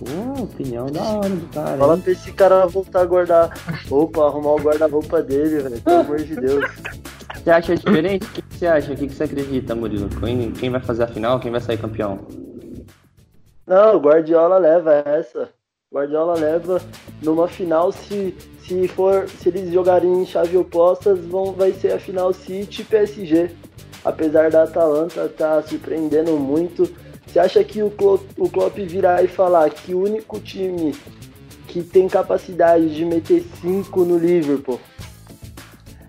Uh, 0.00 0.42
opinião 0.42 0.86
da 0.86 1.02
hora 1.02 1.28
do 1.28 1.46
cara. 1.52 1.78
Fala 1.78 1.98
pra 1.98 2.12
esse 2.12 2.32
cara 2.32 2.66
voltar 2.66 3.02
a 3.02 3.04
guardar 3.06 3.50
roupa, 3.88 4.26
arrumar 4.26 4.54
o 4.54 4.60
guarda-roupa 4.60 5.22
dele, 5.22 5.60
velho. 5.60 5.80
Pelo 5.80 6.00
amor 6.00 6.18
de 6.18 6.34
Deus. 6.34 6.64
Você 7.36 7.50
acha 7.50 7.76
diferente? 7.76 8.26
O 8.26 8.30
que 8.30 8.42
você 8.50 8.66
acha? 8.66 8.92
O 8.92 8.96
que 8.96 9.08
você 9.08 9.24
acredita, 9.24 9.74
Murilo? 9.74 10.08
Quem 10.58 10.70
vai 10.70 10.80
fazer 10.80 11.04
a 11.04 11.08
final? 11.08 11.38
Quem 11.38 11.52
vai 11.52 11.60
sair 11.60 11.76
campeão? 11.76 12.26
Não, 13.66 13.96
o 13.96 14.00
Guardiola 14.00 14.58
leva 14.58 15.02
essa. 15.06 15.50
O 15.90 15.96
Guardiola 15.96 16.34
leva 16.34 16.80
numa 17.22 17.48
final 17.48 17.92
se 17.92 18.34
se 18.66 18.86
for 18.88 19.28
se 19.28 19.48
eles 19.48 19.72
jogarem 19.72 20.22
em 20.22 20.26
chave 20.26 20.56
opostas, 20.56 21.18
vão 21.18 21.52
vai 21.52 21.72
ser 21.72 21.92
a 21.92 21.98
final 21.98 22.32
City 22.32 22.84
PSG. 22.84 23.50
Apesar 24.04 24.50
da 24.50 24.64
Atalanta 24.64 25.24
estar 25.24 25.62
tá 25.62 25.62
surpreendendo 25.62 26.32
muito, 26.36 26.88
você 27.26 27.38
acha 27.38 27.62
que 27.62 27.82
o 27.82 27.90
Klopp, 27.90 28.22
o 28.36 28.48
Klopp 28.48 28.76
virar 28.78 29.24
e 29.24 29.28
falar 29.28 29.70
que 29.70 29.94
o 29.94 30.02
único 30.02 30.40
time 30.40 30.94
que 31.68 31.82
tem 31.82 32.08
capacidade 32.08 32.94
de 32.94 33.04
meter 33.04 33.44
5 33.60 34.04
no 34.04 34.18
Liverpool 34.18 34.80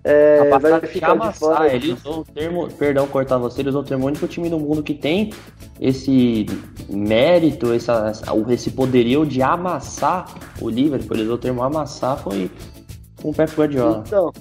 é, 0.03 0.49
vai 0.59 0.81
ficar 0.81 1.15
de 1.15 1.37
fora? 1.37 1.73
Ele 1.73 1.93
usou 1.93 2.19
o 2.19 2.25
termo, 2.25 2.67
perdão 2.73 3.07
cortar 3.07 3.37
você, 3.37 3.61
ele 3.61 3.69
usou 3.69 3.81
o 3.81 3.85
termo 3.85 4.05
único 4.05 4.27
time 4.27 4.49
no 4.49 4.59
mundo 4.59 4.83
que 4.83 4.93
tem 4.93 5.31
esse 5.79 6.45
mérito, 6.89 7.71
essa, 7.71 8.11
esse 8.49 8.71
poderio 8.71 9.25
de 9.25 9.41
amassar 9.41 10.25
o 10.61 10.69
Liverpool, 10.69 11.15
ele 11.15 11.23
usou 11.23 11.35
o 11.35 11.39
termo 11.39 11.63
amassar, 11.63 12.17
foi 12.17 12.51
com 13.21 13.29
o 13.29 13.33
Pep 13.33 13.55
Guardiola. 13.55 14.03
Então, 14.05 14.33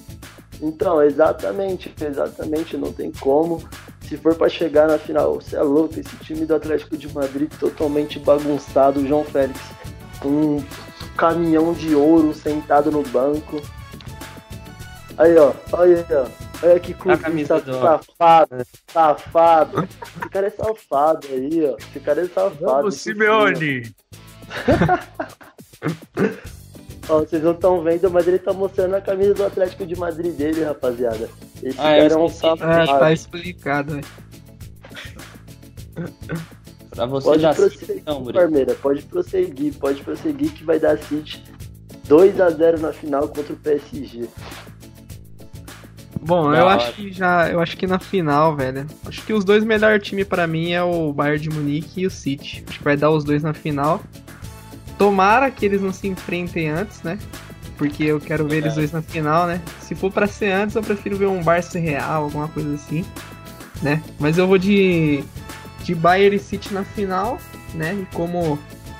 então, 0.61 1.03
exatamente, 1.03 1.93
exatamente, 2.01 2.77
não 2.77 2.93
tem 2.93 3.11
como. 3.11 3.63
Se 4.03 4.17
for 4.17 4.35
para 4.35 4.49
chegar 4.49 4.89
na 4.89 4.99
final, 4.99 5.35
você 5.35 5.57
é 5.57 5.63
louco, 5.63 5.99
esse 5.99 6.17
time 6.19 6.45
do 6.45 6.55
Atlético 6.55 6.97
de 6.97 7.13
Madrid 7.13 7.51
totalmente 7.59 8.19
bagunçado, 8.19 9.01
o 9.01 9.07
João 9.07 9.25
Félix 9.25 9.61
com 10.21 10.29
um 10.29 10.65
caminhão 11.17 11.73
de 11.73 11.95
ouro 11.95 12.33
sentado 12.33 12.91
no 12.91 13.03
banco. 13.03 13.61
Aí, 15.19 15.37
ó, 15.37 15.53
olha 15.73 15.97
aí, 15.97 16.07
ó. 16.11 16.27
Olha 16.65 16.81
que 16.81 16.95
clubista 16.95 17.61
safado, 17.61 18.57
safado. 18.91 19.85
Esse 19.85 20.29
cara 20.31 20.47
é 20.47 20.51
safado 20.51 21.29
aí, 21.31 21.67
ó. 21.67 21.77
Esse 21.77 22.01
cara 22.01 22.23
é 22.23 22.27
safado. 22.27 22.57
Vamos, 22.61 22.97
Simeone! 22.97 23.95
ó, 27.09 27.21
vocês 27.21 27.43
não 27.43 27.53
estão 27.53 27.83
vendo, 27.83 28.11
mas 28.11 28.29
ele 28.29 28.39
tá 28.39 28.53
mostrando 28.53 28.95
a 28.95 29.01
camisa 29.01 29.35
do 29.35 29.45
Atlético 29.45 29.85
de 29.85 29.97
Madrid 29.97 30.35
dele, 30.35 30.65
rapaziada. 30.65 31.29
Esse 31.63 31.79
ah, 31.79 31.83
cara 31.83 32.15
é 32.15 32.17
um 32.17 32.29
safado. 32.29 32.73
É, 32.73 32.87
tá 32.87 33.13
explicado, 33.13 33.95
velho. 33.95 34.07
Pra 36.91 37.07
você 37.07 37.25
pode 37.25 37.57
prosseguir, 37.57 38.03
não, 38.05 38.25
Parmeira, 38.25 38.75
pode 38.75 39.03
prosseguir, 39.03 39.75
pode 39.79 40.03
prosseguir 40.03 40.53
que 40.53 40.63
vai 40.63 40.79
dar 40.79 40.99
City 40.99 41.43
2 42.05 42.41
a 42.41 42.51
0 42.51 42.81
na 42.81 42.93
final 42.93 43.29
contra 43.29 43.53
o 43.53 43.57
PSG. 43.57 44.29
Bom, 46.25 46.55
eu 46.55 46.69
acho 46.69 46.93
que 46.93 47.11
já, 47.11 47.51
eu 47.51 47.61
acho 47.61 47.77
que 47.77 47.85
na 47.85 47.99
final, 47.99 48.55
velho. 48.55 48.87
Acho 49.05 49.23
que 49.25 49.33
os 49.33 49.45
dois 49.45 49.65
melhores 49.65 50.07
times 50.07 50.25
para 50.25 50.47
mim 50.47 50.71
é 50.71 50.81
o 50.81 51.13
Bayern 51.13 51.43
de 51.43 51.51
Munique 51.51 52.03
e 52.03 52.07
o 52.07 52.11
City. 52.11 52.65
Acho 52.69 52.79
que 52.79 52.85
vai 52.85 52.97
dar 52.97 53.11
os 53.11 53.25
dois 53.25 53.43
na 53.43 53.53
final. 53.53 54.01
Tomara 54.97 55.51
que 55.51 55.67
eles 55.67 55.83
não 55.83 55.93
se 55.93 56.07
enfrentem 56.07 56.69
antes, 56.69 57.03
né? 57.03 57.19
Porque 57.77 58.05
eu 58.05 58.21
quero 58.21 58.47
ver 58.47 58.55
é. 58.55 58.59
eles 58.59 58.75
dois 58.77 58.93
na 58.93 59.03
final, 59.03 59.49
né? 59.49 59.61
Se 59.81 59.97
for 59.97 60.13
para 60.13 60.29
ser 60.29 60.53
antes, 60.53 60.77
eu 60.77 60.83
prefiro 60.83 61.17
ver 61.17 61.27
um 61.27 61.43
Barça 61.43 61.81
Real, 61.81 62.23
alguma 62.23 62.47
coisa 62.47 62.73
assim, 62.73 63.05
né? 63.83 64.01
Mas 64.21 64.39
eu 64.39 64.47
vou 64.47 64.59
de 64.59 65.25
de 65.83 65.93
Bayern 65.97 66.37
e 66.37 66.39
City 66.39 66.73
na 66.73 66.85
final, 66.85 67.39
né? 67.75 67.95
E 68.01 68.15
como 68.15 68.57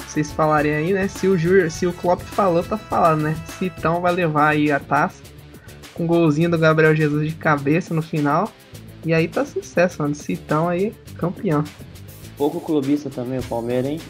vocês 0.09 0.33
falarem 0.33 0.75
aí, 0.75 0.93
né? 0.93 1.07
Se 1.07 1.29
o 1.29 1.39
Jur, 1.39 1.71
se 1.71 1.87
o 1.87 1.93
Klopp 1.93 2.21
falou, 2.23 2.65
tá 2.65 2.77
falando, 2.77 3.23
né? 3.23 3.37
Citão 3.61 4.01
vai 4.01 4.13
levar 4.13 4.49
aí 4.49 4.73
a 4.73 4.81
taça 4.81 5.32
com 6.03 6.05
um 6.05 6.07
golzinho 6.07 6.51
do 6.51 6.59
Gabriel 6.59 6.95
Jesus 6.95 7.29
de 7.29 7.35
cabeça 7.35 7.95
no 7.95 8.03
final. 8.03 8.51
E 9.05 9.13
aí 9.13 9.29
tá 9.29 9.45
sucesso, 9.45 10.03
mano. 10.03 10.15
Citão 10.15 10.69
aí, 10.69 10.95
campeão. 11.17 11.65
Pouco 12.37 12.61
clubista 12.61 13.11
também, 13.11 13.39
o 13.39 13.43
Palmeiras, 13.45 13.91
hein? 13.91 14.01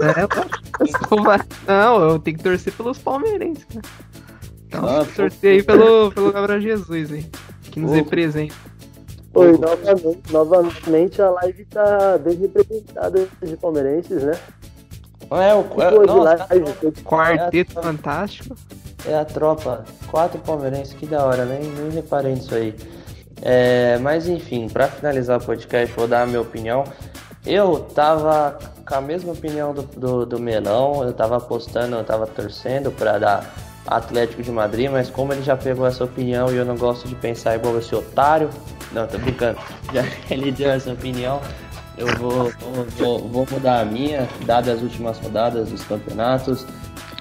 É, 0.00 0.26
não, 1.66 2.10
eu 2.10 2.18
tenho 2.18 2.36
que 2.36 2.42
torcer 2.42 2.72
pelos 2.72 2.98
palmeirenses, 2.98 3.64
cara. 3.64 3.82
Então, 4.66 4.86
ah, 4.86 5.04
torcer 5.04 5.52
aí 5.52 5.62
pelo, 5.62 6.10
pelo 6.10 6.32
Gabriel 6.32 6.60
Jesus, 6.60 7.12
hein? 7.12 7.30
Que 7.62 7.78
nos 7.78 7.92
representa. 7.92 8.54
Oi, 9.34 9.52
novamente, 9.52 10.32
novamente 10.32 11.22
a 11.22 11.30
live 11.30 11.64
tá 11.66 12.18
bem 12.18 12.36
representada 12.36 13.28
de 13.42 13.56
palmeirenses, 13.56 14.22
né? 14.22 14.38
É, 15.30 15.54
o 15.54 15.80
é, 15.80 16.06
nossa, 16.06 16.46
live, 16.50 16.92
quarteto 17.04 17.78
é 17.78 17.82
fantástico. 17.82 18.56
É 19.06 19.16
a 19.16 19.24
tropa, 19.24 19.84
quatro 20.08 20.38
palmeirenses, 20.40 20.94
que 20.94 21.06
da 21.06 21.24
hora, 21.24 21.44
nem, 21.44 21.60
nem 21.60 21.90
reparei 21.90 22.34
nisso 22.34 22.54
aí. 22.54 22.74
É, 23.40 23.98
mas 23.98 24.28
enfim, 24.28 24.68
para 24.68 24.86
finalizar 24.86 25.40
o 25.40 25.44
podcast, 25.44 25.94
vou 25.96 26.06
dar 26.06 26.22
a 26.22 26.26
minha 26.26 26.40
opinião. 26.40 26.84
Eu 27.44 27.80
tava 27.92 28.56
com 28.86 28.94
a 28.94 29.00
mesma 29.00 29.32
opinião 29.32 29.74
do, 29.74 29.82
do, 29.82 30.26
do 30.26 30.38
Melão, 30.38 31.02
eu 31.02 31.12
tava 31.12 31.36
apostando, 31.38 31.96
eu 31.96 32.04
tava 32.04 32.26
torcendo 32.26 32.92
para 32.92 33.18
dar 33.18 33.54
Atlético 33.86 34.42
de 34.42 34.52
Madrid, 34.52 34.88
mas 34.90 35.10
como 35.10 35.32
ele 35.32 35.42
já 35.42 35.56
pegou 35.56 35.84
essa 35.84 36.04
opinião 36.04 36.52
e 36.52 36.56
eu 36.56 36.64
não 36.64 36.76
gosto 36.76 37.08
de 37.08 37.16
pensar 37.16 37.56
igual 37.56 37.76
esse 37.78 37.92
otário, 37.94 38.48
não, 38.92 39.08
tô 39.08 39.18
brincando, 39.18 39.58
já 39.92 40.04
ele 40.30 40.52
deu 40.52 40.70
essa 40.70 40.92
opinião, 40.92 41.40
eu 41.98 42.06
vou, 42.16 42.52
vou, 42.96 43.28
vou 43.28 43.46
mudar 43.50 43.80
a 43.80 43.84
minha, 43.84 44.28
dadas 44.46 44.76
as 44.76 44.82
últimas 44.82 45.18
rodadas 45.18 45.68
dos 45.68 45.82
campeonatos 45.82 46.64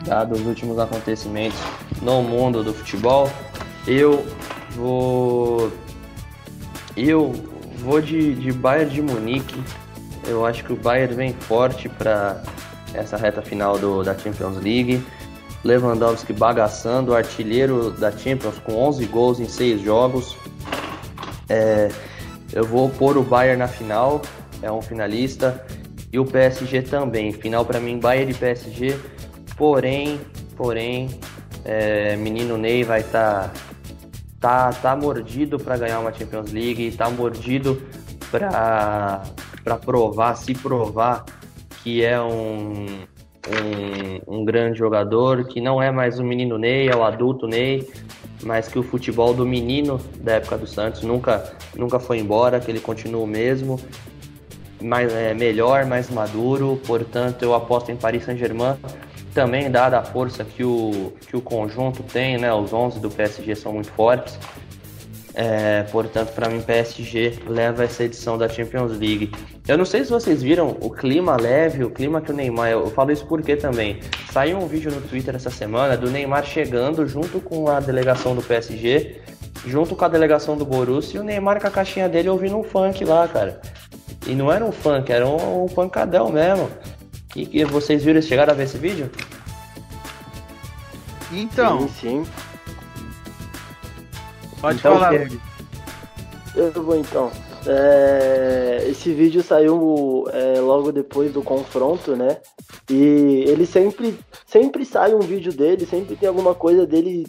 dados 0.03 0.39
os 0.39 0.47
últimos 0.47 0.79
acontecimentos 0.79 1.59
no 2.01 2.21
mundo 2.21 2.63
do 2.63 2.73
futebol, 2.73 3.29
eu 3.87 4.25
vou. 4.71 5.71
Eu 6.95 7.31
vou 7.77 8.01
de, 8.01 8.35
de 8.35 8.51
Bayern 8.51 8.91
de 8.91 9.01
Munique. 9.01 9.61
Eu 10.27 10.45
acho 10.45 10.63
que 10.63 10.73
o 10.73 10.75
Bayern 10.75 11.15
vem 11.15 11.33
forte 11.33 11.89
para 11.89 12.41
essa 12.93 13.17
reta 13.17 13.41
final 13.41 13.77
do, 13.77 14.03
da 14.03 14.17
Champions 14.17 14.57
League. 14.57 15.03
Lewandowski 15.63 16.33
bagaçando, 16.33 17.13
artilheiro 17.13 17.91
da 17.91 18.11
Champions 18.11 18.57
com 18.59 18.73
11 18.73 19.05
gols 19.05 19.39
em 19.39 19.47
6 19.47 19.81
jogos. 19.81 20.35
É, 21.47 21.89
eu 22.51 22.65
vou 22.65 22.89
pôr 22.89 23.17
o 23.17 23.23
Bayern 23.23 23.59
na 23.59 23.67
final, 23.67 24.21
é 24.61 24.71
um 24.71 24.81
finalista. 24.81 25.63
E 26.11 26.19
o 26.19 26.25
PSG 26.25 26.81
também. 26.81 27.31
Final 27.31 27.63
para 27.63 27.79
mim, 27.79 27.97
Bayern 27.97 28.31
e 28.31 28.35
PSG. 28.35 28.99
Porém, 29.55 30.19
porém, 30.55 31.09
é, 31.63 32.15
menino 32.15 32.57
Ney 32.57 32.83
vai 32.83 33.01
estar 33.01 33.51
tá, 34.39 34.71
tá, 34.71 34.79
tá 34.81 34.95
mordido 34.95 35.59
para 35.59 35.77
ganhar 35.77 35.99
uma 35.99 36.13
Champions 36.13 36.51
League, 36.51 36.91
tá 36.91 37.09
mordido 37.09 37.81
para 38.29 39.21
para 39.63 39.77
provar, 39.77 40.35
se 40.35 40.53
provar 40.53 41.23
que 41.83 42.03
é 42.03 42.21
um, 42.21 42.85
um, 43.47 44.39
um, 44.39 44.45
grande 44.45 44.77
jogador, 44.77 45.45
que 45.45 45.59
não 45.59 45.81
é 45.81 45.91
mais 45.91 46.19
o 46.19 46.23
menino 46.23 46.57
Ney, 46.57 46.89
é 46.89 46.95
o 46.95 47.03
adulto 47.03 47.47
Ney, 47.47 47.87
mas 48.43 48.67
que 48.67 48.77
o 48.77 48.83
futebol 48.83 49.33
do 49.33 49.45
menino 49.45 49.99
da 50.19 50.33
época 50.33 50.57
do 50.57 50.67
Santos 50.67 51.01
nunca, 51.03 51.53
nunca 51.75 51.99
foi 51.99 52.19
embora, 52.19 52.59
que 52.59 52.69
ele 52.69 52.79
continua 52.79 53.23
o 53.23 53.27
mesmo, 53.27 53.79
mais, 54.81 55.11
é, 55.13 55.33
melhor, 55.33 55.85
mais 55.85 56.09
maduro, 56.09 56.79
portanto 56.85 57.43
eu 57.43 57.53
aposto 57.53 57.91
em 57.91 57.95
Paris 57.95 58.25
Saint-Germain 58.25 58.75
também 59.34 59.69
dada 59.69 59.99
a 59.99 60.03
força 60.03 60.43
que 60.43 60.63
o, 60.63 61.13
que 61.27 61.36
o 61.36 61.41
conjunto 61.41 62.03
tem, 62.03 62.38
né? 62.38 62.53
Os 62.53 62.73
11 62.73 62.99
do 62.99 63.09
PSG 63.09 63.55
são 63.55 63.73
muito 63.73 63.91
fortes. 63.91 64.38
É, 65.34 65.84
portanto, 65.84 66.34
para 66.34 66.49
mim, 66.49 66.61
PSG 66.61 67.39
leva 67.47 67.86
essa 67.86 68.03
edição 68.03 68.38
da 68.38 68.49
Champions 68.49 68.91
League. 68.91 69.32
Eu 69.67 69.77
não 69.77 69.86
sei 69.86 70.03
se 70.03 70.11
vocês 70.11 70.43
viram 70.43 70.75
o 70.82 70.89
clima 70.89 71.38
leve, 71.38 71.84
o 71.84 71.89
clima 71.89 72.21
que 72.21 72.32
o 72.32 72.36
Neymar. 72.36 72.71
Eu 72.71 72.89
falo 72.91 73.11
isso 73.11 73.25
porque 73.25 73.55
também 73.55 73.99
saiu 74.32 74.57
um 74.57 74.67
vídeo 74.67 74.91
no 74.91 74.99
Twitter 75.01 75.36
essa 75.36 75.49
semana 75.49 75.95
do 75.95 76.09
Neymar 76.09 76.45
chegando 76.45 77.07
junto 77.07 77.39
com 77.39 77.69
a 77.69 77.79
delegação 77.79 78.36
do 78.36 78.41
PSG, 78.41 79.21
junto 79.65 79.95
com 79.95 80.03
a 80.03 80.09
delegação 80.09 80.57
do 80.57 80.65
Borussia, 80.65 81.17
e 81.17 81.21
o 81.21 81.23
Neymar 81.23 81.61
com 81.61 81.67
a 81.67 81.71
caixinha 81.71 82.09
dele 82.09 82.27
ouvindo 82.27 82.57
um 82.57 82.63
funk 82.63 83.05
lá, 83.05 83.27
cara. 83.27 83.61
E 84.27 84.36
não 84.36 84.51
era 84.51 84.65
um 84.65 84.71
funk, 84.71 85.11
era 85.11 85.25
um, 85.25 85.63
um 85.63 85.67
pancadão 85.67 86.29
mesmo. 86.29 86.69
E, 87.36 87.63
vocês 87.63 88.03
viram, 88.03 88.21
chegaram 88.21 88.51
a 88.51 88.55
ver 88.55 88.63
esse 88.63 88.77
vídeo? 88.77 89.09
Então. 91.32 91.88
Sim, 91.88 92.23
sim. 92.23 92.25
Pode 94.59 94.79
então, 94.79 94.93
falar, 94.93 95.13
Eu 96.55 96.71
vou 96.84 96.97
então. 96.97 97.32
É, 97.65 98.86
esse 98.88 99.13
vídeo 99.13 99.41
saiu 99.41 100.25
é, 100.34 100.59
logo 100.59 100.91
depois 100.91 101.32
do 101.32 101.41
confronto, 101.41 102.15
né? 102.15 102.38
E 102.89 103.45
ele 103.47 103.65
sempre, 103.65 104.19
sempre 104.45 104.84
sai 104.84 105.13
um 105.13 105.19
vídeo 105.19 105.53
dele, 105.53 105.86
sempre 105.86 106.15
tem 106.15 106.27
alguma 106.27 106.53
coisa 106.53 106.86
dele 106.86 107.25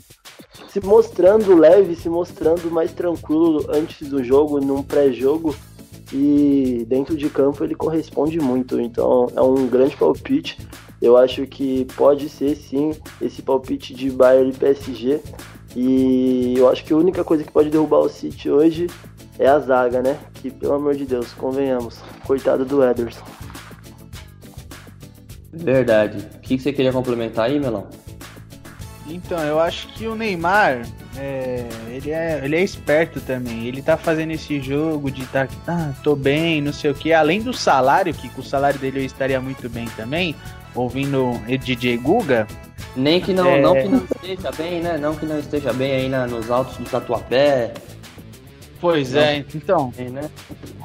se 0.68 0.80
mostrando 0.80 1.54
leve, 1.54 1.94
se 1.94 2.08
mostrando 2.08 2.70
mais 2.70 2.92
tranquilo 2.92 3.66
antes 3.68 4.08
do 4.08 4.24
jogo, 4.24 4.58
num 4.60 4.82
pré-jogo. 4.82 5.54
E 6.12 6.84
dentro 6.88 7.16
de 7.16 7.30
campo 7.30 7.64
ele 7.64 7.74
corresponde 7.74 8.38
muito. 8.38 8.80
Então 8.80 9.28
é 9.34 9.40
um 9.40 9.66
grande 9.66 9.96
palpite. 9.96 10.58
Eu 11.00 11.16
acho 11.16 11.46
que 11.46 11.86
pode 11.96 12.28
ser 12.28 12.54
sim 12.54 12.92
esse 13.20 13.42
palpite 13.42 13.94
de 13.94 14.10
Bayern 14.10 14.50
e 14.50 14.56
PSG. 14.56 15.20
E 15.74 16.54
eu 16.56 16.68
acho 16.68 16.84
que 16.84 16.92
a 16.92 16.96
única 16.96 17.24
coisa 17.24 17.42
que 17.42 17.50
pode 17.50 17.70
derrubar 17.70 18.00
o 18.00 18.08
City 18.08 18.50
hoje 18.50 18.88
é 19.38 19.48
a 19.48 19.58
zaga, 19.58 20.02
né? 20.02 20.18
Que 20.34 20.50
pelo 20.50 20.74
amor 20.74 20.94
de 20.94 21.06
Deus, 21.06 21.32
convenhamos. 21.32 21.98
Coitado 22.26 22.64
do 22.64 22.84
Ederson. 22.84 23.24
Verdade. 25.52 26.28
O 26.36 26.40
que 26.40 26.58
você 26.58 26.72
queria 26.72 26.92
complementar 26.92 27.46
aí, 27.46 27.58
Melão? 27.58 27.86
Então, 29.06 29.38
eu 29.40 29.58
acho 29.58 29.88
que 29.88 30.06
o 30.06 30.14
Neymar, 30.14 30.86
é, 31.16 31.66
ele, 31.88 32.10
é, 32.10 32.40
ele 32.42 32.56
é 32.56 32.62
esperto 32.62 33.20
também. 33.20 33.66
Ele 33.66 33.82
tá 33.82 33.96
fazendo 33.96 34.30
esse 34.30 34.60
jogo 34.60 35.10
de 35.10 35.26
tá, 35.26 35.48
ah, 35.66 35.92
tô 36.02 36.14
bem, 36.14 36.60
não 36.62 36.72
sei 36.72 36.90
o 36.90 36.94
que. 36.94 37.12
Além 37.12 37.42
do 37.42 37.52
salário, 37.52 38.14
que 38.14 38.28
com 38.28 38.40
o 38.40 38.44
salário 38.44 38.78
dele 38.78 39.00
eu 39.00 39.04
estaria 39.04 39.40
muito 39.40 39.68
bem 39.68 39.86
também, 39.96 40.34
ouvindo 40.74 41.30
o 41.30 41.58
DJ 41.58 41.96
Guga. 41.98 42.46
Nem 42.94 43.20
que 43.20 43.32
não, 43.32 43.46
é... 43.46 43.60
não 43.60 43.74
que 43.74 43.88
não 43.88 44.04
esteja 44.04 44.52
bem, 44.52 44.80
né? 44.80 44.98
Não 44.98 45.14
que 45.16 45.26
não 45.26 45.38
esteja 45.38 45.72
bem 45.72 45.92
aí 45.92 46.08
na, 46.08 46.26
nos 46.26 46.50
altos 46.50 46.76
do 46.76 46.84
Tatuapé. 46.84 47.72
Pois 48.80 49.12
não. 49.12 49.22
é, 49.22 49.44
então. 49.54 49.92
É, 49.96 50.04
né? 50.04 50.30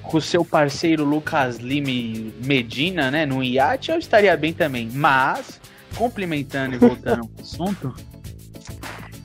Com 0.04 0.18
o 0.18 0.22
seu 0.22 0.46
parceiro 0.46 1.04
Lucas 1.04 1.58
Lime 1.58 2.34
Medina, 2.46 3.12
né? 3.12 3.26
No 3.26 3.44
iate 3.44 3.92
eu 3.92 3.98
estaria 3.98 4.36
bem 4.38 4.54
também. 4.54 4.90
Mas, 4.94 5.60
complementando 5.96 6.76
e 6.76 6.78
voltando 6.78 7.24
ao 7.24 7.30
assunto, 7.42 7.94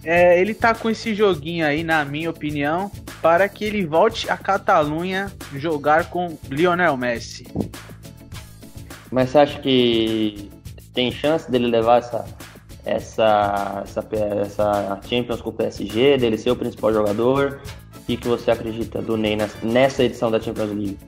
é, 0.05 0.41
ele 0.41 0.55
tá 0.55 0.75
com 0.75 0.91
esse 0.91 1.15
joguinho 1.15 1.67
aí, 1.67 1.85
na 1.85 2.05
minha 2.05 2.31
opinião, 2.31 2.91
para 3.21 3.49
que 3.49 3.65
ele 3.65 3.87
volte 3.87 4.29
a 4.31 4.37
Catalunha 4.37 5.33
jogar 5.55 6.11
com 6.11 6.37
Lionel 6.51 6.97
Messi. 6.97 7.47
Mas 9.11 9.31
você 9.31 9.39
acha 9.39 9.59
que 9.61 10.51
tem 10.93 11.13
chance 11.13 11.51
dele 11.51 11.67
levar 11.69 11.99
essa, 11.99 12.25
essa, 12.85 13.85
essa, 13.85 14.09
essa 14.41 15.01
Champions 15.09 15.41
com 15.41 15.51
o 15.51 15.53
PSG, 15.53 16.19
dele 16.19 16.37
ser 16.37 16.51
o 16.51 16.57
principal 16.57 16.93
jogador? 16.93 17.61
O 17.97 18.05
que, 18.05 18.17
que 18.17 18.27
você 18.27 18.51
acredita 18.51 19.01
do 19.01 19.17
Ney 19.17 19.39
nessa 19.63 20.03
edição 20.03 20.31
da 20.31 20.41
Champions 20.41 20.71
League? 20.71 20.99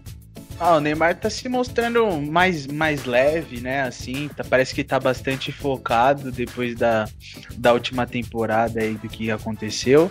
Ah, 0.59 0.77
o 0.77 0.81
Neymar 0.81 1.17
tá 1.17 1.29
se 1.29 1.49
mostrando 1.49 2.07
mais, 2.23 2.67
mais 2.67 3.05
leve, 3.05 3.61
né? 3.61 3.83
Assim, 3.83 4.29
tá, 4.29 4.45
parece 4.45 4.75
que 4.75 4.85
tá 4.85 5.01
bastante 5.01 5.51
focado 5.51 6.31
depois 6.31 6.77
da, 6.77 7.09
da 7.57 7.73
última 7.73 8.07
temporada 8.07 8.81
aí 8.81 8.95
do 8.95 9.09
que 9.09 9.31
aconteceu. 9.31 10.11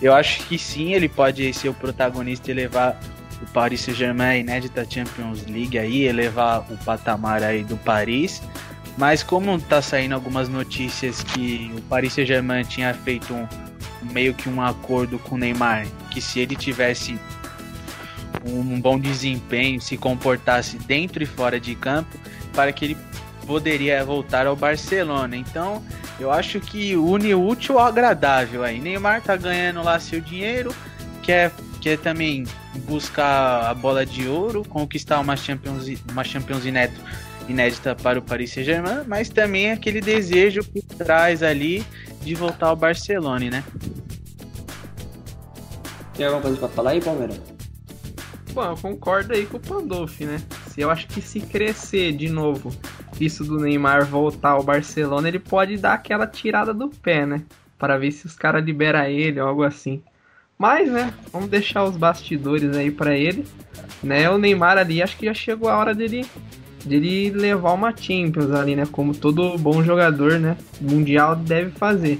Eu 0.00 0.14
acho 0.14 0.44
que 0.46 0.58
sim, 0.58 0.92
ele 0.92 1.08
pode 1.08 1.52
ser 1.54 1.68
o 1.70 1.74
protagonista 1.74 2.50
e 2.50 2.54
levar 2.54 2.98
o 3.42 3.46
Paris 3.52 3.80
Saint-Germain 3.80 4.28
à 4.28 4.36
inédita 4.36 4.86
Champions 4.88 5.46
League 5.46 5.78
aí, 5.78 6.04
elevar 6.04 6.60
o 6.70 6.76
patamar 6.84 7.42
aí 7.42 7.64
do 7.64 7.76
Paris. 7.78 8.42
Mas 8.98 9.22
como 9.22 9.58
tá 9.60 9.80
saindo 9.80 10.14
algumas 10.14 10.48
notícias 10.48 11.22
que 11.22 11.72
o 11.76 11.80
Paris 11.82 12.12
Saint-Germain 12.12 12.64
tinha 12.64 12.92
feito 12.92 13.32
um, 13.32 13.46
meio 14.12 14.34
que 14.34 14.48
um 14.48 14.60
acordo 14.60 15.18
com 15.18 15.36
o 15.36 15.38
Neymar, 15.38 15.86
que 16.10 16.20
se 16.20 16.40
ele 16.40 16.54
tivesse 16.54 17.18
um 18.44 18.80
bom 18.80 18.98
desempenho, 18.98 19.80
se 19.80 19.96
comportasse 19.96 20.78
dentro 20.78 21.22
e 21.22 21.26
fora 21.26 21.60
de 21.60 21.74
campo, 21.74 22.18
para 22.52 22.72
que 22.72 22.84
ele 22.84 22.96
poderia 23.46 24.04
voltar 24.04 24.46
ao 24.46 24.56
Barcelona. 24.56 25.36
Então, 25.36 25.82
eu 26.18 26.30
acho 26.30 26.60
que 26.60 26.96
une 26.96 27.34
o 27.34 27.46
útil 27.46 27.78
ao 27.78 27.86
agradável 27.86 28.62
aí. 28.62 28.80
Neymar 28.80 29.22
tá 29.22 29.36
ganhando 29.36 29.82
lá 29.82 29.98
seu 29.98 30.20
dinheiro, 30.20 30.74
quer, 31.22 31.50
quer 31.80 31.98
também 31.98 32.44
buscar 32.86 33.70
a 33.70 33.74
bola 33.74 34.06
de 34.06 34.28
ouro, 34.28 34.64
conquistar 34.68 35.18
uma 35.20 35.36
Champions, 35.36 35.86
uma 36.10 36.22
Champions 36.22 36.64
inédita, 36.64 37.00
inédita 37.48 37.94
para 37.94 38.18
o 38.18 38.22
Paris 38.22 38.52
Saint-Germain, 38.52 39.04
mas 39.06 39.28
também 39.28 39.72
aquele 39.72 40.00
desejo 40.00 40.62
por 40.64 40.82
trás 40.96 41.42
ali 41.42 41.84
de 42.22 42.34
voltar 42.34 42.68
ao 42.68 42.76
Barcelona, 42.76 43.50
né? 43.50 43.64
Tem 46.14 46.26
alguma 46.26 46.42
coisa 46.42 46.58
pra 46.58 46.68
falar 46.68 46.90
aí, 46.90 47.00
Palmeiras? 47.00 47.49
Bom, 48.52 48.64
eu 48.64 48.76
concordo 48.76 49.32
aí 49.32 49.46
com 49.46 49.58
o 49.58 49.60
Pandolfi, 49.60 50.24
né? 50.24 50.40
Se 50.68 50.80
eu 50.80 50.90
acho 50.90 51.06
que 51.06 51.22
se 51.22 51.40
crescer 51.40 52.12
de 52.12 52.28
novo 52.28 52.72
isso 53.20 53.44
do 53.44 53.58
Neymar 53.58 54.06
voltar 54.06 54.50
ao 54.50 54.62
Barcelona, 54.62 55.28
ele 55.28 55.38
pode 55.38 55.76
dar 55.76 55.94
aquela 55.94 56.26
tirada 56.26 56.74
do 56.74 56.88
pé, 56.88 57.24
né? 57.24 57.42
Para 57.78 57.96
ver 57.96 58.10
se 58.10 58.26
os 58.26 58.34
caras 58.34 58.64
liberam 58.64 59.04
ele 59.04 59.38
algo 59.38 59.62
assim. 59.62 60.02
Mas, 60.58 60.90
né, 60.90 61.14
vamos 61.32 61.48
deixar 61.48 61.84
os 61.84 61.96
bastidores 61.96 62.76
aí 62.76 62.90
para 62.90 63.16
ele. 63.16 63.46
Né, 64.02 64.28
o 64.28 64.36
Neymar 64.36 64.78
ali, 64.78 65.02
acho 65.02 65.16
que 65.16 65.26
já 65.26 65.34
chegou 65.34 65.68
a 65.68 65.76
hora 65.76 65.94
dele 65.94 66.26
dele 66.84 67.30
levar 67.30 67.72
uma 67.72 67.94
Champions 67.94 68.50
ali, 68.50 68.74
né? 68.74 68.86
Como 68.90 69.14
todo 69.14 69.58
bom 69.58 69.82
jogador, 69.82 70.38
né? 70.38 70.56
Mundial 70.80 71.36
deve 71.36 71.70
fazer. 71.70 72.18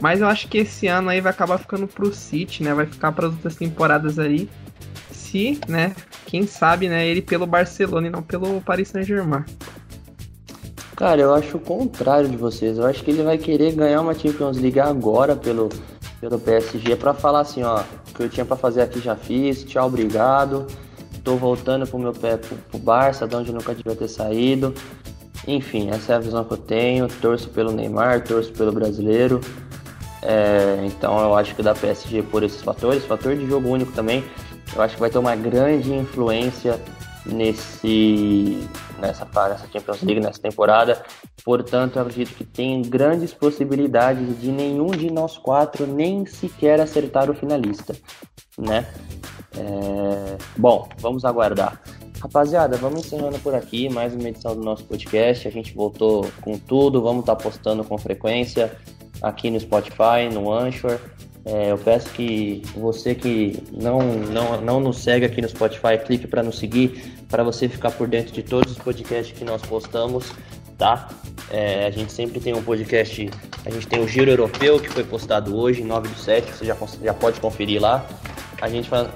Mas 0.00 0.20
eu 0.20 0.28
acho 0.28 0.46
que 0.48 0.58
esse 0.58 0.86
ano 0.86 1.08
aí 1.08 1.20
vai 1.20 1.32
acabar 1.32 1.58
ficando 1.58 1.88
pro 1.88 2.12
City, 2.12 2.62
né? 2.62 2.72
Vai 2.72 2.86
ficar 2.86 3.12
para 3.12 3.26
as 3.26 3.32
outras 3.32 3.56
temporadas 3.56 4.18
aí. 4.18 4.48
Se, 5.30 5.60
né? 5.68 5.94
Quem 6.26 6.46
sabe, 6.46 6.88
né? 6.88 7.06
Ele 7.06 7.22
pelo 7.22 7.46
Barcelona 7.46 8.06
e 8.06 8.10
não 8.10 8.22
pelo 8.22 8.60
Paris 8.60 8.88
Saint-Germain. 8.88 9.44
Cara, 10.96 11.20
eu 11.20 11.32
acho 11.34 11.56
o 11.56 11.60
contrário 11.60 12.28
de 12.28 12.36
vocês. 12.36 12.78
Eu 12.78 12.86
acho 12.86 13.04
que 13.04 13.10
ele 13.10 13.22
vai 13.22 13.38
querer 13.38 13.72
ganhar 13.72 14.00
uma 14.00 14.14
Champions 14.14 14.58
League 14.58 14.80
agora 14.80 15.36
pelo, 15.36 15.68
pelo 16.20 16.38
PSG 16.38 16.96
para 16.96 17.14
falar 17.14 17.40
assim, 17.40 17.62
ó, 17.62 17.80
o 17.80 18.14
que 18.14 18.22
eu 18.22 18.28
tinha 18.28 18.44
para 18.44 18.56
fazer 18.56 18.82
aqui 18.82 19.00
já 19.00 19.14
fiz, 19.14 19.64
tchau, 19.64 19.86
obrigado 19.86 20.66
tô 21.28 21.36
voltando 21.36 21.86
pro 21.86 21.98
meu 21.98 22.14
pé 22.14 22.38
pro, 22.38 22.56
pro 22.56 22.78
Barça, 22.78 23.28
de 23.28 23.36
onde 23.36 23.52
nunca 23.52 23.74
devia 23.74 23.94
ter 23.94 24.08
saído. 24.08 24.72
Enfim, 25.46 25.90
essa 25.90 26.14
é 26.14 26.16
a 26.16 26.18
visão 26.18 26.42
que 26.42 26.52
eu 26.54 26.56
tenho. 26.56 27.06
Torço 27.06 27.50
pelo 27.50 27.70
Neymar, 27.70 28.24
torço 28.24 28.50
pelo 28.52 28.72
brasileiro. 28.72 29.38
É, 30.22 30.84
então 30.86 31.20
eu 31.20 31.36
acho 31.36 31.54
que 31.54 31.62
da 31.62 31.74
PSG 31.74 32.22
por 32.22 32.42
esses 32.42 32.62
fatores, 32.62 33.04
fator 33.04 33.36
de 33.36 33.46
jogo 33.46 33.68
único 33.68 33.92
também, 33.92 34.24
eu 34.74 34.82
acho 34.82 34.94
que 34.94 35.00
vai 35.00 35.10
ter 35.10 35.18
uma 35.18 35.36
grande 35.36 35.92
influência 35.92 36.80
nesse 37.26 38.68
nessa 38.98 39.24
nessa 39.24 39.68
Champions 39.72 40.02
League 40.02 40.20
nessa 40.20 40.40
temporada. 40.40 41.02
Portanto, 41.44 41.96
eu 41.96 42.02
acredito 42.02 42.34
que 42.34 42.44
tem 42.44 42.82
grandes 42.82 43.32
possibilidades 43.32 44.40
de 44.40 44.50
nenhum 44.50 44.88
de 44.88 45.10
nós 45.10 45.38
quatro 45.38 45.86
nem 45.86 46.26
sequer 46.26 46.80
acertar 46.80 47.30
o 47.30 47.34
finalista, 47.34 47.94
né? 48.58 48.86
É... 49.56 50.36
Bom, 50.56 50.88
vamos 50.98 51.24
aguardar. 51.24 51.80
Rapaziada, 52.20 52.76
vamos 52.76 53.06
encerrando 53.06 53.38
por 53.38 53.54
aqui 53.54 53.88
mais 53.88 54.12
uma 54.12 54.28
edição 54.28 54.54
do 54.54 54.62
nosso 54.62 54.84
podcast. 54.84 55.46
A 55.46 55.50
gente 55.50 55.72
voltou 55.72 56.28
com 56.40 56.58
tudo, 56.58 57.00
vamos 57.00 57.20
estar 57.20 57.36
tá 57.36 57.42
postando 57.42 57.84
com 57.84 57.96
frequência 57.96 58.76
aqui 59.22 59.50
no 59.50 59.60
Spotify, 59.60 60.28
no 60.32 60.52
Anchor. 60.52 60.98
É, 61.44 61.70
eu 61.70 61.78
peço 61.78 62.10
que 62.10 62.62
você 62.76 63.14
que 63.14 63.62
não, 63.72 64.00
não, 64.00 64.60
não 64.60 64.80
nos 64.80 64.98
segue 64.98 65.24
aqui 65.24 65.40
no 65.40 65.48
Spotify, 65.48 65.98
clique 66.04 66.26
para 66.26 66.42
nos 66.42 66.58
seguir, 66.58 67.14
para 67.28 67.42
você 67.42 67.68
ficar 67.68 67.90
por 67.90 68.06
dentro 68.06 68.32
de 68.32 68.42
todos 68.42 68.72
os 68.72 68.78
podcasts 68.78 69.36
que 69.36 69.44
nós 69.44 69.62
postamos, 69.62 70.32
tá? 70.76 71.08
É, 71.50 71.86
a 71.86 71.90
gente 71.90 72.12
sempre 72.12 72.40
tem 72.40 72.54
um 72.54 72.62
podcast, 72.62 73.30
a 73.64 73.70
gente 73.70 73.86
tem 73.86 74.00
o 74.00 74.08
Giro 74.08 74.30
Europeu 74.30 74.78
que 74.78 74.88
foi 74.88 75.04
postado 75.04 75.56
hoje, 75.56 75.82
9 75.82 76.08
do 76.08 76.18
7, 76.18 76.52
você 76.52 76.64
já, 76.64 76.76
já 77.02 77.14
pode 77.14 77.40
conferir 77.40 77.80
lá. 77.80 78.06
A 78.60 78.68
gente 78.68 78.88
fala, 78.88 79.14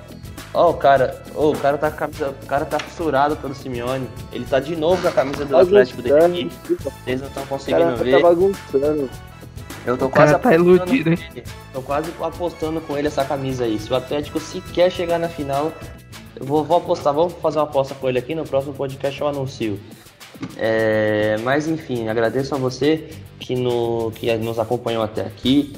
Ó, 0.54 0.66
oh, 0.66 0.70
o 0.70 0.74
cara, 0.74 1.22
oh, 1.34 1.50
o 1.50 1.56
cara 1.56 1.78
tá 1.78 1.90
com 1.90 1.96
a 1.96 1.98
camisa, 1.98 2.28
o 2.28 2.46
cara 2.46 2.64
tá 2.66 2.78
fissurado 2.78 3.36
pelo 3.36 3.54
Simeone. 3.54 4.06
Ele 4.30 4.44
tá 4.44 4.60
de 4.60 4.76
novo 4.76 5.00
com 5.00 5.08
a 5.08 5.12
camisa 5.12 5.46
do 5.46 5.56
Atlético 5.56 6.02
dele 6.02 6.24
aqui. 6.24 6.50
Vocês 6.78 7.20
não 7.22 7.28
estão 7.28 7.46
conseguindo 7.46 7.84
cara, 7.84 7.96
tá 7.96 8.04
ver. 8.04 8.12
Tá 8.12 8.20
bagunçando. 8.20 9.10
Eu 9.84 9.98
tô 9.98 10.08
quase 10.08 10.38
tá 10.38 10.54
iludido, 10.54 11.10
hein? 11.10 11.18
Tô 11.72 11.82
quase 11.82 12.12
apostando 12.20 12.80
com 12.80 12.96
ele 12.96 13.08
essa 13.08 13.24
camisa 13.24 13.64
aí. 13.64 13.78
Se 13.78 13.92
o 13.92 13.96
Atlético 13.96 14.38
sequer 14.38 14.90
chegar 14.90 15.18
na 15.18 15.28
final, 15.28 15.72
eu 16.38 16.46
vou, 16.46 16.64
vou 16.64 16.76
apostar, 16.76 17.12
vamos 17.12 17.34
fazer 17.34 17.58
uma 17.58 17.64
aposta 17.64 17.94
com 17.94 18.08
ele 18.08 18.18
aqui 18.18 18.34
no 18.34 18.44
próximo 18.44 18.72
podcast 18.74 19.20
eu 19.20 19.28
anuncio. 19.28 19.80
É, 20.56 21.36
mas 21.42 21.68
enfim, 21.68 22.08
agradeço 22.08 22.54
a 22.54 22.58
você 22.58 23.08
que, 23.38 23.54
no, 23.56 24.12
que 24.12 24.32
nos 24.36 24.58
acompanhou 24.58 25.02
até 25.02 25.22
aqui. 25.22 25.72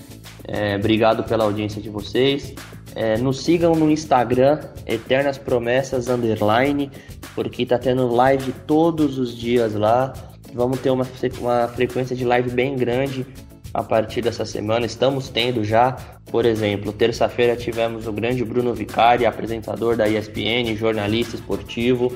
É, 0.46 0.76
obrigado 0.76 1.24
pela 1.24 1.44
audiência 1.44 1.80
de 1.80 1.88
vocês. 1.88 2.54
É, 2.94 3.16
nos 3.16 3.42
sigam 3.42 3.74
no 3.74 3.90
Instagram, 3.90 4.60
Eternas 4.86 5.38
Promessas 5.38 6.08
Underline, 6.08 6.90
porque 7.34 7.64
tá 7.64 7.78
tendo 7.78 8.06
live 8.08 8.52
todos 8.66 9.18
os 9.18 9.34
dias 9.34 9.74
lá. 9.74 10.12
Vamos 10.52 10.78
ter 10.78 10.90
uma, 10.90 11.06
uma 11.40 11.68
frequência 11.68 12.14
de 12.14 12.24
live 12.24 12.50
bem 12.50 12.76
grande 12.76 13.26
a 13.74 13.82
partir 13.82 14.22
dessa 14.22 14.46
semana. 14.46 14.86
Estamos 14.86 15.28
tendo 15.28 15.64
já, 15.64 15.96
por 16.30 16.46
exemplo, 16.46 16.92
terça-feira 16.92 17.56
tivemos 17.56 18.06
o 18.06 18.12
grande 18.12 18.44
Bruno 18.44 18.72
Vicari, 18.72 19.26
apresentador 19.26 19.96
da 19.96 20.08
ESPN, 20.08 20.76
jornalista 20.76 21.34
esportivo. 21.34 22.12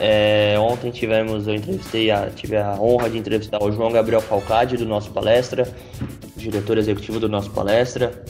É, 0.00 0.56
ontem 0.58 0.90
tivemos, 0.90 1.46
eu 1.46 1.54
entrevistei, 1.54 2.10
a, 2.10 2.30
tive 2.30 2.56
a 2.56 2.80
honra 2.80 3.10
de 3.10 3.18
entrevistar 3.18 3.62
o 3.62 3.70
João 3.70 3.92
Gabriel 3.92 4.20
Falcade 4.20 4.76
do 4.76 4.86
nosso 4.86 5.10
palestra, 5.10 5.68
diretor 6.36 6.78
executivo 6.78 7.20
do 7.20 7.28
nosso 7.28 7.50
palestra. 7.50 8.24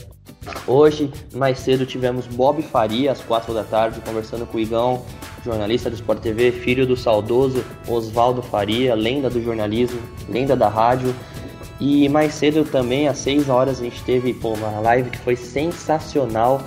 Hoje, 0.65 1.11
mais 1.33 1.59
cedo, 1.59 1.85
tivemos 1.85 2.25
Bob 2.25 2.61
Faria, 2.63 3.11
às 3.11 3.21
quatro 3.21 3.53
da 3.53 3.63
tarde, 3.63 4.01
conversando 4.01 4.47
com 4.47 4.57
o 4.57 4.59
Igão, 4.59 5.05
jornalista 5.45 5.89
do 5.89 5.95
Sport 5.95 6.21
TV, 6.21 6.51
filho 6.51 6.87
do 6.87 6.97
saudoso 6.97 7.63
Oswaldo 7.87 8.41
Faria, 8.41 8.95
lenda 8.95 9.29
do 9.29 9.41
jornalismo, 9.41 9.99
lenda 10.27 10.55
da 10.55 10.67
rádio. 10.67 11.13
E 11.79 12.09
mais 12.09 12.33
cedo 12.33 12.65
também, 12.65 13.07
às 13.07 13.19
6 13.19 13.49
horas, 13.49 13.79
a 13.79 13.83
gente 13.83 14.03
teve 14.03 14.33
pô, 14.33 14.53
uma 14.53 14.79
live 14.81 15.09
que 15.09 15.17
foi 15.19 15.35
sensacional 15.35 16.61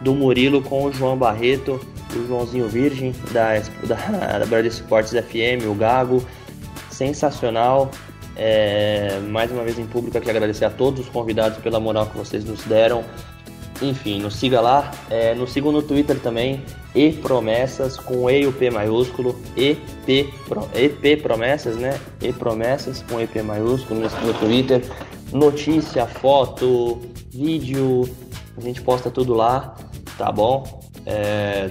do 0.00 0.14
Murilo 0.14 0.62
com 0.62 0.84
o 0.84 0.92
João 0.92 1.16
Barreto, 1.16 1.80
o 2.14 2.26
Joãozinho 2.26 2.68
Virgem 2.68 3.14
da, 3.32 3.58
da, 3.86 4.38
da 4.38 4.46
Brasil 4.46 4.70
Esportes 4.70 5.12
FM, 5.12 5.66
o 5.66 5.74
Gago. 5.74 6.22
Sensacional. 6.90 7.90
É, 8.36 9.18
mais 9.28 9.50
uma 9.50 9.64
vez 9.64 9.78
em 9.78 9.86
público 9.86 10.16
aqui 10.16 10.30
agradecer 10.30 10.64
a 10.64 10.70
todos 10.70 11.00
os 11.00 11.08
convidados 11.08 11.58
pela 11.58 11.80
moral 11.80 12.06
que 12.06 12.16
vocês 12.16 12.44
nos 12.44 12.62
deram. 12.64 13.04
Enfim, 13.80 14.20
nos 14.20 14.34
siga 14.34 14.60
lá, 14.60 14.90
é, 15.08 15.34
nos 15.34 15.52
sigam 15.52 15.70
no 15.70 15.82
Twitter 15.82 16.18
também, 16.18 16.64
e 16.94 17.12
promessas 17.12 17.96
com 17.96 18.28
E 18.28 18.42
e 18.42 18.46
o 18.46 18.52
P 18.52 18.70
maiúsculo, 18.70 19.38
EP, 19.56 20.28
EP 20.74 21.22
promessas, 21.22 21.76
né? 21.76 21.98
E 22.20 22.32
promessas 22.32 23.02
com 23.02 23.20
EP 23.20 23.36
maiúsculo 23.42 24.00
no 24.00 24.34
Twitter. 24.34 24.82
Notícia, 25.32 26.06
foto, 26.06 27.00
vídeo, 27.30 28.08
a 28.56 28.60
gente 28.60 28.80
posta 28.82 29.10
tudo 29.10 29.34
lá, 29.34 29.76
tá 30.16 30.32
bom? 30.32 30.82
É... 31.06 31.70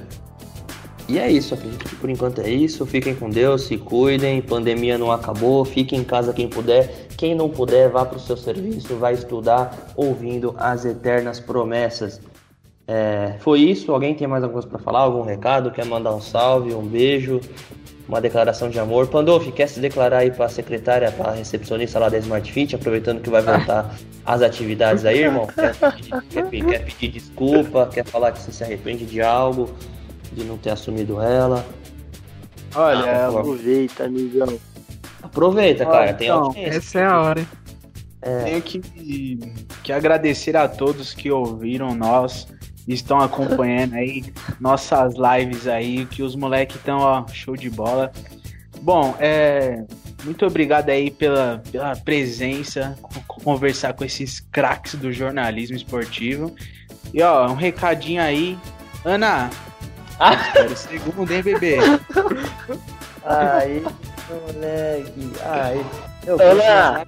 E 1.07 1.17
é 1.17 1.31
isso, 1.31 1.53
acredito 1.53 1.85
que 1.85 1.95
por 1.95 2.09
enquanto 2.09 2.41
é 2.41 2.49
isso. 2.49 2.85
Fiquem 2.85 3.15
com 3.15 3.29
Deus, 3.29 3.63
se 3.63 3.77
cuidem, 3.77 4.41
pandemia 4.41 4.97
não 4.97 5.11
acabou, 5.11 5.63
fiquem 5.63 5.99
em 5.99 6.03
casa 6.03 6.33
quem 6.33 6.49
puder. 6.49 7.07
Quem 7.17 7.33
não 7.33 7.49
puder, 7.49 7.89
vá 7.89 8.05
para 8.05 8.17
o 8.17 8.19
seu 8.19 8.35
serviço, 8.35 8.95
vai 8.95 9.13
estudar 9.13 9.93
ouvindo 9.95 10.53
as 10.57 10.83
eternas 10.83 11.39
promessas. 11.39 12.19
É, 12.85 13.35
foi 13.39 13.61
isso. 13.61 13.91
Alguém 13.91 14.15
tem 14.15 14.27
mais 14.27 14.43
alguma 14.43 14.61
coisa 14.61 14.67
para 14.67 14.83
falar? 14.83 14.99
Algum 14.99 15.23
recado? 15.23 15.71
Quer 15.71 15.85
mandar 15.85 16.13
um 16.13 16.21
salve, 16.21 16.73
um 16.73 16.85
beijo, 16.85 17.39
uma 18.07 18.19
declaração 18.19 18.69
de 18.69 18.77
amor? 18.77 19.07
Pandolfi, 19.07 19.51
quer 19.51 19.67
se 19.67 19.79
declarar 19.79 20.19
aí 20.19 20.31
para 20.31 20.45
a 20.45 20.49
secretária, 20.49 21.09
para 21.11 21.31
a 21.31 21.33
recepcionista 21.33 21.99
lá 21.99 22.09
da 22.09 22.17
Smart 22.17 22.51
Fit, 22.51 22.75
aproveitando 22.75 23.21
que 23.21 23.29
vai 23.29 23.41
voltar 23.41 23.95
às 24.25 24.41
atividades 24.41 25.05
aí, 25.05 25.19
irmão? 25.19 25.47
Quer 25.47 25.73
pedir, 25.75 26.11
quer, 26.29 26.65
quer 26.65 26.85
pedir 26.85 27.07
desculpa? 27.09 27.89
Quer 27.93 28.05
falar 28.05 28.33
que 28.33 28.39
você 28.39 28.51
se 28.51 28.63
arrepende 28.63 29.05
de 29.05 29.21
algo, 29.21 29.69
de 30.37 30.45
não 30.45 30.57
ter 30.57 30.71
assumido 30.71 31.21
ela? 31.21 31.65
Olha, 32.75 33.11
ah, 33.11 33.27
aproveita, 33.27 34.05
amigão. 34.05 34.59
Aproveita, 35.21 35.83
Olha, 35.87 35.91
cara. 35.91 36.13
Tem 36.13 36.27
então, 36.27 36.53
Essa 36.55 36.99
é 36.99 37.05
a 37.05 37.21
hora, 37.21 37.39
hein? 37.39 37.47
É. 38.21 38.43
Tenho 38.43 38.61
que, 38.61 38.81
que 39.83 39.91
agradecer 39.91 40.55
a 40.55 40.67
todos 40.67 41.13
que 41.13 41.31
ouviram 41.31 41.95
nós 41.95 42.47
estão 42.87 43.19
acompanhando 43.19 43.95
aí 43.95 44.33
nossas 44.59 45.15
lives 45.15 45.67
aí, 45.67 46.05
que 46.05 46.23
os 46.23 46.35
moleques 46.35 46.77
estão, 46.77 46.99
ó, 46.99 47.25
show 47.27 47.55
de 47.55 47.69
bola. 47.69 48.11
Bom, 48.81 49.15
é, 49.19 49.83
muito 50.23 50.45
obrigado 50.45 50.89
aí 50.89 51.11
pela, 51.11 51.61
pela 51.71 51.95
presença, 51.95 52.97
conversar 53.27 53.93
com 53.93 54.03
esses 54.03 54.39
craques 54.39 54.95
do 54.95 55.11
jornalismo 55.11 55.75
esportivo. 55.75 56.55
E 57.13 57.21
ó, 57.21 57.49
um 57.49 57.55
recadinho 57.55 58.21
aí. 58.21 58.57
Ana, 59.05 59.49
ah. 60.19 60.33
espero 60.33 60.73
o 60.73 60.77
segundo, 60.77 61.31
hein, 61.31 61.43
bebê? 61.43 61.77
Aí, 63.23 63.83
moleque. 64.29 65.31
Aí. 65.43 65.85
Eu 66.25 66.41
Ana! 66.41 67.05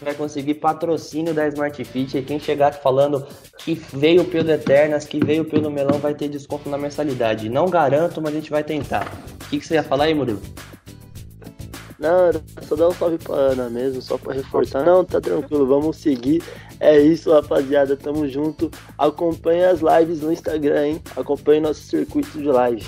vai 0.00 0.14
conseguir 0.14 0.54
patrocínio 0.54 1.34
da 1.34 1.46
Smart 1.48 1.84
Fit. 1.84 2.16
E 2.16 2.22
quem 2.22 2.38
chegar 2.38 2.72
falando 2.74 3.26
que 3.58 3.74
veio 3.74 4.24
pelo 4.24 4.50
Eternas, 4.50 5.04
que 5.04 5.24
veio 5.24 5.44
pelo 5.44 5.70
Melão, 5.70 5.98
vai 5.98 6.14
ter 6.14 6.28
desconto 6.28 6.68
na 6.68 6.78
mensalidade. 6.78 7.48
Não 7.48 7.66
garanto, 7.68 8.20
mas 8.20 8.32
a 8.32 8.36
gente 8.36 8.50
vai 8.50 8.62
tentar. 8.62 9.06
O 9.44 9.48
que, 9.50 9.58
que 9.58 9.66
você 9.66 9.74
ia 9.74 9.82
falar 9.82 10.04
aí, 10.04 10.14
Murilo? 10.14 10.40
Não, 11.98 12.30
só 12.62 12.76
dar 12.76 12.88
um 12.88 12.92
salve 12.92 13.18
pra 13.18 13.34
Ana 13.34 13.68
mesmo, 13.68 14.00
só 14.00 14.16
pra 14.16 14.32
reforçar. 14.32 14.84
Não, 14.84 15.04
tá 15.04 15.20
tranquilo, 15.20 15.66
vamos 15.66 15.96
seguir. 15.96 16.42
É 16.78 16.96
isso, 16.96 17.32
rapaziada, 17.32 17.96
tamo 17.96 18.28
junto. 18.28 18.70
Acompanhe 18.96 19.64
as 19.64 19.80
lives 19.80 20.20
no 20.20 20.32
Instagram, 20.32 20.86
hein? 20.86 21.02
Acompanhe 21.16 21.60
nosso 21.60 21.82
circuito 21.82 22.38
de 22.38 22.46
live. 22.46 22.86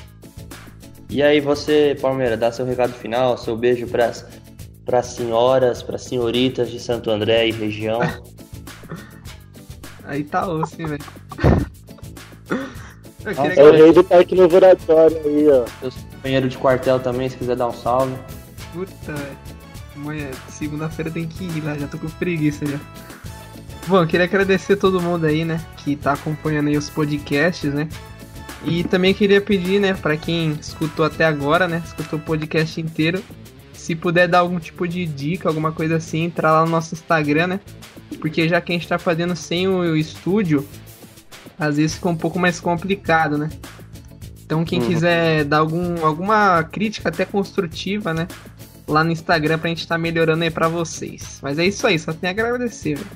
E 1.09 1.23
aí, 1.25 1.41
você, 1.41 1.97
Palmeira, 2.01 2.37
dá 2.37 2.53
seu 2.53 2.65
recado 2.65 2.93
final, 2.93 3.37
seu 3.37 3.57
beijo 3.57 3.85
pras 3.89 4.25
para 4.85 5.03
senhoras, 5.03 5.83
para 5.83 5.99
senhoritas 5.99 6.71
de 6.71 6.79
Santo 6.79 7.11
André 7.11 7.49
e 7.49 7.51
região. 7.51 8.01
Aí 10.05 10.23
tá 10.23 10.49
osso, 10.49 10.77
velho. 10.77 10.99
É 13.57 13.63
o 13.63 13.73
rei 13.73 13.93
do 13.93 14.03
parque 14.03 14.35
no 14.35 14.43
laboratório 14.43 15.21
aí, 15.25 15.49
ó. 15.49 15.65
Seus 15.81 15.95
companheiros 15.97 16.51
de 16.51 16.59
quartel 16.59 17.01
também, 17.01 17.29
se 17.29 17.37
quiser 17.37 17.57
dar 17.57 17.67
um 17.69 17.73
salve. 17.73 18.15
Puta, 18.73 19.14
amanhã, 19.97 20.29
segunda-feira 20.49 21.11
tem 21.11 21.27
que 21.27 21.45
ir 21.45 21.61
lá, 21.62 21.77
já 21.77 21.87
tô 21.87 21.99
com 21.99 22.09
preguiça 22.09 22.64
já. 22.66 22.79
Bom, 23.87 24.07
queria 24.07 24.27
agradecer 24.27 24.75
a 24.75 24.77
todo 24.77 25.01
mundo 25.01 25.25
aí, 25.25 25.45
né, 25.45 25.61
que 25.79 25.97
tá 25.97 26.12
acompanhando 26.12 26.68
aí 26.68 26.77
os 26.77 26.89
podcasts, 26.89 27.73
né. 27.73 27.89
E 28.64 28.85
também 28.85 29.14
queria 29.14 29.41
pedir, 29.41 29.81
né, 29.81 29.95
para 29.95 30.16
quem 30.16 30.53
escutou 30.53 31.05
até 31.05 31.25
agora, 31.25 31.66
né, 31.66 31.83
escutou 31.85 32.18
o 32.18 32.23
podcast 32.23 32.81
inteiro, 32.81 33.23
se 33.81 33.97
puder 33.97 34.29
dar 34.29 34.41
algum 34.41 34.61
tipo 34.61 34.87
de 34.87 35.07
dica, 35.07 35.49
alguma 35.49 35.73
coisa 35.73 35.97
assim, 35.97 36.25
entrar 36.25 36.53
lá 36.53 36.64
no 36.64 36.71
nosso 36.71 36.95
Instagram, 36.95 37.47
né? 37.47 37.61
Porque 38.21 38.47
já 38.47 38.61
que 38.61 38.73
a 38.73 38.75
gente 38.75 38.87
tá 38.87 38.99
fazendo 38.99 39.35
sem 39.35 39.66
o 39.66 39.97
estúdio, 39.97 40.68
às 41.59 41.77
vezes 41.77 41.95
fica 41.95 42.09
um 42.11 42.16
pouco 42.16 42.39
mais 42.39 42.61
complicado, 42.61 43.39
né? 43.39 43.49
Então 44.45 44.64
quem 44.64 44.81
uhum. 44.81 44.87
quiser 44.87 45.45
dar 45.45 45.59
algum, 45.59 46.05
alguma 46.05 46.62
crítica 46.62 47.09
até 47.09 47.25
construtiva, 47.25 48.12
né? 48.12 48.29
Lá 48.91 49.05
no 49.05 49.12
Instagram 49.12 49.59
pra 49.59 49.68
gente 49.68 49.82
estar 49.82 49.95
tá 49.95 49.99
melhorando 49.99 50.43
aí 50.43 50.51
pra 50.51 50.68
vocês. 50.68 51.38
Mas 51.43 51.59
é 51.59 51.64
isso 51.64 51.86
aí, 51.86 51.99
só 51.99 52.12
tem 52.12 52.28
a 52.28 52.32
agradecer, 52.32 52.97
velho. 52.97 53.11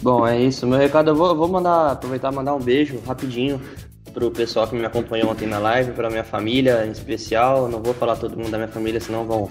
Bom, 0.00 0.26
é 0.26 0.40
isso. 0.40 0.66
Meu 0.66 0.78
recado, 0.78 1.10
eu 1.10 1.16
vou, 1.16 1.28
eu 1.28 1.36
vou 1.36 1.48
mandar, 1.48 1.92
aproveitar 1.92 2.32
e 2.32 2.36
mandar 2.36 2.54
um 2.54 2.60
beijo 2.60 3.00
rapidinho 3.06 3.60
pro 4.14 4.30
pessoal 4.30 4.66
que 4.68 4.76
me 4.76 4.84
acompanhou 4.84 5.30
ontem 5.30 5.46
na 5.46 5.58
live, 5.58 5.92
pra 5.92 6.08
minha 6.08 6.24
família 6.24 6.86
em 6.86 6.90
especial. 6.90 7.68
Não 7.68 7.82
vou 7.82 7.92
falar 7.92 8.16
todo 8.16 8.36
mundo 8.36 8.50
da 8.50 8.56
minha 8.56 8.68
família, 8.68 9.00
senão 9.00 9.26
vão 9.26 9.50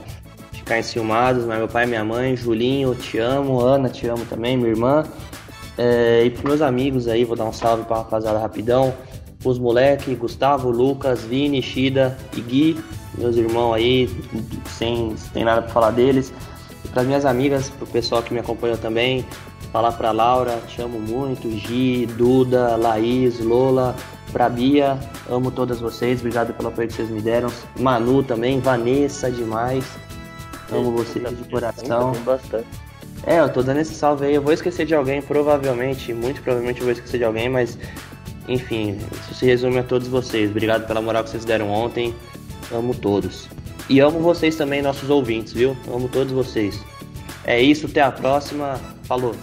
ficar 0.54 0.80
enciumados, 0.80 1.46
mas 1.46 1.58
meu 1.58 1.68
pai, 1.68 1.86
minha 1.86 2.04
mãe, 2.04 2.36
Julinho, 2.36 2.96
te 2.96 3.20
amo, 3.20 3.60
Ana, 3.60 3.90
te 3.90 4.08
amo 4.08 4.26
também, 4.26 4.56
minha 4.56 4.70
irmã. 4.70 5.04
É, 5.78 6.24
e 6.26 6.30
pros 6.30 6.44
meus 6.44 6.62
amigos 6.62 7.08
aí, 7.08 7.26
vou 7.26 7.36
dar 7.36 7.46
um 7.46 7.54
salve 7.54 7.84
pra 7.84 7.98
rapaziada 7.98 8.40
rapidão. 8.40 8.94
Os 9.44 9.60
moleque, 9.60 10.16
Gustavo, 10.16 10.72
Lucas, 10.72 11.22
Vini, 11.22 11.62
Shida 11.62 12.18
e 12.36 12.42
Gui, 12.42 12.84
meus 13.18 13.36
irmãos 13.36 13.74
aí, 13.74 14.10
sem, 14.66 15.16
sem 15.18 15.44
nada 15.44 15.62
pra 15.62 15.72
falar 15.72 15.92
deles. 15.92 16.34
E 16.84 16.88
pras 16.88 17.06
minhas 17.06 17.26
amigas, 17.26 17.70
pro 17.70 17.88
pessoal 17.88 18.22
que 18.22 18.34
me 18.34 18.40
acompanhou 18.40 18.78
também, 18.78 19.26
falar 19.72 19.92
pra 19.94 20.12
Laura, 20.12 20.60
te 20.68 20.82
amo 20.82 21.00
muito, 21.00 21.50
Gi, 21.50 22.06
Duda, 22.18 22.76
Laís, 22.76 23.40
Lola, 23.40 23.96
Pra 24.32 24.50
Bia, 24.50 25.00
amo 25.30 25.50
todas 25.50 25.80
vocês, 25.80 26.20
obrigado 26.20 26.54
pelo 26.54 26.68
apoio 26.68 26.90
que 26.90 26.94
vocês 26.94 27.10
me 27.10 27.22
deram. 27.22 27.50
Manu 27.80 28.22
também, 28.22 28.60
Vanessa 28.60 29.32
demais. 29.32 29.86
Amo 30.72 30.92
vocês 30.92 31.26
de 31.38 31.50
coração. 31.50 32.12
Bastante. 32.26 32.68
É, 33.26 33.40
eu 33.40 33.48
tô 33.48 33.64
dando 33.64 33.80
esse 33.80 33.94
salve 33.94 34.26
aí. 34.26 34.36
Eu 34.36 34.42
vou 34.42 34.52
esquecer 34.52 34.86
de 34.86 34.94
alguém, 34.94 35.22
provavelmente, 35.22 36.14
muito 36.14 36.42
provavelmente 36.42 36.80
eu 36.80 36.86
vou 36.86 36.92
esquecer 36.92 37.18
de 37.18 37.24
alguém, 37.24 37.48
mas 37.48 37.78
enfim, 38.48 39.00
isso 39.14 39.34
se 39.34 39.46
resume 39.46 39.80
a 39.80 39.84
todos 39.84 40.08
vocês. 40.08 40.52
Obrigado 40.52 40.86
pela 40.86 41.02
moral 41.02 41.24
que 41.24 41.30
vocês 41.30 41.46
deram 41.46 41.72
ontem. 41.72 42.14
Amo 42.72 42.94
todos. 42.94 43.48
E 43.90 44.00
amo 44.00 44.20
vocês 44.20 44.56
também, 44.56 44.82
nossos 44.82 45.10
ouvintes, 45.10 45.54
viu? 45.54 45.78
Amo 45.88 46.08
todos 46.08 46.34
vocês. 46.34 46.84
É 47.46 47.62
isso, 47.62 47.86
até 47.86 48.02
a 48.02 48.12
próxima. 48.12 48.80
Falou. 49.04 49.36